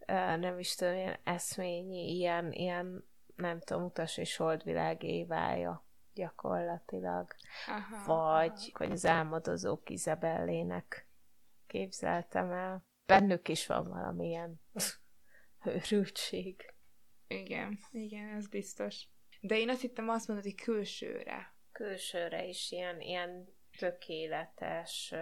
nem 0.06 0.58
is 0.58 0.74
tudom, 0.74 0.94
ilyen 0.94 1.18
eszményi, 1.24 2.14
ilyen, 2.16 2.52
ilyen 2.52 3.04
nem 3.36 3.60
tudom, 3.60 3.84
utas 3.84 4.16
és 4.16 4.36
holdvilág 4.36 5.02
évája 5.02 5.86
gyakorlatilag. 6.14 7.34
Aha, 7.66 8.04
vagy, 8.06 8.72
hogy 8.74 8.90
az 8.90 9.06
álmodozók 9.06 9.90
Izabellének 9.90 11.06
képzeltem 11.66 12.50
el. 12.50 12.86
Bennük 13.06 13.48
is 13.48 13.66
van 13.66 13.88
valamilyen 13.88 14.60
őrültség. 15.64 16.74
Igen, 17.26 17.78
igen, 17.90 18.28
ez 18.28 18.48
biztos. 18.48 19.08
De 19.40 19.58
én 19.58 19.68
azt 19.68 19.80
hittem 19.80 20.08
azt 20.08 20.26
mondod, 20.28 20.44
hogy 20.44 20.62
külsőre. 20.62 21.54
Külsőre 21.72 22.44
is 22.44 22.70
ilyen, 22.70 23.00
ilyen 23.00 23.54
tökéletes 23.82 25.14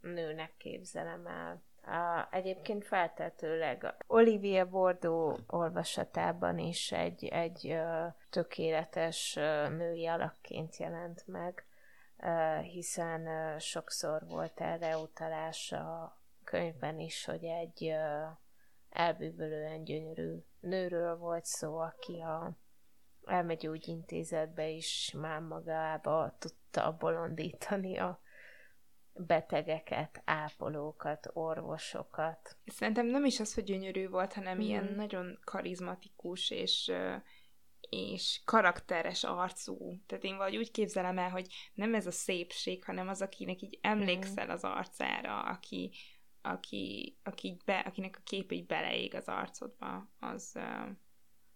nőnek 0.00 0.56
képzelem 0.56 1.26
el. 1.26 1.62
A, 1.82 2.28
egyébként 2.30 2.84
feltetőleg 2.84 3.94
Olivia 4.06 4.68
Bordeaux 4.68 5.40
olvasatában 5.46 6.58
is 6.58 6.92
egy, 6.92 7.24
egy 7.24 7.76
tökéletes 8.30 9.34
női 9.68 10.06
alakként 10.06 10.76
jelent 10.76 11.26
meg, 11.26 11.64
hiszen 12.62 13.58
sokszor 13.58 14.26
volt 14.26 14.60
erre 14.60 14.96
utalás 14.96 15.72
a 15.72 16.18
könyvben 16.44 16.98
is, 16.98 17.24
hogy 17.24 17.44
egy 17.44 17.84
ö, 17.84 18.26
elbűvölően 18.90 19.84
gyönyörű 19.84 20.36
nőről 20.60 21.16
volt 21.16 21.44
szó, 21.44 21.78
aki 21.78 22.20
a 22.20 22.56
intézetbe 23.86 24.68
is 24.68 25.14
már 25.16 25.40
magába 25.40 26.36
tudta 26.70 26.96
bolondítani 26.98 27.98
a 27.98 28.20
betegeket, 29.12 30.22
ápolókat, 30.24 31.30
orvosokat. 31.32 32.56
Szerintem 32.64 33.06
nem 33.06 33.24
is 33.24 33.40
az, 33.40 33.54
hogy 33.54 33.64
gyönyörű 33.64 34.08
volt, 34.08 34.32
hanem 34.32 34.56
mm. 34.56 34.60
ilyen 34.60 34.92
nagyon 34.96 35.38
karizmatikus 35.44 36.50
és 36.50 36.92
és 37.88 38.40
karakteres 38.44 39.24
arcú. 39.24 40.00
Tehát 40.06 40.24
én 40.24 40.36
vagy 40.36 40.56
úgy 40.56 40.70
képzelem 40.70 41.18
el, 41.18 41.30
hogy 41.30 41.46
nem 41.74 41.94
ez 41.94 42.06
a 42.06 42.10
szépség, 42.10 42.84
hanem 42.84 43.08
az, 43.08 43.22
akinek 43.22 43.62
így 43.62 43.78
emlékszel 43.82 44.50
az 44.50 44.64
arcára, 44.64 45.40
aki, 45.40 45.90
aki, 46.42 47.16
aki 47.22 47.56
be, 47.64 47.78
akinek 47.78 48.16
a 48.18 48.22
kép 48.24 48.52
így 48.52 48.66
beleég 48.66 49.14
az 49.14 49.28
arcodba, 49.28 50.10
az, 50.18 50.58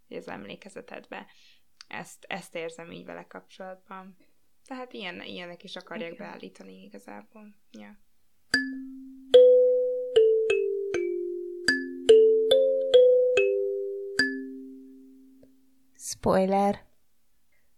az 0.09 0.29
emlékezetedbe. 0.29 1.27
Ezt, 1.89 2.25
ezt 2.29 2.55
érzem 2.55 2.91
így 2.91 3.05
vele 3.05 3.27
kapcsolatban. 3.27 4.17
Tehát 4.67 4.93
ilyen, 4.93 5.23
ilyenek 5.23 5.65
is 5.65 5.77
akarják 5.77 6.13
Igen. 6.13 6.27
beállítani 6.27 6.83
igazából. 6.83 7.55
Ja. 7.71 8.03
Spoiler. 15.97 16.85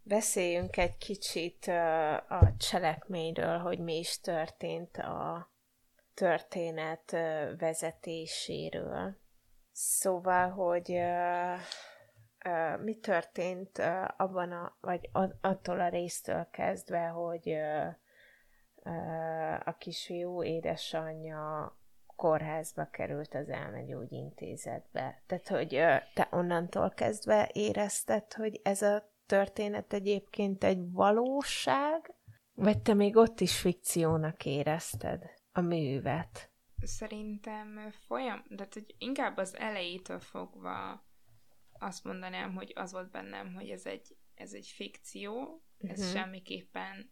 beszéljünk 0.02 0.76
egy 0.76 0.96
kicsit 0.96 1.66
a 2.28 2.54
cselekményről, 2.58 3.58
hogy 3.58 3.78
mi 3.78 3.98
is 3.98 4.20
történt 4.20 4.96
a 4.96 5.50
történet 6.14 7.10
vezetéséről. 7.58 9.16
Szóval, 9.72 10.50
hogy 10.50 10.92
mi 12.82 12.94
történt 12.94 13.78
abban 14.16 14.52
a, 14.52 14.76
vagy 14.80 15.10
attól 15.40 15.80
a 15.80 15.88
résztől 15.88 16.48
kezdve, 16.50 17.06
hogy 17.06 17.56
a 19.64 19.76
kisfiú 19.78 20.42
édesanyja 20.42 21.76
kórházba 22.16 22.88
került 22.90 23.34
az 23.34 23.48
elmegyógyintézetbe. 23.48 25.22
Tehát, 25.26 25.48
hogy 25.48 25.68
te 26.14 26.28
onnantól 26.30 26.90
kezdve 26.90 27.50
érezted, 27.52 28.32
hogy 28.32 28.60
ez 28.62 28.82
a 28.82 29.10
történet 29.26 29.92
egyébként 29.92 30.64
egy 30.64 30.92
valóság, 30.92 32.14
vagy 32.54 32.82
te 32.82 32.94
még 32.94 33.16
ott 33.16 33.40
is 33.40 33.60
fikciónak 33.60 34.44
érezted 34.44 35.22
a 35.52 35.60
művet? 35.60 36.50
Szerintem 36.82 37.92
folyam, 38.06 38.44
de 38.48 38.66
hogy 38.72 38.94
inkább 38.98 39.36
az 39.36 39.56
elejétől 39.56 40.18
fogva 40.18 41.05
azt 41.78 42.04
mondanám, 42.04 42.54
hogy 42.54 42.72
az 42.74 42.92
volt 42.92 43.10
bennem, 43.10 43.54
hogy 43.54 43.70
ez 43.70 43.86
egy, 43.86 44.16
ez 44.34 44.52
egy 44.52 44.66
fikció, 44.66 45.62
ez 45.78 45.98
uh-huh. 45.98 46.14
semmiképpen 46.14 47.10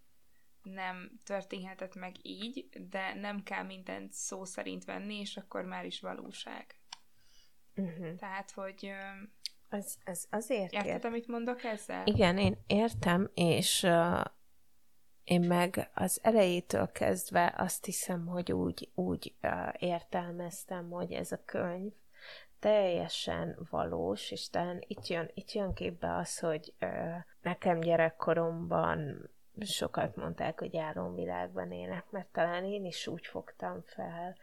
nem 0.62 1.10
történhetett 1.24 1.94
meg 1.94 2.14
így, 2.22 2.68
de 2.88 3.14
nem 3.14 3.42
kell 3.42 3.62
mindent 3.62 4.12
szó 4.12 4.44
szerint 4.44 4.84
venni, 4.84 5.18
és 5.18 5.36
akkor 5.36 5.64
már 5.64 5.84
is 5.84 6.00
valóság. 6.00 6.78
Uh-huh. 7.76 8.14
Tehát, 8.14 8.50
hogy... 8.50 8.90
Az, 9.68 9.98
az 10.04 10.26
azért 10.30 10.72
Érted, 10.72 10.90
ért... 10.90 11.04
amit 11.04 11.26
mondok 11.26 11.64
ezzel? 11.64 12.06
Igen, 12.06 12.38
én 12.38 12.56
értem, 12.66 13.30
és 13.34 13.82
uh, 13.82 14.24
én 15.24 15.40
meg 15.40 15.90
az 15.94 16.20
elejétől 16.22 16.92
kezdve 16.92 17.54
azt 17.56 17.84
hiszem, 17.84 18.26
hogy 18.26 18.52
úgy, 18.52 18.90
úgy 18.94 19.34
uh, 19.42 19.74
értelmeztem, 19.78 20.90
hogy 20.90 21.12
ez 21.12 21.32
a 21.32 21.44
könyv 21.44 21.92
teljesen 22.64 23.66
valós, 23.70 24.30
és 24.30 24.48
talán 24.48 24.82
itt 24.86 25.06
jön, 25.06 25.30
itt 25.34 25.52
jön 25.52 25.72
képbe 25.72 26.16
az, 26.16 26.38
hogy 26.38 26.74
uh, 26.80 27.14
nekem 27.42 27.80
gyerekkoromban 27.80 29.30
sokat 29.60 30.16
mondták, 30.16 30.58
hogy 30.58 30.76
álomvilágban 30.76 31.72
élek, 31.72 32.10
mert 32.10 32.26
talán 32.32 32.64
én 32.64 32.84
is 32.84 33.06
úgy 33.06 33.26
fogtam 33.26 33.82
fel 33.82 34.36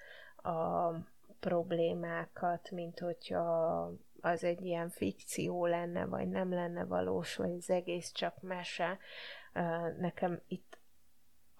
a 0.53 0.91
problémákat, 1.39 2.71
mint 2.71 2.99
hogyha 2.99 3.91
az 4.21 4.43
egy 4.43 4.65
ilyen 4.65 4.89
fikció 4.89 5.65
lenne, 5.65 6.05
vagy 6.05 6.27
nem 6.27 6.53
lenne 6.53 6.85
valós, 6.85 7.35
vagy 7.35 7.51
az 7.51 7.69
egész 7.69 8.11
csak 8.11 8.41
mese. 8.41 8.97
Nekem 9.99 10.41
itt 10.47 10.70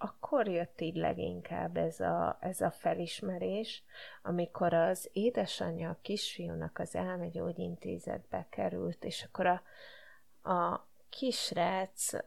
akkor 0.02 0.48
jött 0.48 0.80
így 0.80 0.96
leginkább 0.96 1.76
ez 1.76 2.00
a, 2.00 2.38
ez 2.40 2.60
a 2.60 2.70
felismerés, 2.70 3.84
amikor 4.22 4.74
az 4.74 5.08
édesanyja 5.12 5.90
a 5.90 5.98
kisfiúnak 6.02 6.78
az 6.78 6.94
elmegyógyintézetbe 6.94 8.46
került, 8.50 9.04
és 9.04 9.22
akkor 9.22 9.46
a, 9.46 9.62
a 10.50 10.86
kisrác 11.08 12.12
uh, 12.12 12.20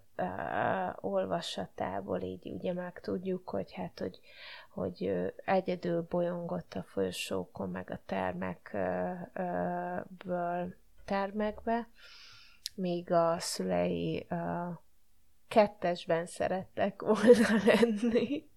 olvasatából 1.01 2.21
így 2.21 2.49
ugye 2.49 2.73
meg 2.73 2.99
tudjuk, 2.99 3.49
hogy 3.49 3.73
hát, 3.73 3.99
hogy, 3.99 4.19
hogy 4.69 5.31
egyedül 5.45 6.05
bolyongott 6.09 6.73
a 6.73 6.83
folyosókon, 6.83 7.69
meg 7.69 7.89
a 7.89 7.99
termekből 8.05 9.25
termekbe, 11.05 11.87
míg 12.75 13.11
a 13.11 13.39
szülei 13.39 14.25
uh, 14.29 14.77
kettesben 15.55 16.25
szerettek 16.25 17.01
volna 17.01 17.63
lenni 17.73 18.49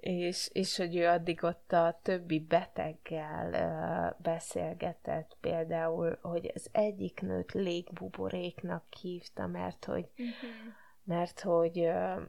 és, 0.00 0.48
és 0.52 0.76
hogy 0.76 0.96
ő 0.96 1.06
addig 1.06 1.42
ott 1.42 1.72
a 1.72 2.00
többi 2.02 2.40
beteggel 2.40 3.48
uh, 3.50 4.22
beszélgetett, 4.22 5.36
például, 5.40 6.18
hogy 6.22 6.50
az 6.54 6.68
egyik 6.72 7.20
nőt 7.20 7.52
légbuboréknak 7.52 8.84
hívta, 9.00 9.46
mert 9.46 9.84
hogy, 9.84 10.08
uh-huh. 10.16 10.50
mert 11.04 11.40
hogy 11.40 11.78
uh, 11.78 12.22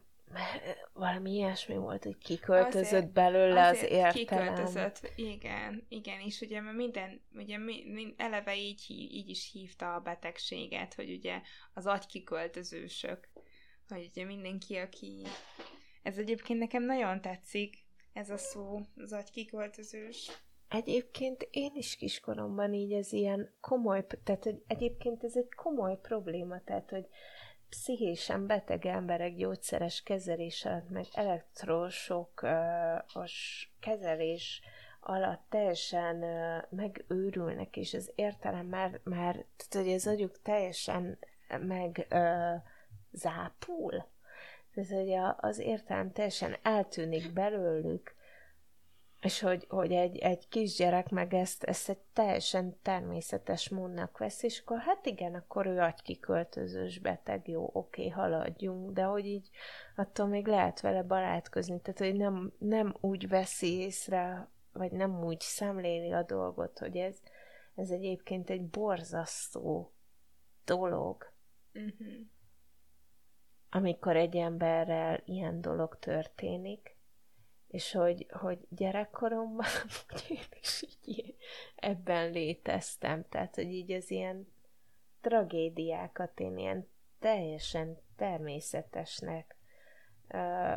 valami 0.93 1.31
ilyesmi 1.31 1.77
volt, 1.77 2.03
hogy 2.03 2.17
kiköltözött 2.17 2.85
azért, 2.85 3.11
belőle 3.11 3.67
azért 3.67 3.91
az 3.91 4.15
értelem. 4.15 4.53
Kiköltözött, 4.53 5.11
igen, 5.15 5.85
igen, 5.89 6.19
és 6.19 6.41
ugye 6.41 6.61
minden, 6.61 7.21
ugye 7.33 7.57
mi, 7.57 8.13
eleve 8.17 8.55
így, 8.55 8.85
így 8.89 9.29
is 9.29 9.51
hívta 9.51 9.93
a 9.93 9.99
betegséget, 9.99 10.93
hogy 10.93 11.11
ugye 11.11 11.41
az 11.73 11.87
agykiköltözősök, 11.87 13.29
hogy 13.91 14.09
ugye 14.11 14.25
mindenki, 14.25 14.75
aki 14.75 15.21
ez 16.03 16.17
egyébként 16.17 16.59
nekem 16.59 16.83
nagyon 16.83 17.21
tetszik, 17.21 17.77
ez 18.13 18.29
a 18.29 18.37
szó, 18.37 18.79
az 18.95 19.13
agykiköltözős. 19.13 20.31
Egyébként 20.69 21.47
én 21.51 21.71
is 21.73 21.95
kiskoromban 21.95 22.73
így 22.73 22.93
ez 22.93 23.11
ilyen 23.11 23.53
komoly, 23.61 24.05
tehát 24.23 24.43
hogy 24.43 24.63
egyébként 24.67 25.23
ez 25.23 25.35
egy 25.35 25.53
komoly 25.55 25.99
probléma, 26.01 26.61
tehát 26.63 26.89
hogy 26.89 27.07
pszichésen 27.69 28.47
beteg 28.47 28.85
emberek 28.85 29.35
gyógyszeres 29.35 30.03
kezelés 30.03 30.65
alatt, 30.65 30.89
meg 30.89 31.05
elektrosok 31.13 32.41
uh, 32.43 33.25
kezelés 33.79 34.61
alatt 34.99 35.45
teljesen 35.49 36.23
megőrülnek, 36.69 37.77
és 37.77 37.93
az 37.93 38.11
értelem 38.15 38.65
már, 38.65 38.99
már 39.03 39.33
tehát 39.33 39.85
hogy 39.85 39.93
az 39.93 40.07
agyuk 40.07 40.41
teljesen 40.41 41.17
meg 41.47 42.07
uh, 42.11 42.61
zápul. 43.11 44.05
Tehát, 44.73 44.89
hogy 44.89 45.13
az 45.37 45.59
értelem 45.59 46.11
teljesen 46.11 46.55
eltűnik 46.61 47.33
belőlük, 47.33 48.15
és 49.21 49.39
hogy, 49.39 49.65
hogy 49.69 49.91
egy, 49.91 50.17
egy 50.17 50.47
kisgyerek 50.47 51.09
meg 51.09 51.33
ezt, 51.33 51.63
ezt 51.63 51.89
egy 51.89 51.99
teljesen 52.13 52.77
természetes 52.81 53.69
módnak 53.69 54.17
vesz, 54.17 54.43
és 54.43 54.59
akkor 54.59 54.79
hát 54.79 55.05
igen, 55.05 55.35
akkor 55.35 55.65
ő 55.65 55.79
agykiköltözős 55.79 56.99
beteg, 56.99 57.47
jó, 57.47 57.69
oké, 57.73 58.09
haladjunk, 58.09 58.91
de 58.91 59.03
hogy 59.03 59.25
így 59.25 59.49
attól 59.95 60.27
még 60.27 60.47
lehet 60.47 60.81
vele 60.81 61.03
barátkozni, 61.03 61.81
tehát 61.81 61.99
hogy 61.99 62.15
nem, 62.15 62.53
nem 62.57 62.95
úgy 62.99 63.27
veszi 63.27 63.77
észre, 63.77 64.47
vagy 64.73 64.91
nem 64.91 65.23
úgy 65.23 65.39
szemléli 65.39 66.11
a 66.11 66.23
dolgot, 66.23 66.79
hogy 66.79 66.97
ez, 66.97 67.21
ez 67.75 67.89
egyébként 67.89 68.49
egy 68.49 68.65
borzasztó 68.65 69.91
dolog. 70.65 71.31
Uh-huh 71.73 72.07
amikor 73.71 74.15
egy 74.15 74.35
emberrel 74.35 75.21
ilyen 75.25 75.61
dolog 75.61 75.99
történik, 75.99 76.95
és 77.67 77.91
hogy, 77.91 78.25
hogy 78.29 78.59
gyerekkoromban 78.69 79.65
hogy 80.09 80.25
én 80.29 80.59
is 80.61 80.83
így 81.05 81.35
ebben 81.75 82.31
léteztem, 82.31 83.25
tehát 83.29 83.55
hogy 83.55 83.71
így 83.71 83.91
az 83.91 84.11
ilyen 84.11 84.47
tragédiákat 85.21 86.39
én 86.39 86.57
ilyen 86.57 86.87
teljesen 87.19 87.97
természetesnek 88.15 89.55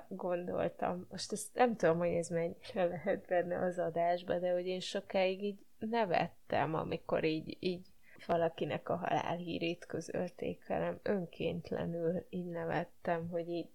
gondoltam. 0.08 1.06
Most 1.10 1.32
ezt 1.32 1.54
nem 1.54 1.76
tudom, 1.76 1.98
hogy 1.98 2.08
ez 2.08 2.28
mennyire 2.28 2.84
lehet 2.84 3.26
benne 3.26 3.64
az 3.64 3.78
adásba, 3.78 4.38
de 4.38 4.52
hogy 4.52 4.66
én 4.66 4.80
sokáig 4.80 5.42
így 5.42 5.64
nevettem, 5.78 6.74
amikor 6.74 7.24
így, 7.24 7.56
így 7.60 7.86
valakinek 8.26 8.88
a 8.88 8.96
halálhírét 8.96 9.86
közölték 9.86 10.66
velem, 10.66 11.00
önkéntlenül 11.02 12.26
így 12.30 12.46
nevettem, 12.46 13.28
hogy 13.28 13.48
így 13.48 13.68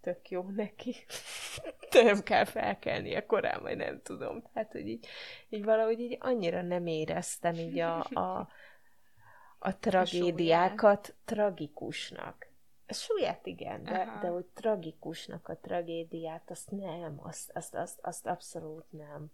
tök 0.00 0.30
jó 0.30 0.42
neki. 0.42 0.94
nem 2.04 2.22
kell 2.22 2.44
felkelnie 2.44 3.26
korán, 3.26 3.62
vagy 3.62 3.76
nem 3.76 4.02
tudom. 4.02 4.42
Tehát, 4.52 4.72
hogy 4.72 4.88
így, 4.88 5.06
így 5.48 5.64
valahogy 5.64 6.00
így 6.00 6.16
annyira 6.20 6.62
nem 6.62 6.86
éreztem 6.86 7.54
így 7.54 7.78
a, 7.78 8.04
a, 8.04 8.48
a 9.58 9.78
tragédiákat 9.80 11.08
a 11.08 11.20
tragikusnak. 11.24 12.46
A 12.86 12.92
súlyát 12.92 13.46
igen, 13.46 13.84
de, 13.84 14.18
de 14.20 14.28
hogy 14.28 14.44
tragikusnak 14.44 15.48
a 15.48 15.58
tragédiát, 15.58 16.50
azt 16.50 16.70
nem, 16.70 17.20
azt, 17.22 17.50
azt, 17.54 17.74
azt, 17.74 17.98
azt 18.02 18.26
abszolút 18.26 18.92
nem. 18.92 19.30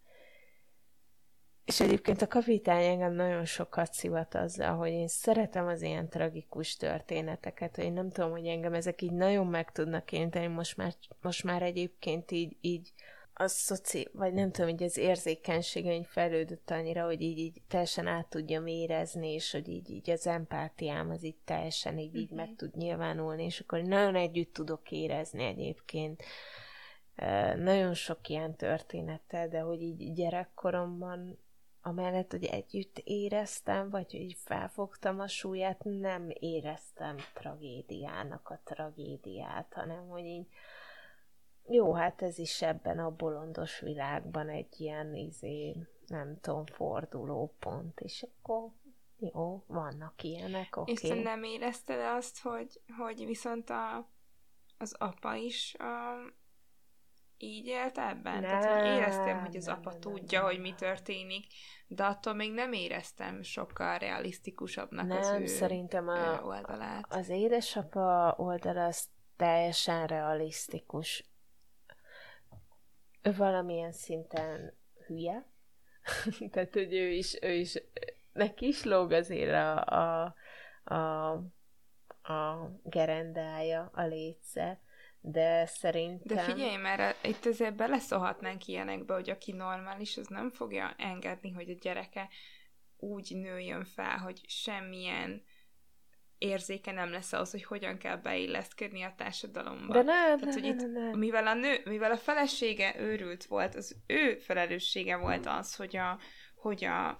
És 1.64 1.80
egyébként 1.80 2.22
a 2.22 2.26
kapitány 2.26 2.84
engem 2.84 3.12
nagyon 3.12 3.44
sokat 3.44 3.92
szivat 3.92 4.34
azzal, 4.34 4.76
hogy 4.76 4.90
én 4.90 5.08
szeretem 5.08 5.66
az 5.66 5.82
ilyen 5.82 6.08
tragikus 6.08 6.76
történeteket, 6.76 7.76
hogy 7.76 7.84
én 7.84 7.92
nem 7.92 8.10
tudom, 8.10 8.30
hogy 8.30 8.46
engem 8.46 8.74
ezek 8.74 9.02
így 9.02 9.12
nagyon 9.12 9.46
meg 9.46 9.72
tudnak 9.72 10.12
érteni, 10.12 10.46
most 10.46 10.76
már, 10.76 10.94
most 11.20 11.44
már 11.44 11.62
egyébként 11.62 12.30
így, 12.30 12.56
így 12.60 12.92
a 13.34 13.46
szoci, 13.46 14.08
vagy 14.12 14.32
nem 14.32 14.50
tudom, 14.50 14.70
hogy 14.70 14.82
az 14.82 14.96
érzékenységeim 14.96 16.02
fejlődött 16.02 16.70
annyira, 16.70 17.04
hogy 17.04 17.20
így, 17.20 17.38
így 17.38 17.62
teljesen 17.68 18.06
át 18.06 18.26
tudjam 18.26 18.66
érezni, 18.66 19.32
és 19.32 19.52
hogy 19.52 19.68
így, 19.68 19.90
így 19.90 20.10
az 20.10 20.26
empátiám 20.26 21.10
az 21.10 21.24
így 21.24 21.38
teljesen 21.44 21.98
így, 21.98 22.16
így 22.16 22.30
meg 22.30 22.46
mhm. 22.46 22.56
tud 22.56 22.76
nyilvánulni, 22.76 23.44
és 23.44 23.60
akkor 23.60 23.80
nagyon 23.80 24.14
együtt 24.14 24.52
tudok 24.52 24.90
érezni 24.90 25.44
egyébként. 25.44 26.22
nagyon 27.56 27.94
sok 27.94 28.28
ilyen 28.28 28.56
történettel, 28.56 29.48
de 29.48 29.60
hogy 29.60 29.82
így 29.82 30.12
gyerekkoromban 30.12 31.38
amellett, 31.82 32.30
hogy 32.30 32.44
együtt 32.44 32.98
éreztem, 33.04 33.90
vagy 33.90 34.12
hogy 34.12 34.36
felfogtam 34.38 35.20
a 35.20 35.28
súlyát, 35.28 35.84
nem 35.84 36.28
éreztem 36.28 37.16
tragédiának 37.34 38.48
a 38.48 38.60
tragédiát, 38.64 39.72
hanem 39.74 40.08
hogy 40.08 40.24
így 40.24 40.46
jó, 41.68 41.92
hát 41.92 42.22
ez 42.22 42.38
is 42.38 42.62
ebben 42.62 42.98
a 42.98 43.10
bolondos 43.10 43.80
világban 43.80 44.48
egy 44.48 44.80
ilyen 44.80 45.14
izé, 45.14 45.76
nem 46.06 46.40
tudom, 46.40 46.66
fordulópont, 46.66 48.00
és 48.00 48.26
akkor 48.28 48.70
jó, 49.18 49.64
vannak 49.66 50.22
ilyenek, 50.22 50.76
oké. 50.76 50.92
Okay. 50.92 51.18
És 51.18 51.24
nem 51.24 51.42
érezted 51.42 52.00
azt, 52.16 52.40
hogy, 52.40 52.80
hogy 52.98 53.26
viszont 53.26 53.70
a, 53.70 54.08
az 54.78 54.94
apa 54.98 55.34
is 55.34 55.74
a, 55.74 56.14
így 57.42 57.66
élt 57.66 57.98
ebben? 57.98 58.40
Nem, 58.40 58.42
Tehát, 58.42 58.80
hogy 58.80 58.96
éreztem, 58.96 59.40
hogy 59.40 59.56
az 59.56 59.64
nem, 59.64 59.78
apa 59.78 59.90
nem, 59.90 60.00
tudja, 60.00 60.38
nem, 60.38 60.48
hogy 60.48 60.60
mi 60.60 60.74
történik, 60.74 61.46
de 61.86 62.04
attól 62.04 62.34
még 62.34 62.52
nem 62.52 62.72
éreztem 62.72 63.42
sokkal 63.42 63.98
realisztikusabbnak 63.98 65.06
nem, 65.06 65.18
az 65.18 65.30
ő 65.30 65.46
szerintem 65.46 66.08
a, 66.08 66.42
oldalát. 66.42 67.06
Az 67.08 67.28
édesapa 67.28 68.34
oldala 68.38 68.84
az 68.84 69.08
teljesen 69.36 70.06
realisztikus. 70.06 71.24
Ő 73.22 73.34
valamilyen 73.34 73.92
szinten 73.92 74.78
hülye, 75.06 75.46
tehát, 76.52 76.72
hogy 76.72 76.94
ő 76.94 77.10
is, 77.10 77.38
ő 77.42 77.52
is 77.52 77.82
neki 78.32 78.66
is 78.66 78.82
lóg 78.82 79.12
azért 79.12 79.52
a, 79.52 79.84
a, 79.84 80.34
a, 80.94 81.30
a 82.32 82.70
gerendája, 82.82 83.90
a 83.94 84.02
létsze, 84.02 84.80
de 85.24 85.66
szerintem... 85.66 86.36
De 86.36 86.42
figyelj, 86.42 86.76
mert 86.76 87.26
itt 87.26 87.46
azért 87.46 87.76
beleszólhatnánk 87.76 88.66
ilyenekbe, 88.66 89.14
hogy 89.14 89.30
aki 89.30 89.52
normális, 89.52 90.16
az 90.16 90.26
nem 90.26 90.50
fogja 90.50 90.94
engedni, 90.98 91.50
hogy 91.50 91.70
a 91.70 91.78
gyereke 91.80 92.28
úgy 92.96 93.30
nőjön 93.34 93.84
fel, 93.84 94.16
hogy 94.18 94.40
semmilyen 94.46 95.42
érzéke 96.38 96.92
nem 96.92 97.10
lesz 97.10 97.32
ahhoz, 97.32 97.50
hogy 97.50 97.64
hogyan 97.64 97.98
kell 97.98 98.16
beilleszkedni 98.16 99.02
a 99.02 99.14
társadalomba. 99.16 99.92
De 99.92 100.02
nem, 100.02 100.38
Tehát, 100.38 100.54
hogy 100.54 100.64
itt, 100.64 100.76
nem, 100.76 100.90
nem. 100.92 101.18
Mivel, 101.18 101.46
a 101.46 101.54
nő, 101.54 101.80
mivel 101.84 102.10
a 102.10 102.16
felesége 102.16 103.00
őrült 103.00 103.44
volt, 103.44 103.74
az 103.74 103.96
ő 104.06 104.36
felelőssége 104.36 105.16
volt 105.16 105.46
az, 105.46 105.76
hogy 105.76 105.96
a, 105.96 106.18
hogy 106.54 106.84
a 106.84 107.16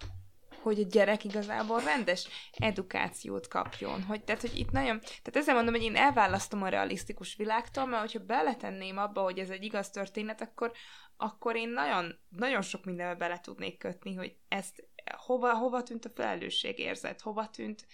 hogy 0.63 0.79
a 0.79 0.87
gyerek 0.89 1.23
igazából 1.23 1.79
rendes 1.79 2.27
edukációt 2.57 3.47
kapjon. 3.47 4.03
Hogy, 4.03 4.23
tehát, 4.23 4.41
hogy 4.41 4.55
itt 4.55 4.71
nagyon, 4.71 4.99
tehát 4.99 5.35
ezzel 5.35 5.55
mondom, 5.55 5.73
hogy 5.73 5.83
én 5.83 5.95
elválasztom 5.95 6.61
a 6.61 6.67
realisztikus 6.67 7.35
világtól, 7.35 7.85
mert 7.85 8.01
hogyha 8.01 8.25
beletenném 8.25 8.97
abba, 8.97 9.21
hogy 9.21 9.39
ez 9.39 9.49
egy 9.49 9.63
igaz 9.63 9.89
történet, 9.89 10.41
akkor, 10.41 10.71
akkor 11.17 11.55
én 11.55 11.69
nagyon, 11.69 12.19
nagyon 12.29 12.61
sok 12.61 12.85
mindenbe 12.85 13.15
bele 13.15 13.39
tudnék 13.39 13.77
kötni, 13.77 14.15
hogy 14.15 14.35
ezt 14.47 14.87
hova, 15.15 15.53
hova 15.53 15.83
tűnt 15.83 16.05
a 16.05 16.09
felelősség 16.09 16.79
érzet, 16.79 17.21
hova 17.21 17.49
tűnt... 17.49 17.85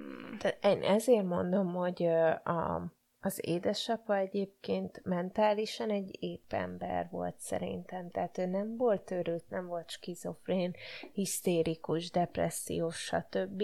Mm. 0.00 0.36
Tehát 0.38 0.64
én 0.64 0.82
ezért 0.82 1.24
mondom, 1.24 1.74
hogy 1.74 2.06
a, 2.44 2.92
az 3.24 3.38
édesapa 3.40 4.16
egyébként 4.16 5.00
mentálisan 5.04 5.90
egy 5.90 6.16
épp 6.20 6.52
ember 6.52 7.08
volt 7.10 7.40
szerintem, 7.40 8.10
tehát 8.10 8.38
ő 8.38 8.46
nem 8.46 8.76
volt 8.76 9.10
őrült, 9.10 9.44
nem 9.48 9.66
volt 9.66 9.90
skizofrén, 9.90 10.74
hisztérikus, 11.12 12.10
depressziós, 12.10 12.96
stb. 12.96 13.62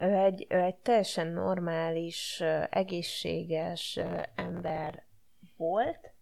Ő 0.00 0.14
egy, 0.14 0.46
ő 0.48 0.56
egy 0.56 0.76
teljesen 0.76 1.26
normális, 1.26 2.40
egészséges 2.70 4.00
ember 4.34 5.04
volt, 5.56 6.14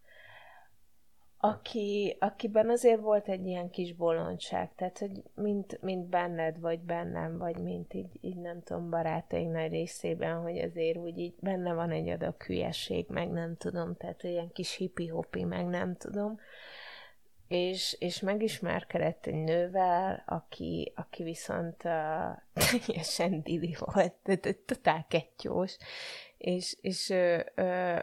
aki, 1.44 2.16
akiben 2.20 2.70
azért 2.70 3.00
volt 3.00 3.28
egy 3.28 3.46
ilyen 3.46 3.70
kis 3.70 3.94
bolondság, 3.94 4.74
tehát, 4.74 4.98
hogy 4.98 5.22
mint, 5.34 5.82
mint 5.82 6.08
benned, 6.08 6.60
vagy 6.60 6.80
bennem, 6.80 7.38
vagy 7.38 7.56
mint 7.56 7.94
így, 7.94 8.18
így 8.20 8.36
nem 8.36 8.62
tudom, 8.62 8.90
barátaink 8.90 9.52
nagy 9.52 9.70
részében, 9.70 10.42
hogy 10.42 10.58
azért 10.58 10.96
úgy 10.96 11.18
így 11.18 11.34
benne 11.40 11.72
van 11.72 11.90
egy 11.90 12.08
adag 12.08 12.42
hülyeség, 12.42 13.06
meg 13.08 13.30
nem 13.30 13.56
tudom, 13.56 13.96
tehát 13.96 14.22
ilyen 14.22 14.52
kis 14.52 14.76
hippi-hopi, 14.76 15.44
meg 15.44 15.66
nem 15.66 15.96
tudom, 15.96 16.38
és, 17.48 17.96
és 17.98 18.20
megismerkedett 18.20 19.26
egy 19.26 19.42
nővel, 19.42 20.22
aki, 20.26 20.92
aki 20.96 21.22
viszont 21.22 21.84
uh, 21.84 21.92
teljesen 22.86 23.42
dili 23.42 23.76
volt, 23.78 24.12
tehát 24.12 24.56
totál 24.66 25.06
kettyós, 25.08 25.76
és, 26.38 26.76
és 26.80 27.08
uh, 27.08 27.98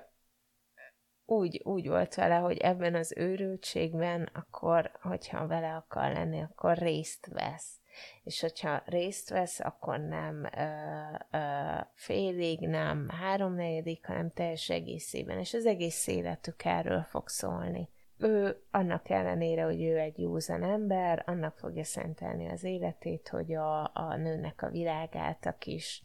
úgy, 1.32 1.62
úgy 1.64 1.88
volt 1.88 2.16
vele, 2.16 2.36
hogy 2.36 2.58
ebben 2.58 2.96
az 2.96 3.14
őrültségben, 3.18 4.30
akkor, 4.34 4.92
hogyha 5.02 5.48
vele 5.48 5.76
akar 5.76 6.12
lenni, 6.12 6.42
akkor 6.42 6.78
részt 6.78 7.28
vesz. 7.28 7.80
És 8.24 8.42
hogyha 8.42 8.84
részt 8.86 9.30
vesz, 9.30 9.60
akkor 9.60 10.00
nem 10.00 10.50
ö, 10.58 11.38
ö, 11.38 11.78
félig, 11.94 12.60
nem 12.60 13.10
háromnegyedik, 13.10 14.06
hanem 14.06 14.32
teljes 14.32 14.70
egészében. 14.70 15.40
És 15.40 15.54
az 15.54 15.66
egész 15.66 16.08
életük 16.08 16.66
erről 16.66 17.06
fog 17.10 17.28
szólni. 17.28 17.90
Ő 18.18 18.64
annak 18.72 19.10
ellenére, 19.10 19.64
hogy 19.64 19.84
ő 19.84 19.98
egy 19.98 20.20
józan 20.20 20.64
ember, 20.64 21.24
annak 21.26 21.58
fogja 21.58 21.84
szentelni 21.84 22.50
az 22.50 22.64
életét, 22.64 23.28
hogy 23.28 23.54
a, 23.54 23.84
a 23.84 24.16
nőnek 24.18 24.62
a 24.62 24.70
világát, 24.70 25.46
a 25.46 25.58
kis 25.58 26.04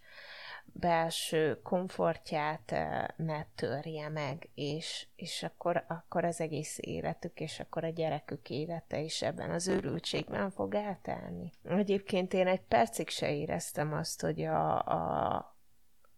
belső 0.72 1.62
komfortját 1.62 2.74
ne 3.16 3.44
törje 3.54 4.08
meg, 4.08 4.48
és, 4.54 5.06
és 5.16 5.42
akkor, 5.42 5.84
akkor 5.88 6.24
az 6.24 6.40
egész 6.40 6.78
életük, 6.80 7.40
és 7.40 7.60
akkor 7.60 7.84
a 7.84 7.88
gyerekük 7.88 8.50
élete 8.50 9.00
is 9.00 9.22
ebben 9.22 9.50
az 9.50 9.68
őrültségben 9.68 10.50
fog 10.50 10.74
eltelni. 10.74 11.52
Egyébként 11.62 12.32
én 12.32 12.46
egy 12.46 12.62
percig 12.62 13.08
se 13.08 13.32
éreztem 13.34 13.92
azt, 13.92 14.20
hogy 14.20 14.42
a, 14.42 14.78
a 14.78 15.56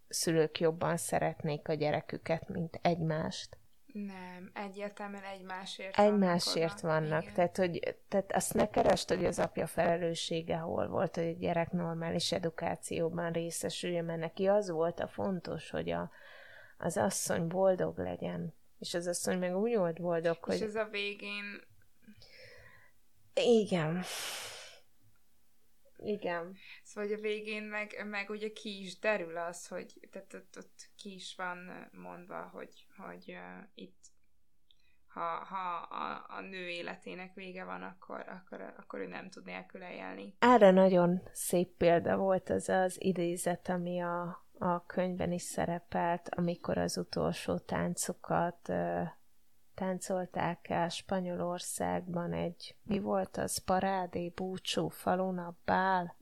szülők 0.09 0.61
jobban 0.61 0.97
szeretnék 0.97 1.69
a 1.69 1.75
gyereküket, 1.75 2.49
mint 2.49 2.79
egymást. 2.83 3.57
Nem, 4.07 4.51
egyértelműen 4.55 5.23
egymásért 5.23 5.99
Egymásért 5.99 6.81
vannak, 6.81 7.09
vannak. 7.09 7.33
tehát, 7.33 7.57
hogy, 7.57 7.97
tehát 8.09 8.33
azt 8.33 8.55
ne 8.55 8.71
keresd, 8.71 9.09
hogy 9.09 9.25
az 9.25 9.39
apja 9.39 9.67
felelőssége 9.67 10.57
hol 10.57 10.89
volt, 10.89 11.15
hogy 11.15 11.29
a 11.29 11.39
gyerek 11.39 11.71
normális 11.71 12.33
edukációban 12.33 13.33
részesüljön, 13.33 14.05
mert 14.05 14.21
neki 14.21 14.47
az 14.47 14.71
volt 14.71 15.01
a 15.01 15.07
fontos, 15.07 15.71
hogy 15.71 15.91
a, 15.91 16.11
az 16.79 16.97
asszony 16.97 17.47
boldog 17.47 17.99
legyen. 17.99 18.55
És 18.79 18.95
az 18.95 19.07
asszony 19.07 19.39
meg 19.39 19.57
úgy 19.57 19.77
volt 19.77 20.01
boldog, 20.01 20.37
és 20.37 20.41
hogy... 20.41 20.55
És 20.55 20.61
ez 20.61 20.75
a 20.75 20.89
végén... 20.91 21.63
Igen. 23.35 24.03
Igen. 25.97 26.57
Szóval 26.99 27.17
a 27.17 27.21
végén 27.21 27.63
meg, 27.63 28.07
meg 28.11 28.31
ugye 28.31 28.53
ki 28.53 28.81
is 28.81 28.99
derül 28.99 29.37
az, 29.37 29.69
hogy 29.69 30.09
tehát 30.11 30.35
ott, 30.35 30.55
ott 30.57 30.91
ki 30.97 31.15
is 31.15 31.35
van 31.37 31.89
mondva, 31.93 32.51
hogy, 32.53 32.87
hogy 32.97 33.25
uh, 33.29 33.69
itt 33.75 34.07
ha, 35.07 35.45
ha 35.45 35.77
a, 35.77 36.37
a 36.37 36.41
nő 36.41 36.69
életének 36.69 37.35
vége 37.35 37.65
van, 37.65 37.83
akkor, 37.83 38.25
akkor, 38.29 38.75
akkor 38.77 38.99
ő 39.01 39.07
nem 39.07 39.31
tud 39.31 39.45
nélküle 39.45 39.95
élni. 39.95 40.35
Erre 40.39 40.71
nagyon 40.71 41.23
szép 41.33 41.77
példa 41.77 42.17
volt 42.17 42.51
az 42.51 42.69
az 42.69 42.97
idézet, 43.03 43.69
ami 43.69 44.01
a, 44.01 44.47
a 44.59 44.87
könyvben 44.87 45.33
is 45.33 45.43
szerepelt, 45.43 46.29
amikor 46.29 46.79
az 46.79 46.97
utolsó 46.97 47.59
táncokat 47.59 48.69
uh, 48.69 49.09
táncolták 49.75 50.69
el 50.69 50.89
Spanyolországban 50.89 52.33
egy, 52.33 52.77
mi 52.83 52.99
volt 52.99 53.37
az, 53.37 53.59
parádé, 53.59 54.29
búcsú, 54.29 54.89
falun 54.89 55.39
a 55.39 55.57
bál. 55.65 56.17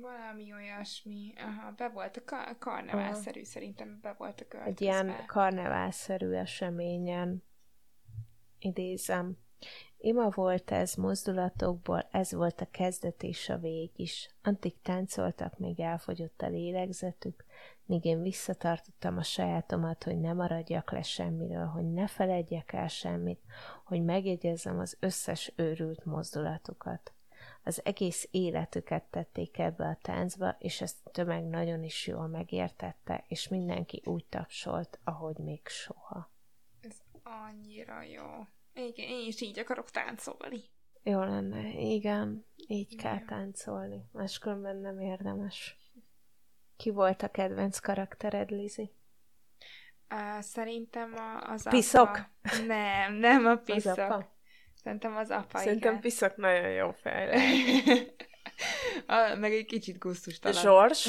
Valami 0.00 0.52
olyasmi. 0.52 1.32
Aha, 1.36 1.70
be 1.70 1.88
volt 1.88 2.16
a 2.16 2.24
kar- 2.24 2.58
karneválszerű, 2.58 3.44
szerintem 3.44 3.98
be 4.02 4.14
volt 4.18 4.40
a 4.40 4.48
költözve. 4.48 4.70
Egy 4.70 4.80
ilyen 4.80 5.26
karneválszerű 5.26 6.30
eseményen 6.30 7.42
idézem. 8.58 9.36
Ima 9.98 10.28
volt 10.28 10.70
ez 10.70 10.94
mozdulatokból, 10.94 12.08
ez 12.10 12.32
volt 12.32 12.60
a 12.60 12.70
kezdet 12.70 13.22
és 13.22 13.48
a 13.48 13.58
vég 13.58 13.90
is. 13.96 14.30
Antik 14.42 14.76
táncoltak, 14.82 15.58
még 15.58 15.80
elfogyott 15.80 16.42
a 16.42 16.48
lélegzetük, 16.48 17.44
míg 17.84 18.04
én 18.04 18.22
visszatartottam 18.22 19.16
a 19.16 19.22
sajátomat, 19.22 20.04
hogy 20.04 20.20
ne 20.20 20.32
maradjak 20.32 20.90
le 20.90 21.02
semmiről, 21.02 21.66
hogy 21.66 21.92
ne 21.92 22.06
feledjek 22.06 22.72
el 22.72 22.88
semmit, 22.88 23.40
hogy 23.84 24.04
megjegyezzem 24.04 24.78
az 24.78 24.96
összes 25.00 25.52
őrült 25.56 26.04
mozdulatukat. 26.04 27.12
Az 27.62 27.84
egész 27.84 28.28
életüket 28.30 29.04
tették 29.04 29.58
ebbe 29.58 29.86
a 29.86 29.98
táncba, 30.02 30.56
és 30.58 30.80
ezt 30.80 30.96
a 31.04 31.10
tömeg 31.10 31.44
nagyon 31.44 31.82
is 31.82 32.06
jól 32.06 32.26
megértette, 32.26 33.24
és 33.28 33.48
mindenki 33.48 34.02
úgy 34.04 34.24
tapsolt, 34.24 34.98
ahogy 35.04 35.36
még 35.36 35.66
soha. 35.66 36.30
Ez 36.80 36.96
annyira 37.22 38.02
jó. 38.02 38.46
Igen, 38.74 39.08
én 39.08 39.26
is 39.26 39.40
így 39.40 39.58
akarok 39.58 39.90
táncolni. 39.90 40.62
Jó 41.02 41.20
lenne, 41.20 41.68
igen, 41.68 42.46
így 42.56 42.92
igen. 42.92 43.04
kell 43.04 43.24
táncolni, 43.24 44.08
máskülönben 44.12 44.76
nem 44.76 45.00
érdemes. 45.00 45.78
Ki 46.76 46.90
volt 46.90 47.22
a 47.22 47.30
kedvenc 47.30 47.78
karaktered, 47.78 48.50
Lizi? 48.50 48.92
Uh, 50.10 50.40
szerintem 50.40 51.14
a, 51.14 51.50
az 51.50 51.68
Piszok? 51.68 52.08
Apa. 52.08 52.28
Nem, 52.66 53.14
nem 53.14 53.46
a 53.46 53.56
piszok. 53.56 53.92
Az 53.92 53.98
apa? 53.98 54.38
Szerintem 54.82 55.16
az 55.16 55.30
apa, 55.30 55.58
Szerintem 55.58 55.90
igen. 55.90 56.00
Piszak 56.00 56.36
nagyon 56.36 56.70
jó 56.70 56.92
fejre. 56.92 57.36
a, 59.06 59.34
meg 59.34 59.52
egy 59.52 59.66
kicsit 59.66 59.98
gusztustalan. 59.98 60.62
Zsors? 60.62 61.08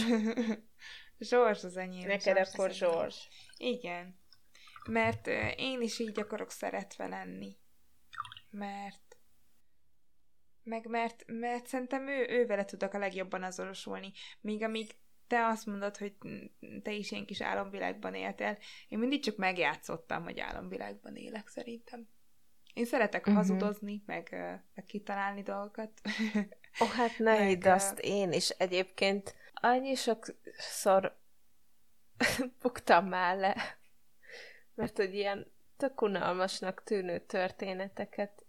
Zsors 1.30 1.63
az 1.63 1.78
enyém. 1.78 2.07
Neked 2.07 2.36
Zsors 2.36 2.53
akkor 2.53 2.72
Zsors. 2.72 3.28
Igen. 3.57 4.19
Mert 4.89 5.28
én 5.55 5.82
is 5.82 5.99
így 5.99 6.19
akarok 6.19 6.51
szeretve 6.51 7.07
lenni. 7.07 7.57
Mert 8.49 9.17
meg 10.63 10.86
mert, 10.86 11.24
mert 11.28 11.67
szerintem 11.67 12.07
ő, 12.07 12.26
ő 12.30 12.45
vele 12.45 12.65
tudok 12.65 12.93
a 12.93 12.97
legjobban 12.97 13.43
azonosulni. 13.43 14.11
Míg 14.41 14.63
amíg 14.63 14.91
te 15.28 15.45
azt 15.45 15.65
mondod, 15.65 15.97
hogy 15.97 16.15
te 16.84 16.91
is 16.91 17.11
ilyen 17.11 17.26
kis 17.26 17.41
álomvilágban 17.41 18.15
éltél, 18.15 18.57
én 18.88 18.99
mindig 18.99 19.24
csak 19.24 19.36
megjátszottam, 19.36 20.24
hogy 20.24 20.39
álomvilágban 20.39 21.15
élek 21.15 21.47
szerintem. 21.47 22.07
Én 22.74 22.86
szeretek 22.86 23.22
uh-huh. 23.22 23.36
hazudozni, 23.36 24.03
meg, 24.05 24.30
meg 24.76 24.86
kitalálni 24.86 25.41
dolgokat. 25.41 25.91
Ó, 26.82 26.86
oh, 26.86 26.89
hát 26.89 27.17
ne 27.17 27.45
hidd 27.45 27.67
azt, 27.67 27.99
én 27.99 28.32
is 28.32 28.49
egyébként 28.49 29.36
annyi 29.53 29.95
sokszor 29.95 31.17
buktam 32.61 33.05
már 33.07 33.38
le, 33.38 33.55
mert 34.74 34.97
hogy 34.97 35.13
ilyen 35.13 35.51
tök 35.78 36.01
unalmasnak 36.01 36.84
tűnő 36.84 37.19
történeteket 37.19 38.45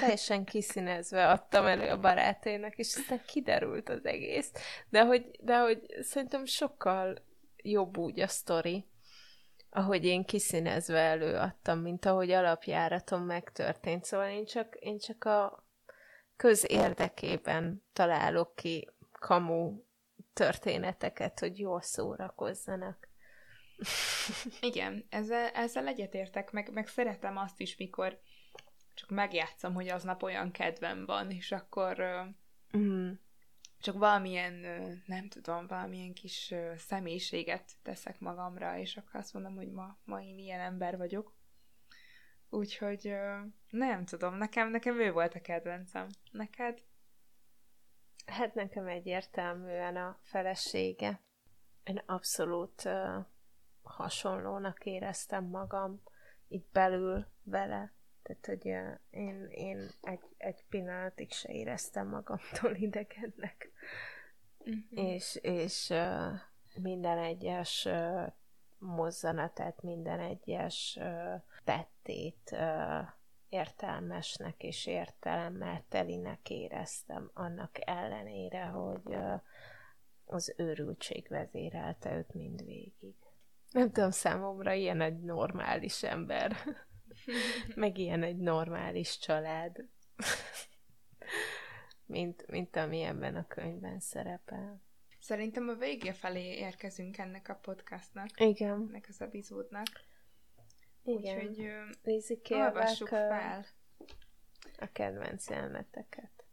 teljesen 0.00 0.44
kiszínezve 0.44 1.28
adtam 1.28 1.66
elő 1.66 1.88
a 1.88 2.00
baráténak, 2.00 2.76
és 2.76 2.94
aztán 2.96 3.22
kiderült 3.26 3.88
az 3.88 4.04
egész. 4.04 4.50
De 4.88 5.04
hogy, 5.04 5.30
de 5.40 5.58
hogy 5.58 5.86
szerintem 6.02 6.44
sokkal 6.44 7.24
jobb 7.56 7.96
úgy 7.96 8.20
a 8.20 8.28
sztori, 8.28 8.86
ahogy 9.76 10.04
én 10.04 10.24
kiszínezve 10.24 10.98
előadtam, 10.98 11.78
mint 11.78 12.04
ahogy 12.06 12.30
alapjáraton 12.30 13.22
megtörtént. 13.22 14.04
Szóval 14.04 14.28
én 14.28 14.44
csak, 14.44 14.74
én 14.74 14.98
csak 14.98 15.24
a 15.24 15.66
közérdekében 16.36 17.84
találok 17.92 18.54
ki 18.54 18.90
kamu 19.12 19.82
történeteket, 20.32 21.40
hogy 21.40 21.58
jól 21.58 21.82
szórakozzanak. 21.82 23.08
Igen, 24.60 25.06
ezzel, 25.08 25.48
ezzel 25.48 25.86
egyetértek, 25.86 26.50
meg, 26.50 26.70
meg 26.72 26.86
szeretem 26.86 27.36
azt 27.36 27.60
is, 27.60 27.76
mikor 27.76 28.20
csak 28.94 29.10
megjátszom, 29.10 29.74
hogy 29.74 29.88
aznap 29.88 30.22
olyan 30.22 30.50
kedvem 30.50 31.06
van, 31.06 31.30
és 31.30 31.52
akkor 31.52 32.04
mm. 32.76 33.10
Csak 33.84 33.98
valamilyen, 33.98 34.54
nem 35.06 35.28
tudom, 35.28 35.66
valamilyen 35.66 36.12
kis 36.12 36.54
személyiséget 36.76 37.72
teszek 37.82 38.20
magamra, 38.20 38.78
és 38.78 38.96
akkor 38.96 39.14
azt 39.20 39.32
mondom, 39.32 39.54
hogy 39.54 39.70
ma, 39.70 39.98
ma 40.04 40.22
én 40.22 40.38
ilyen 40.38 40.60
ember 40.60 40.96
vagyok. 40.96 41.34
Úgyhogy 42.50 43.14
nem 43.70 44.04
tudom, 44.04 44.34
nekem, 44.34 44.70
nekem 44.70 45.00
ő 45.00 45.12
volt 45.12 45.34
a 45.34 45.40
kedvencem. 45.40 46.08
Neked? 46.30 46.82
Hát 48.26 48.54
nekem 48.54 48.86
egyértelműen 48.86 49.96
a 49.96 50.18
felesége. 50.22 51.20
Én 51.84 52.02
abszolút 52.06 52.84
uh, 52.84 53.24
hasonlónak 53.82 54.84
éreztem 54.84 55.44
magam 55.44 56.02
itt 56.48 56.68
belül 56.72 57.26
vele. 57.42 57.92
Tehát, 58.24 58.46
hogy 58.46 58.66
én, 59.10 59.46
én 59.50 59.90
egy, 60.02 60.24
egy 60.36 60.64
pillanatig 60.68 61.32
se 61.32 61.52
éreztem 61.52 62.08
magamtól 62.08 62.74
idegennek. 62.88 63.70
Uh-huh. 64.58 65.08
És, 65.08 65.38
és 65.42 65.92
minden 66.74 67.18
egyes 67.18 67.88
mozzanatát, 68.78 69.82
minden 69.82 70.20
egyes 70.20 70.98
tettét 71.64 72.56
értelmesnek 73.48 74.62
és 74.62 74.86
értelemmel 74.86 75.84
telinek 75.88 76.50
éreztem, 76.50 77.30
annak 77.34 77.70
ellenére, 77.88 78.64
hogy 78.64 79.16
az 80.24 80.54
őrültség 80.56 81.26
vezérelte 81.28 82.16
őt 82.16 82.34
mindvégig. 82.34 83.14
Nem 83.70 83.90
tudom, 83.92 84.10
számomra 84.10 84.72
ilyen 84.72 85.00
egy 85.00 85.20
normális 85.20 86.02
ember. 86.02 86.56
Meg 87.74 87.98
ilyen 87.98 88.22
egy 88.22 88.36
normális 88.36 89.18
család. 89.18 89.84
mint, 92.06 92.46
mint 92.46 92.76
ami 92.76 93.00
ebben 93.00 93.36
a 93.36 93.46
könyvben 93.46 94.00
szerepel. 94.00 94.82
Szerintem 95.20 95.68
a 95.68 95.74
végé 95.74 96.12
felé 96.12 96.56
érkezünk 96.56 97.18
ennek 97.18 97.48
a 97.48 97.54
podcastnak. 97.54 98.40
Igen. 98.40 98.86
Ennek 98.88 99.06
az 99.08 99.20
epizódnak. 99.20 99.86
Igen. 101.02 101.36
Úgyhogy 101.36 101.72
Lizi, 102.02 102.40
olvassuk 102.50 103.08
fel. 103.08 103.66
A 104.78 104.88
kedvenc 104.92 105.48
jeleneteket. 105.48 106.44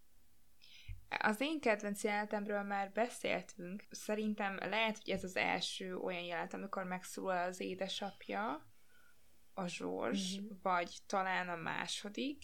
Az 1.19 1.41
én 1.41 1.59
kedvenc 1.59 2.03
jelenetemről 2.03 2.61
már 2.61 2.91
beszéltünk. 2.91 3.83
Szerintem 3.89 4.57
lehet, 4.57 4.97
hogy 4.97 5.09
ez 5.09 5.23
az 5.23 5.35
első 5.35 5.97
olyan 5.97 6.23
jelenet, 6.23 6.53
amikor 6.53 6.83
megszólal 6.83 7.47
az 7.47 7.59
édesapja, 7.59 8.70
a 9.53 9.67
Zsors, 9.67 10.37
uh-huh. 10.37 10.57
vagy 10.61 10.97
talán 11.05 11.49
a 11.49 11.55
második, 11.55 12.43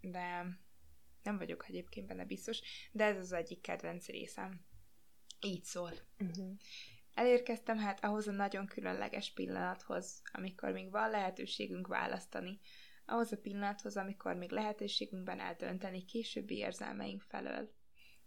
de 0.00 0.46
nem 1.22 1.38
vagyok 1.38 1.68
egyébként 1.68 2.06
benne 2.06 2.24
biztos, 2.24 2.60
de 2.92 3.04
ez 3.04 3.16
az 3.16 3.32
egyik 3.32 3.60
kedvenc 3.60 4.06
részem. 4.06 4.64
Így 5.40 5.64
szól. 5.64 5.92
Uh-huh. 6.18 6.56
Elérkeztem 7.14 7.78
hát 7.78 8.04
ahhoz 8.04 8.28
a 8.28 8.32
nagyon 8.32 8.66
különleges 8.66 9.32
pillanathoz, 9.32 10.22
amikor 10.32 10.72
még 10.72 10.90
van 10.90 11.10
lehetőségünk 11.10 11.86
választani, 11.86 12.60
ahhoz 13.04 13.32
a 13.32 13.36
pillanathoz, 13.36 13.96
amikor 13.96 14.34
még 14.34 14.50
lehetőségünkben 14.50 15.40
eldönteni 15.40 16.04
későbbi 16.04 16.56
érzelmeink 16.56 17.22
felől. 17.22 17.72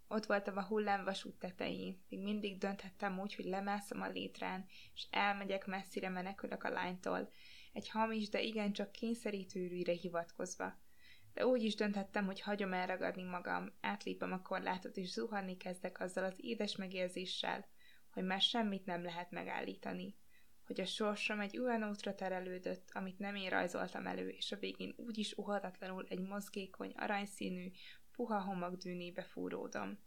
Ott 0.08 0.26
voltam 0.26 0.56
a 0.56 0.66
hullámvasút 0.66 1.38
tetején, 1.38 2.04
még 2.08 2.22
mindig 2.22 2.58
dönthettem 2.58 3.18
úgy, 3.20 3.34
hogy 3.34 3.44
lemászom 3.44 4.00
a 4.00 4.08
létrán, 4.08 4.66
és 4.94 5.06
elmegyek 5.10 5.66
messzire 5.66 6.08
menekülök 6.08 6.64
a 6.64 6.68
lánytól, 6.68 7.30
egy 7.74 7.88
hamis, 7.88 8.28
de 8.28 8.40
igencsak 8.40 8.92
kényszerítőrűre 8.92 9.92
hivatkozva. 9.92 10.78
De 11.34 11.46
úgy 11.46 11.62
is 11.62 11.74
dönthettem, 11.74 12.24
hogy 12.26 12.40
hagyom 12.40 12.72
elragadni 12.72 13.22
magam, 13.22 13.72
átlépem 13.80 14.32
a 14.32 14.42
korlátot, 14.42 14.96
és 14.96 15.08
zuhanni 15.08 15.56
kezdek 15.56 16.00
azzal 16.00 16.24
az 16.24 16.34
édes 16.36 16.76
megérzéssel, 16.76 17.66
hogy 18.10 18.24
már 18.24 18.40
semmit 18.40 18.86
nem 18.86 19.02
lehet 19.02 19.30
megállítani. 19.30 20.16
Hogy 20.66 20.80
a 20.80 20.86
sorsom 20.86 21.40
egy 21.40 21.58
olyan 21.58 21.88
útra 21.88 22.14
terelődött, 22.14 22.90
amit 22.92 23.18
nem 23.18 23.34
én 23.34 23.50
rajzoltam 23.50 24.06
elő, 24.06 24.28
és 24.28 24.52
a 24.52 24.56
végén 24.56 24.94
úgyis 24.96 25.32
uhatatlanul 25.32 26.06
egy 26.08 26.20
mozgékony, 26.20 26.92
aranyszínű, 26.96 27.70
puha 28.12 28.42
homokdűnébe 28.42 29.22
fúródom. 29.22 29.98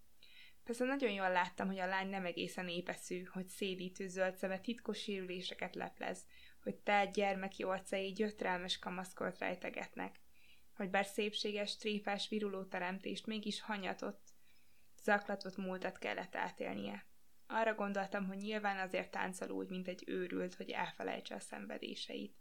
Persze 0.63 0.86
nagyon 0.86 1.11
jól 1.11 1.32
láttam, 1.32 1.68
hogy 1.68 1.80
a 1.80 1.86
lány 1.86 2.09
nem 2.09 2.26
egészen 2.26 2.68
épeszű, 2.68 3.24
hogy 3.24 3.47
szédítő 3.47 4.07
zöld 4.07 4.36
szeme 4.36 4.59
titkos 4.59 4.99
sérüléseket 4.99 5.76
leplez, 5.76 6.26
hogy 6.68 6.78
telt 6.78 7.13
gyermeki 7.13 7.63
orcai 7.63 8.11
gyötrelmes 8.11 8.80
kamaszkort 8.80 9.39
rejtegetnek, 9.39 10.20
hogy 10.76 10.89
bár 10.89 11.05
szépséges, 11.05 11.78
tréfás, 11.78 12.30
viruló 12.30 12.63
teremtést 12.63 13.26
mégis 13.26 13.61
hanyatott, 13.61 14.22
zaklatott 15.03 15.57
múltat 15.57 15.97
kellett 15.97 16.36
átélnie. 16.36 17.05
Arra 17.47 17.76
gondoltam, 17.76 18.28
hogy 18.28 18.38
nyilván 18.38 18.88
azért 18.88 19.11
táncol 19.11 19.49
úgy, 19.49 19.70
mint 19.70 19.88
egy 19.88 20.03
őrült, 20.07 20.55
hogy 20.55 20.70
elfelejtse 20.70 21.36
a 21.36 21.39
szenvedéseit. 21.39 22.36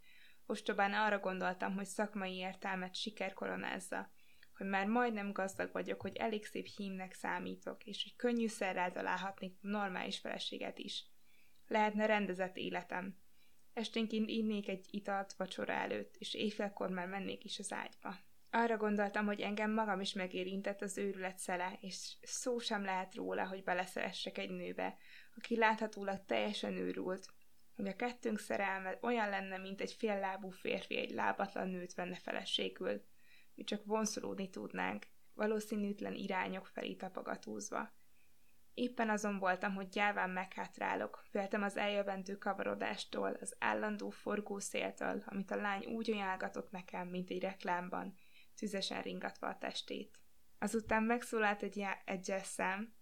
Ostobán 0.46 0.92
arra 0.92 1.18
gondoltam, 1.18 1.74
hogy 1.74 1.86
szakmai 1.86 2.36
értelmet 2.36 2.94
siker 2.94 3.32
koronázza, 3.32 4.10
hogy 4.56 4.66
már 4.66 4.86
majdnem 4.86 5.32
gazdag 5.32 5.72
vagyok, 5.72 6.00
hogy 6.00 6.16
elég 6.16 6.46
szép 6.46 6.66
hímnek 6.66 7.12
számítok, 7.12 7.84
és 7.84 8.02
hogy 8.02 8.16
könnyű 8.16 8.46
szerrel 8.46 8.92
találhatnék 8.92 9.60
normális 9.60 10.18
feleséget 10.18 10.78
is. 10.78 11.04
Lehetne 11.66 12.06
rendezett 12.06 12.56
életem. 12.56 13.24
Esténként 13.76 14.28
innék 14.28 14.68
egy 14.68 14.86
italt 14.90 15.32
vacsora 15.32 15.72
előtt, 15.72 16.16
és 16.18 16.34
éjfélkor 16.34 16.90
már 16.90 17.06
mennék 17.06 17.44
is 17.44 17.58
az 17.58 17.72
ágyba. 17.72 18.16
Arra 18.50 18.76
gondoltam, 18.76 19.26
hogy 19.26 19.40
engem 19.40 19.72
magam 19.72 20.00
is 20.00 20.12
megérintett 20.12 20.82
az 20.82 20.98
őrület 20.98 21.38
szele, 21.38 21.78
és 21.80 22.12
szó 22.22 22.58
sem 22.58 22.84
lehet 22.84 23.14
róla, 23.14 23.46
hogy 23.46 23.62
beleszeressek 23.62 24.38
egy 24.38 24.50
nőbe, 24.50 24.96
aki 25.36 25.56
láthatólag 25.56 26.24
teljesen 26.26 26.72
őrült, 26.72 27.26
hogy 27.74 27.88
a 27.88 27.96
kettőnk 27.96 28.38
szerelme 28.38 28.98
olyan 29.02 29.28
lenne, 29.28 29.58
mint 29.58 29.80
egy 29.80 29.92
féllábú 29.92 30.50
férfi 30.50 30.96
egy 30.96 31.10
lábatlan 31.10 31.68
nőt 31.68 31.94
venne 31.94 32.16
feleségül. 32.16 33.04
Mi 33.54 33.64
csak 33.64 33.84
vonszolódni 33.84 34.50
tudnánk, 34.50 35.06
valószínűtlen 35.34 36.14
irányok 36.14 36.66
felé 36.66 36.94
tapogatózva. 36.94 37.92
Éppen 38.76 39.10
azon 39.10 39.38
voltam, 39.38 39.74
hogy 39.74 39.88
gyáván 39.88 40.30
meghátrálok, 40.30 41.22
féltem 41.30 41.62
az 41.62 41.76
eljövendő 41.76 42.38
kavarodástól, 42.38 43.36
az 43.40 43.56
állandó 43.58 44.10
forgószéltől, 44.10 45.22
amit 45.26 45.50
a 45.50 45.56
lány 45.56 45.84
úgy 45.84 46.10
ajánlgatott 46.10 46.70
nekem, 46.70 47.08
mint 47.08 47.30
egy 47.30 47.40
reklámban, 47.40 48.14
tüzesen 48.56 49.02
ringatva 49.02 49.46
a 49.48 49.58
testét. 49.58 50.18
Azután 50.58 51.02
megszólalt 51.02 51.62
egy, 51.62 51.76
já- 51.76 52.02
egy 52.04 52.34
szám, 52.42 52.94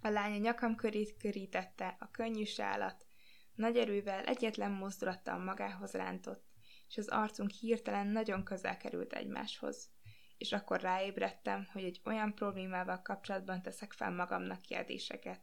a 0.00 0.08
lány 0.08 0.32
a 0.32 0.38
nyakam 0.38 0.74
körét 0.74 1.16
körítette, 1.16 1.96
a 1.98 2.10
könnyű 2.10 2.44
sálat, 2.44 3.06
nagy 3.54 3.76
erővel 3.76 4.24
egyetlen 4.24 4.70
mozdulattal 4.70 5.38
magához 5.38 5.92
rántott, 5.92 6.46
és 6.88 6.96
az 6.96 7.08
arcunk 7.08 7.50
hirtelen 7.50 8.06
nagyon 8.06 8.44
közel 8.44 8.76
került 8.76 9.12
egymáshoz. 9.12 9.90
És 10.38 10.52
akkor 10.52 10.80
ráébredtem, 10.80 11.68
hogy 11.72 11.84
egy 11.84 12.00
olyan 12.04 12.34
problémával 12.34 13.02
kapcsolatban 13.02 13.62
teszek 13.62 13.92
fel 13.92 14.10
magamnak 14.10 14.60
kérdéseket, 14.60 15.40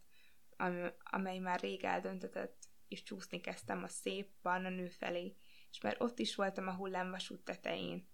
amely 1.03 1.39
már 1.39 1.59
rég 1.59 1.83
eldöntetett, 1.83 2.63
és 2.87 3.03
csúszni 3.03 3.39
kezdtem 3.41 3.83
a 3.83 3.87
szép 3.87 4.31
barna 4.41 4.69
nő 4.69 4.87
felé, 4.87 5.35
és 5.71 5.81
már 5.81 5.95
ott 5.99 6.19
is 6.19 6.35
voltam 6.35 6.67
a 6.67 6.75
hullámvasút 6.75 7.43
tetején, 7.43 8.09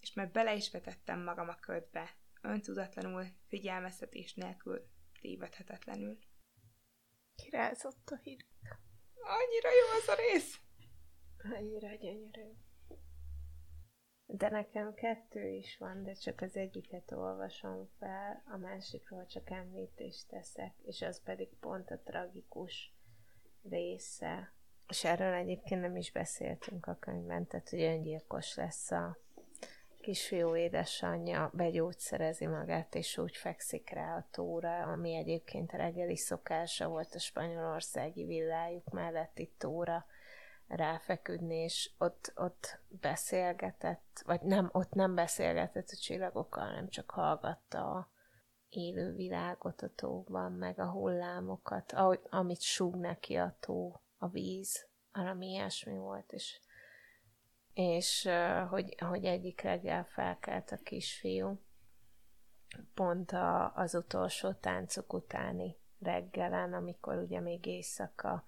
és 0.00 0.12
már 0.12 0.30
bele 0.30 0.54
is 0.54 0.70
vetettem 0.70 1.22
magam 1.22 1.48
a 1.48 1.54
ködbe, 1.60 2.16
öntudatlanul, 2.42 3.26
figyelmeztetés 3.48 4.34
nélkül, 4.34 4.88
tévedhetetlenül. 5.20 6.18
Kirázott 7.34 8.10
a 8.10 8.16
hideg. 8.22 8.46
Annyira 9.14 9.68
jó 9.70 9.98
az 10.00 10.08
a 10.08 10.14
rész! 10.14 10.60
Annyira 11.38 11.94
gyönyörű. 11.94 12.65
De 14.26 14.48
nekem 14.48 14.94
kettő 14.94 15.48
is 15.48 15.76
van, 15.78 16.02
de 16.02 16.12
csak 16.12 16.40
az 16.40 16.56
egyiket 16.56 17.12
olvasom 17.12 17.88
fel, 17.98 18.42
a 18.52 18.56
másikról 18.56 19.26
csak 19.26 19.50
említést 19.50 20.28
teszek, 20.28 20.72
és 20.82 21.02
az 21.02 21.22
pedig 21.22 21.48
pont 21.60 21.90
a 21.90 22.00
tragikus 22.04 22.92
része. 23.68 24.52
És 24.88 25.04
erről 25.04 25.32
egyébként 25.32 25.80
nem 25.80 25.96
is 25.96 26.12
beszéltünk 26.12 26.86
a 26.86 26.96
könyvben, 27.00 27.46
tehát 27.46 27.68
hogy 27.68 27.82
öngyilkos 27.82 28.54
lesz 28.54 28.90
a 28.90 29.18
kisfiú 30.00 30.56
édesanyja, 30.56 31.50
begyógyszerezi 31.54 32.46
magát, 32.46 32.94
és 32.94 33.18
úgy 33.18 33.36
fekszik 33.36 33.90
rá 33.90 34.16
a 34.16 34.26
tóra, 34.30 34.82
ami 34.82 35.14
egyébként 35.14 35.72
reggeli 35.72 36.16
szokása 36.16 36.88
volt 36.88 37.14
a 37.14 37.18
spanyolországi 37.18 38.24
villájuk 38.24 38.90
melletti 38.90 39.52
tóra, 39.58 40.06
ráfeküdni, 40.68 41.56
és 41.56 41.90
ott, 41.98 42.32
ott 42.34 42.78
beszélgetett, 42.88 44.22
vagy 44.24 44.40
nem, 44.40 44.68
ott 44.72 44.92
nem 44.92 45.14
beszélgetett 45.14 45.88
a 45.88 45.96
csillagokkal, 45.96 46.70
nem 46.70 46.88
csak 46.88 47.10
hallgatta 47.10 47.90
a 47.90 48.10
élő 48.68 49.14
világot 49.14 49.82
a 49.82 49.90
tóban, 49.94 50.52
meg 50.52 50.78
a 50.78 50.90
hullámokat, 50.90 51.92
ahogy, 51.92 52.20
amit 52.30 52.60
súg 52.60 52.94
neki 52.96 53.34
a 53.34 53.56
tó, 53.60 54.00
a 54.18 54.28
víz, 54.28 54.88
valami 55.12 55.46
ilyesmi 55.46 55.96
volt, 55.96 56.32
és, 56.32 56.60
és 57.74 58.28
hogy, 58.68 58.94
hogy 58.98 59.24
egyik 59.24 59.60
reggel 59.60 60.04
felkelt 60.04 60.70
a 60.70 60.76
kisfiú, 60.76 61.60
pont 62.94 63.32
a, 63.32 63.72
az 63.74 63.94
utolsó 63.94 64.52
táncok 64.52 65.12
utáni 65.12 65.76
reggelen, 65.98 66.72
amikor 66.72 67.16
ugye 67.16 67.40
még 67.40 67.66
éjszaka 67.66 68.44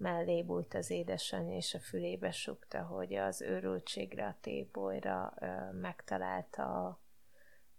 mellé 0.00 0.42
bújt 0.42 0.74
az 0.74 0.90
édesanyja, 0.90 1.56
és 1.56 1.74
a 1.74 1.78
fülébe 1.78 2.30
sukta, 2.30 2.82
hogy 2.82 3.14
az 3.14 3.42
őrültségre, 3.42 4.26
a 4.26 4.36
tébolyra 4.40 5.34
megtalálta 5.72 6.86
a 6.86 7.00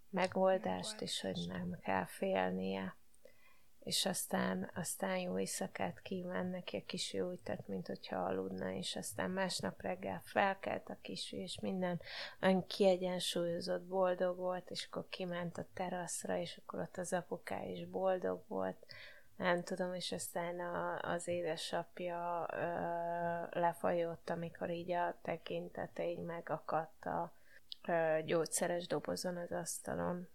megoldást, 0.09 1.01
és 1.01 1.21
hogy 1.21 1.45
nem 1.47 1.77
kell 1.81 2.05
félnie. 2.05 2.95
És 3.79 4.05
aztán, 4.05 4.71
aztán 4.75 5.17
jó 5.17 5.39
éjszakát 5.39 6.01
kíván 6.01 6.45
neki 6.45 6.77
a 6.77 6.85
kisfiú, 6.85 7.29
úgy 7.29 7.39
tett, 7.39 7.67
mint 7.67 7.87
hogyha 7.87 8.17
aludna, 8.17 8.71
és 8.71 8.95
aztán 8.95 9.31
másnap 9.31 9.81
reggel 9.81 10.21
felkelt 10.23 10.89
a 10.89 10.97
kisfiú, 11.01 11.41
és 11.41 11.59
minden 11.59 12.01
olyan 12.41 12.65
kiegyensúlyozott, 12.65 13.83
boldog 13.83 14.37
volt, 14.37 14.69
és 14.69 14.85
akkor 14.85 15.07
kiment 15.09 15.57
a 15.57 15.67
teraszra, 15.73 16.37
és 16.37 16.57
akkor 16.57 16.79
ott 16.79 16.97
az 16.97 17.13
apuká 17.13 17.63
is 17.63 17.85
boldog 17.85 18.43
volt, 18.47 18.85
nem 19.41 19.63
tudom, 19.63 19.93
és 19.93 20.11
aztán 20.11 20.59
a, 20.59 20.99
az 21.01 21.27
édesapja 21.27 22.47
ö, 22.53 23.59
lefajott, 23.59 24.29
amikor 24.29 24.69
így 24.69 24.91
a 24.91 25.15
tekintete 25.21 26.09
így 26.09 26.19
megakadt 26.19 27.05
a 27.05 27.33
ö, 27.87 28.17
gyógyszeres 28.25 28.87
dobozon 28.87 29.37
az 29.37 29.51
asztalon. 29.51 30.27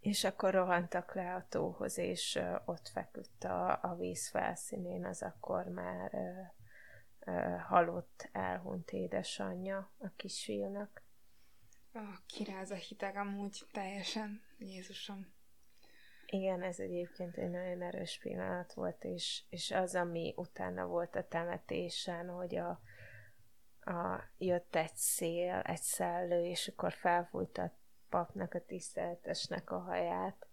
És 0.00 0.24
akkor 0.24 0.54
rohantak 0.54 1.14
le 1.14 1.34
a 1.34 1.46
tóhoz, 1.48 1.98
és 1.98 2.34
ö, 2.34 2.54
ott 2.64 2.88
feküdt 2.88 3.44
a, 3.44 3.78
a 3.82 3.94
víz 3.94 4.28
felszínén, 4.28 5.04
az 5.04 5.22
akkor 5.22 5.64
már 5.64 6.14
ö, 6.14 6.40
ö, 7.30 7.56
halott, 7.56 8.28
elhunyt 8.32 8.90
édesanyja 8.90 9.90
a 9.98 10.08
kisfiúnak. 10.16 11.02
Ah, 11.92 12.18
kiráz 12.26 12.70
a 12.70 12.74
hideg 12.74 13.16
amúgy 13.16 13.62
teljesen, 13.72 14.42
Jézusom. 14.58 15.31
Igen, 16.34 16.62
ez 16.62 16.78
egyébként 16.78 17.36
egy 17.36 17.50
nagyon 17.50 17.82
erős 17.82 18.18
pillanat 18.22 18.72
volt, 18.72 19.04
és, 19.04 19.42
és 19.48 19.70
az, 19.70 19.94
ami 19.94 20.34
utána 20.36 20.86
volt 20.86 21.16
a 21.16 21.28
temetésen, 21.28 22.28
hogy 22.28 22.56
a, 22.56 22.80
a, 23.80 24.24
jött 24.38 24.76
egy 24.76 24.94
szél, 24.94 25.54
egy 25.54 25.80
szellő, 25.80 26.44
és 26.44 26.68
akkor 26.68 26.92
felfújt 26.92 27.58
a 27.58 27.72
papnak, 28.08 28.54
a 28.54 28.64
tiszteletesnek 28.64 29.70
a 29.70 29.78
haját, 29.78 30.46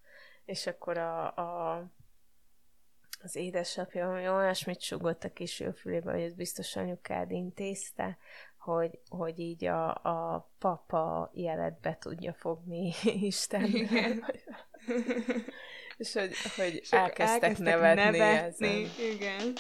és 0.46 0.68
akkor 0.68 0.98
a, 0.98 1.36
a 1.36 1.84
az 3.22 3.36
édesapja 3.36 4.34
olyasmit 4.34 4.82
sugott 4.82 5.24
a 5.24 5.34
kis 5.34 5.64
fülébe, 5.76 6.12
hogy 6.12 6.22
ez 6.22 6.34
biztos 6.34 6.76
anyukád 6.76 7.32
intézte, 7.32 8.18
hogy, 8.58 9.00
hogy 9.10 9.40
így 9.40 9.66
a, 9.66 9.90
a 9.96 10.50
papa 10.58 11.32
jelet 11.34 11.80
be 11.80 11.98
tudja 11.98 12.34
fogni 12.34 12.94
Isten. 13.32 13.64
Igen. 13.66 14.24
és 15.98 16.14
hogy, 16.14 16.32
hogy 16.56 16.82
elkezdtek, 16.90 17.20
elkezdtek 17.20 17.58
nevetni, 17.58 18.18
nevetni 18.18 18.20
ezen. 18.20 19.14
Igen. 19.14 19.54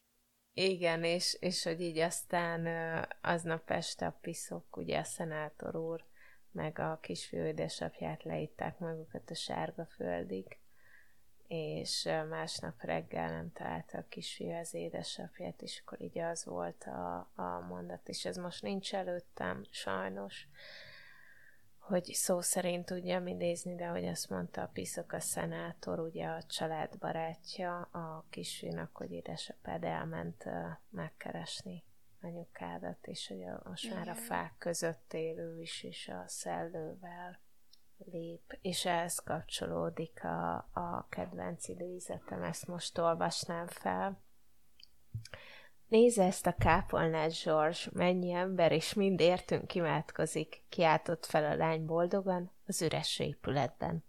Igen, 0.54 1.04
és, 1.04 1.38
és 1.40 1.64
hogy 1.64 1.82
így 1.82 1.98
aztán 1.98 2.68
aznap 3.22 3.72
este 3.72 4.06
a 4.06 4.18
piszok, 4.22 4.78
ugye 4.78 5.00
a 5.00 5.04
szenátor 5.04 5.76
úr, 5.76 6.04
meg 6.52 6.80
a 6.80 7.00
kisfiú 7.02 7.44
édesapját 7.44 8.24
leitták 8.24 8.80
magukat 8.80 9.30
a 9.30 9.36
sárga 9.36 9.86
földig, 9.86 10.58
és 11.48 12.10
másnap 12.30 12.82
reggel 12.82 13.32
nem 13.32 13.52
találta 13.52 13.98
a 13.98 14.06
kisfiú 14.10 14.52
az 14.52 14.74
édesapját, 14.74 15.62
és 15.62 15.82
akkor 15.86 16.02
így 16.02 16.20
az 16.20 16.46
volt 16.46 16.84
a, 16.84 17.32
a 17.36 17.60
mondat, 17.68 18.10
és 18.10 18.26
ez 18.26 18.38
most 18.38 18.62
nincs 18.62 18.94
előttem, 18.94 19.64
sajnos, 19.70 20.48
hogy 21.90 22.06
szó 22.14 22.42
szerint 22.42 22.86
tudjam 22.86 23.28
idézni, 23.28 23.76
de 23.76 23.88
hogy 23.88 24.06
azt 24.06 24.30
mondta 24.30 24.62
a 24.62 24.70
Piszok 24.74 25.12
a 25.12 25.20
szenátor, 25.20 26.00
ugye 26.00 26.26
a 26.28 26.44
család 26.44 26.98
barátja 26.98 27.80
a 27.82 28.26
kisfiúnak, 28.30 28.96
hogy 28.96 29.12
édesapád 29.12 29.84
elment 29.84 30.46
uh, 30.46 30.54
megkeresni 30.90 31.84
anyukádat, 32.22 33.08
és 33.08 33.28
hogy 33.28 33.44
a, 33.44 33.62
most 33.64 33.94
már 33.94 34.08
a 34.08 34.16
fák 34.16 34.56
között 34.58 35.14
élő 35.14 35.62
is, 35.62 35.84
és 35.84 36.08
a 36.08 36.24
szellővel 36.28 37.40
lép, 37.98 38.58
és 38.62 38.86
ehhez 38.86 39.20
kapcsolódik 39.20 40.24
a, 40.24 40.56
a 40.56 41.08
kedvenc 41.10 41.68
idézetem, 41.68 42.44
ezt 42.44 42.68
most 42.68 42.98
olvasnám 42.98 43.68
fel. 43.68 44.22
Nézze 45.90 46.24
ezt 46.24 46.48
a 46.48 46.56
kápolnát, 46.56 47.44
George, 47.44 47.78
mennyi 47.92 48.32
ember, 48.32 48.72
és 48.72 48.94
mind 48.94 49.20
értünk 49.20 49.76
imádkozik, 49.76 50.64
kiáltott 50.70 51.26
fel 51.26 51.46
a 51.46 51.56
lány 51.56 51.86
boldogan 51.86 52.52
az 52.66 52.82
üres 52.82 53.20
épületben. 53.20 54.04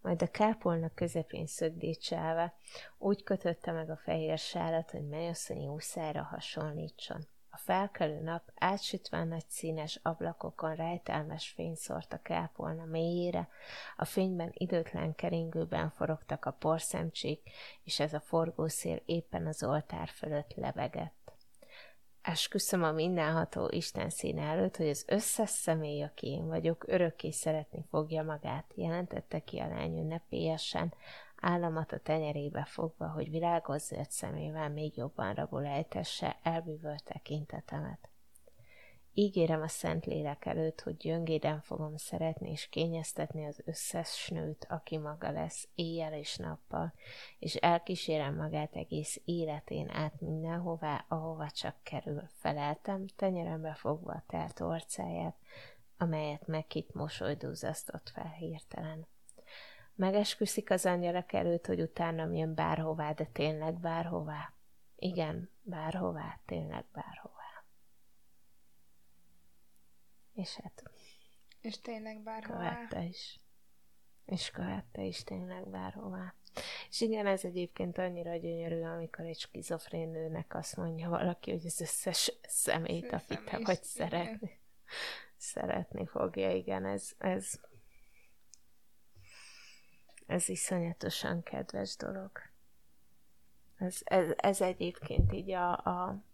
Majd 0.00 0.22
a 0.22 0.30
kápolna 0.30 0.90
közepén 0.94 1.46
szögdítsálva 1.46 2.52
úgy 2.98 3.22
kötötte 3.22 3.72
meg 3.72 3.90
a 3.90 3.96
fehér 3.96 4.38
sálat, 4.38 4.90
hogy 4.90 5.06
mennyasszonyi 5.06 5.66
úszára 5.66 6.22
hasonlítson. 6.22 7.28
A 7.56 7.58
felkelő 7.58 8.20
nap 8.20 8.42
átsütve 8.54 9.24
nagy 9.24 9.44
színes 9.48 10.00
ablakokon 10.02 10.74
rejtelmes 10.74 11.48
fény 11.48 11.74
szórt 11.74 12.12
a 12.12 12.22
kápolna 12.22 12.84
mélyére, 12.84 13.48
a 13.96 14.04
fényben 14.04 14.50
időtlen 14.52 15.14
keringőben 15.14 15.90
forogtak 15.90 16.44
a 16.44 16.50
porszemcsék, 16.50 17.50
és 17.84 18.00
ez 18.00 18.12
a 18.12 18.20
forgószél 18.20 19.02
éppen 19.04 19.46
az 19.46 19.64
oltár 19.64 20.08
fölött 20.08 20.54
levegett. 20.54 21.32
Esküszöm 22.22 22.82
a 22.82 22.92
mindenható 22.92 23.68
Isten 23.70 24.10
színe 24.10 24.42
előtt, 24.42 24.76
hogy 24.76 24.88
az 24.88 25.04
összes 25.08 25.50
személy, 25.50 26.02
aki 26.02 26.26
én 26.26 26.46
vagyok, 26.46 26.84
örökké 26.88 27.30
szeretni 27.30 27.84
fogja 27.90 28.22
magát, 28.22 28.72
jelentette 28.74 29.40
ki 29.40 29.58
a 29.58 29.68
lány 29.68 29.98
ünnepélyesen, 29.98 30.94
államat 31.40 31.92
a 31.92 31.98
tenyerébe 31.98 32.64
fogva, 32.64 33.08
hogy 33.08 33.30
világos 33.30 33.90
szemével 34.08 34.68
még 34.70 34.96
jobban 34.96 35.34
rabul 35.34 35.66
ejtesse 35.66 36.38
elbűvölt 36.42 37.04
tekintetemet. 37.04 38.08
Ígérem 39.18 39.62
a 39.62 39.68
szent 39.68 40.06
lélek 40.06 40.44
előtt, 40.44 40.80
hogy 40.80 40.96
gyöngéden 40.96 41.60
fogom 41.60 41.96
szeretni 41.96 42.50
és 42.50 42.68
kényeztetni 42.68 43.46
az 43.46 43.62
összes 43.64 44.28
nőt, 44.28 44.66
aki 44.68 44.96
maga 44.96 45.30
lesz, 45.30 45.68
éjjel 45.74 46.12
és 46.12 46.36
nappal, 46.36 46.92
és 47.38 47.54
elkísérem 47.54 48.34
magát 48.34 48.74
egész 48.74 49.20
életén 49.24 49.90
át 49.90 50.20
mindenhová, 50.20 51.04
ahova 51.08 51.50
csak 51.50 51.76
kerül. 51.82 52.22
Feleltem, 52.28 53.06
tenyerembe 53.16 53.74
fogva 53.74 54.12
a 54.12 54.24
telt 54.26 54.60
orcáját, 54.60 55.36
amelyet 55.98 56.46
megkit 56.46 56.94
mosolydúzasztott 56.94 58.08
fel 58.08 58.34
hirtelen. 58.38 59.06
Megesküszik 59.96 60.70
az 60.70 60.86
angyalak 60.86 61.32
előtt, 61.32 61.66
hogy 61.66 61.80
utána 61.80 62.32
jön 62.32 62.54
bárhová, 62.54 63.12
de 63.12 63.24
tényleg 63.24 63.74
bárhová. 63.80 64.52
Igen, 64.96 65.50
bárhová, 65.62 66.40
tényleg 66.44 66.84
bárhová. 66.92 67.64
És 70.32 70.56
hát... 70.56 70.82
És 71.60 71.80
tényleg 71.80 72.22
bárhová. 72.22 72.58
Követte 72.58 73.02
is. 73.02 73.40
És 74.24 74.50
követte 74.50 75.02
is 75.02 75.24
tényleg 75.24 75.68
bárhová. 75.68 76.34
És 76.88 77.00
igen, 77.00 77.26
ez 77.26 77.44
egyébként 77.44 77.98
annyira 77.98 78.36
gyönyörű, 78.36 78.82
amikor 78.82 79.24
egy 79.24 79.38
skizofrén 79.38 80.08
nőnek 80.08 80.54
azt 80.54 80.76
mondja 80.76 81.08
valaki, 81.08 81.50
hogy 81.50 81.66
az 81.66 81.80
összes 81.80 82.32
szemét, 82.42 83.12
akit 83.12 83.44
te 83.44 83.58
vagy 83.58 83.82
szeretni, 83.82 84.60
szeretni 85.36 86.06
fogja. 86.06 86.50
Igen, 86.50 86.84
ez, 86.84 87.12
ez, 87.18 87.60
ez 90.26 90.48
iszonyatosan 90.48 91.42
kedves 91.42 91.96
dolog. 91.96 92.30
Ez, 93.78 93.98
ez, 94.04 94.32
ez 94.36 94.60
egyébként 94.60 95.32
így 95.32 95.50
a, 95.50 95.72
a 95.72 96.24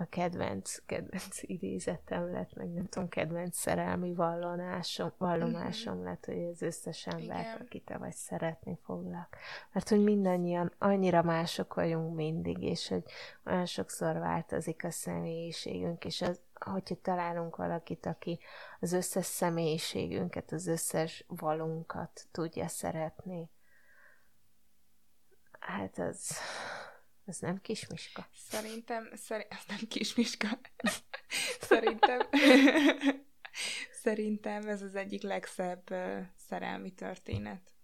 a 0.00 0.06
kedvenc, 0.08 0.76
kedvenc 0.86 1.42
idézetem 1.42 2.32
lett, 2.32 2.54
meg 2.54 2.68
nem 2.68 2.86
tudom, 2.86 3.08
kedvenc 3.08 3.56
szerelmi 3.56 4.14
vallomásom, 4.14 5.12
vallomásom 5.18 5.94
mm-hmm. 5.94 6.04
lett, 6.04 6.24
hogy 6.24 6.48
az 6.52 6.62
összes 6.62 7.06
embert, 7.06 7.60
akit 7.60 7.84
te 7.84 7.98
vagy 7.98 8.12
szeretni 8.12 8.78
foglak. 8.84 9.36
Mert 9.72 9.88
hogy 9.88 10.02
mindannyian 10.02 10.72
annyira 10.78 11.22
mások 11.22 11.74
vagyunk 11.74 12.14
mindig, 12.14 12.62
és 12.62 12.88
hogy 12.88 13.02
olyan 13.46 13.66
sokszor 13.66 14.18
változik 14.18 14.84
a 14.84 14.90
személyiségünk, 14.90 16.04
és 16.04 16.22
az, 16.22 16.40
hogyha 16.64 17.00
találunk 17.00 17.56
valakit, 17.56 18.06
aki 18.06 18.38
az 18.80 18.92
összes 18.92 19.26
személyiségünket, 19.26 20.52
az 20.52 20.66
összes 20.66 21.24
valunkat 21.26 22.26
tudja 22.30 22.68
szeretni, 22.68 23.50
hát 25.60 25.98
az 25.98 26.38
ez 27.24 27.38
nem 27.38 27.60
kismiska? 27.60 28.28
Szerintem, 28.32 29.10
szerint, 29.14 29.52
ez 29.52 29.64
nem 29.66 29.88
kismiska. 29.88 30.48
Szerintem, 31.60 32.20
szerintem 34.02 34.68
ez 34.68 34.82
az 34.82 34.94
egyik 34.94 35.22
legszebb 35.22 35.94
szerelmi 36.36 36.94
történet. 36.94 37.74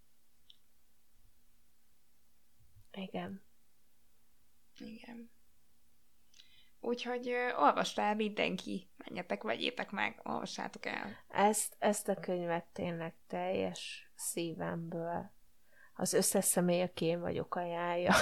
Igen. 2.91 3.43
Igen. 4.77 5.31
Úgyhogy 6.87 7.29
uh, 7.29 7.61
olvasd 7.61 7.99
el 7.99 8.15
mindenki, 8.15 8.89
menjetek, 8.97 9.43
vegyétek 9.43 9.91
meg, 9.91 10.19
olvassátok 10.23 10.85
el. 10.85 11.23
Ezt, 11.27 11.75
ezt 11.79 12.07
a 12.07 12.19
könyvet 12.19 12.65
tényleg 12.65 13.13
teljes 13.27 14.11
szívemből 14.15 15.31
az 15.93 16.13
összes 16.13 16.45
személy, 16.45 16.81
aki 16.81 17.05
én 17.05 17.19
vagyok, 17.19 17.55
ajánlja. 17.55 18.13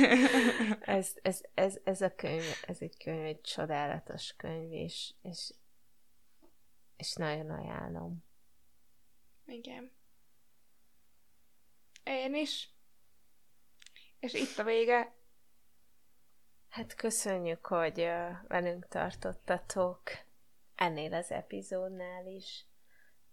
ez, 0.80 1.12
ez, 1.22 1.40
ez, 1.54 1.78
ez, 1.84 2.00
a 2.00 2.14
könyv, 2.14 2.44
ez 2.66 2.76
egy 2.80 2.96
könyv, 2.96 3.24
egy 3.24 3.40
csodálatos 3.40 4.34
könyv, 4.36 4.72
és, 4.72 5.14
és, 5.22 5.54
és 6.96 7.14
nagyon 7.14 7.50
ajánlom. 7.50 8.24
Igen. 9.44 9.92
Én 12.04 12.34
is. 12.34 12.70
És 14.18 14.34
itt 14.34 14.58
a 14.58 14.64
vége. 14.64 15.15
Hát 16.76 16.94
köszönjük, 16.94 17.66
hogy 17.66 18.08
velünk 18.48 18.88
tartottatok 18.88 20.02
ennél 20.74 21.14
az 21.14 21.30
epizódnál 21.30 22.26
is. 22.26 22.66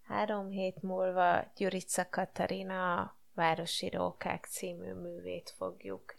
Három 0.02 0.50
hét 0.50 0.82
múlva 0.82 1.52
Gyurica 1.56 2.10
Katarina 2.10 3.16
Városi 3.34 3.90
Rókák 3.90 4.46
című 4.46 4.94
művét 4.94 5.50
fogjuk 5.50 6.16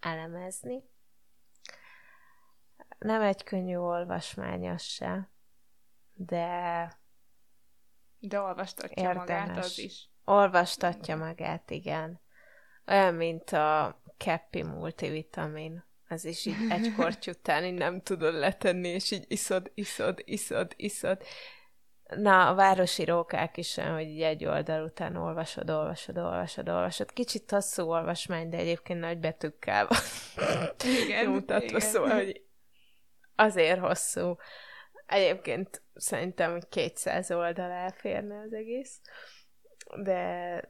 elemezni. 0.00 0.82
Nem 2.98 3.22
egy 3.22 3.44
könnyű 3.44 3.76
olvasmányos 3.76 4.84
se, 4.84 5.30
de 6.14 6.98
de 8.18 8.40
olvastatja 8.40 9.02
érdemes. 9.02 9.28
magát 9.28 9.56
az 9.56 9.78
is. 9.78 10.10
Olvastatja 10.24 11.16
magát, 11.16 11.70
igen. 11.70 12.20
Olyan, 12.86 13.14
mint 13.14 13.50
a 13.50 14.00
Keppi 14.16 14.62
multivitamin. 14.62 15.88
Az 16.10 16.24
is 16.24 16.46
így 16.46 16.56
egy 16.70 16.94
korty 16.96 17.30
után 17.30 17.64
így 17.64 17.74
nem 17.74 18.02
tudod 18.02 18.34
letenni, 18.34 18.88
és 18.88 19.10
így 19.10 19.24
iszod, 19.28 19.70
iszod, 19.74 20.22
iszod, 20.24 20.72
iszod. 20.76 21.22
Na, 22.16 22.48
a 22.48 22.54
városi 22.54 23.04
rókák 23.04 23.56
is 23.56 23.76
olyan, 23.76 23.94
hogy 23.94 24.06
így 24.06 24.22
egy 24.22 24.44
oldal 24.44 24.84
után 24.84 25.16
olvasod, 25.16 25.70
olvasod, 25.70 26.18
olvasod, 26.18 26.68
olvasod. 26.68 27.12
Kicsit 27.12 27.50
hosszú 27.50 27.82
olvasmány, 27.82 28.48
de 28.48 28.56
egyébként 28.56 29.00
nagy 29.00 29.18
betűkkel 29.18 29.86
van. 29.86 29.98
Igen, 31.04 31.26
mutatva, 31.30 31.64
igen. 31.64 31.80
szóval, 31.80 32.14
hogy 32.14 32.44
azért 33.34 33.80
hosszú. 33.80 34.36
Egyébként 35.06 35.82
szerintem, 35.94 36.50
hogy 36.52 36.68
200 36.68 37.30
oldal 37.30 37.70
elférne 37.70 38.40
az 38.40 38.52
egész, 38.52 39.00
de 40.02 40.64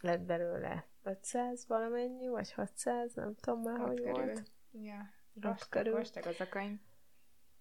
lett 0.00 0.20
belőle 0.20 0.93
500 1.04 1.66
valamennyi, 1.66 2.28
vagy 2.28 2.52
600, 2.52 3.14
nem 3.14 3.34
tudom 3.34 3.60
már, 3.60 3.78
hogy 3.78 3.96
körül. 3.96 4.12
volt. 4.12 4.42
Ja, 4.72 5.10
vastag, 5.32 5.90
vastag 5.90 6.26
az 6.26 6.40
a 6.40 6.48
könyv. 6.48 6.78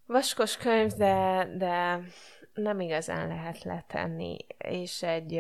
Vaskos 0.05 0.57
könyv, 0.57 0.91
de, 0.91 1.47
de 1.57 1.99
nem 2.53 2.79
igazán 2.79 3.27
lehet 3.27 3.63
letenni, 3.63 4.37
és 4.57 5.03
egy 5.03 5.31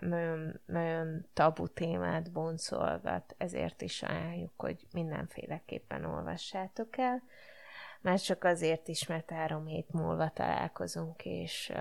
nagyon, 0.00 0.60
nagyon 0.66 1.26
tabu 1.32 1.68
témát 1.68 2.32
boncolgat, 2.32 3.34
ezért 3.38 3.82
is 3.82 4.02
ajánljuk, 4.02 4.52
hogy 4.56 4.86
mindenféleképpen 4.92 6.04
olvassátok 6.04 6.98
el, 6.98 7.22
már 8.00 8.20
csak 8.20 8.44
azért 8.44 8.88
is, 8.88 9.06
mert 9.06 9.30
három 9.30 9.66
hét 9.66 9.92
múlva 9.92 10.30
találkozunk, 10.30 11.24
és 11.24 11.72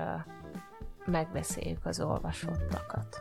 megbeszéljük 1.06 1.86
az 1.86 2.00
olvasottakat. 2.00 3.20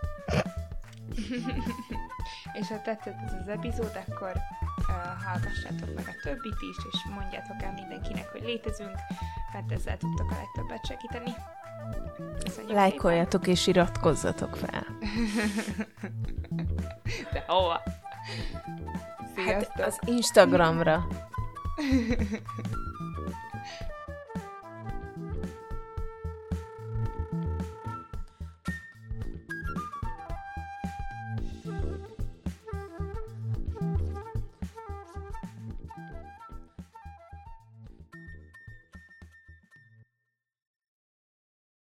és 2.52 2.68
ha 2.68 2.80
tetszett 2.80 3.18
ez 3.26 3.32
az 3.40 3.48
epizód, 3.48 4.00
akkor 4.08 4.32
uh, 4.78 5.24
hallgassátok 5.24 5.94
meg 5.94 6.04
a 6.08 6.20
többit 6.22 6.60
is, 6.70 6.76
és 6.92 6.98
mondjátok 7.14 7.62
el 7.62 7.72
mindenkinek, 7.72 8.28
hogy 8.28 8.42
létezünk, 8.42 8.96
mert 9.52 9.72
ezzel 9.72 9.96
tudtok 9.96 10.30
a 10.30 10.34
legtöbbet 10.34 10.86
segíteni. 10.86 11.34
Lájkoljatok 12.68 13.46
és 13.46 13.66
iratkozzatok 13.66 14.56
fel. 14.56 14.86
De 17.32 17.44
hova? 17.46 17.82
Hát 19.46 19.80
az 19.80 19.98
Instagramra. 20.04 21.06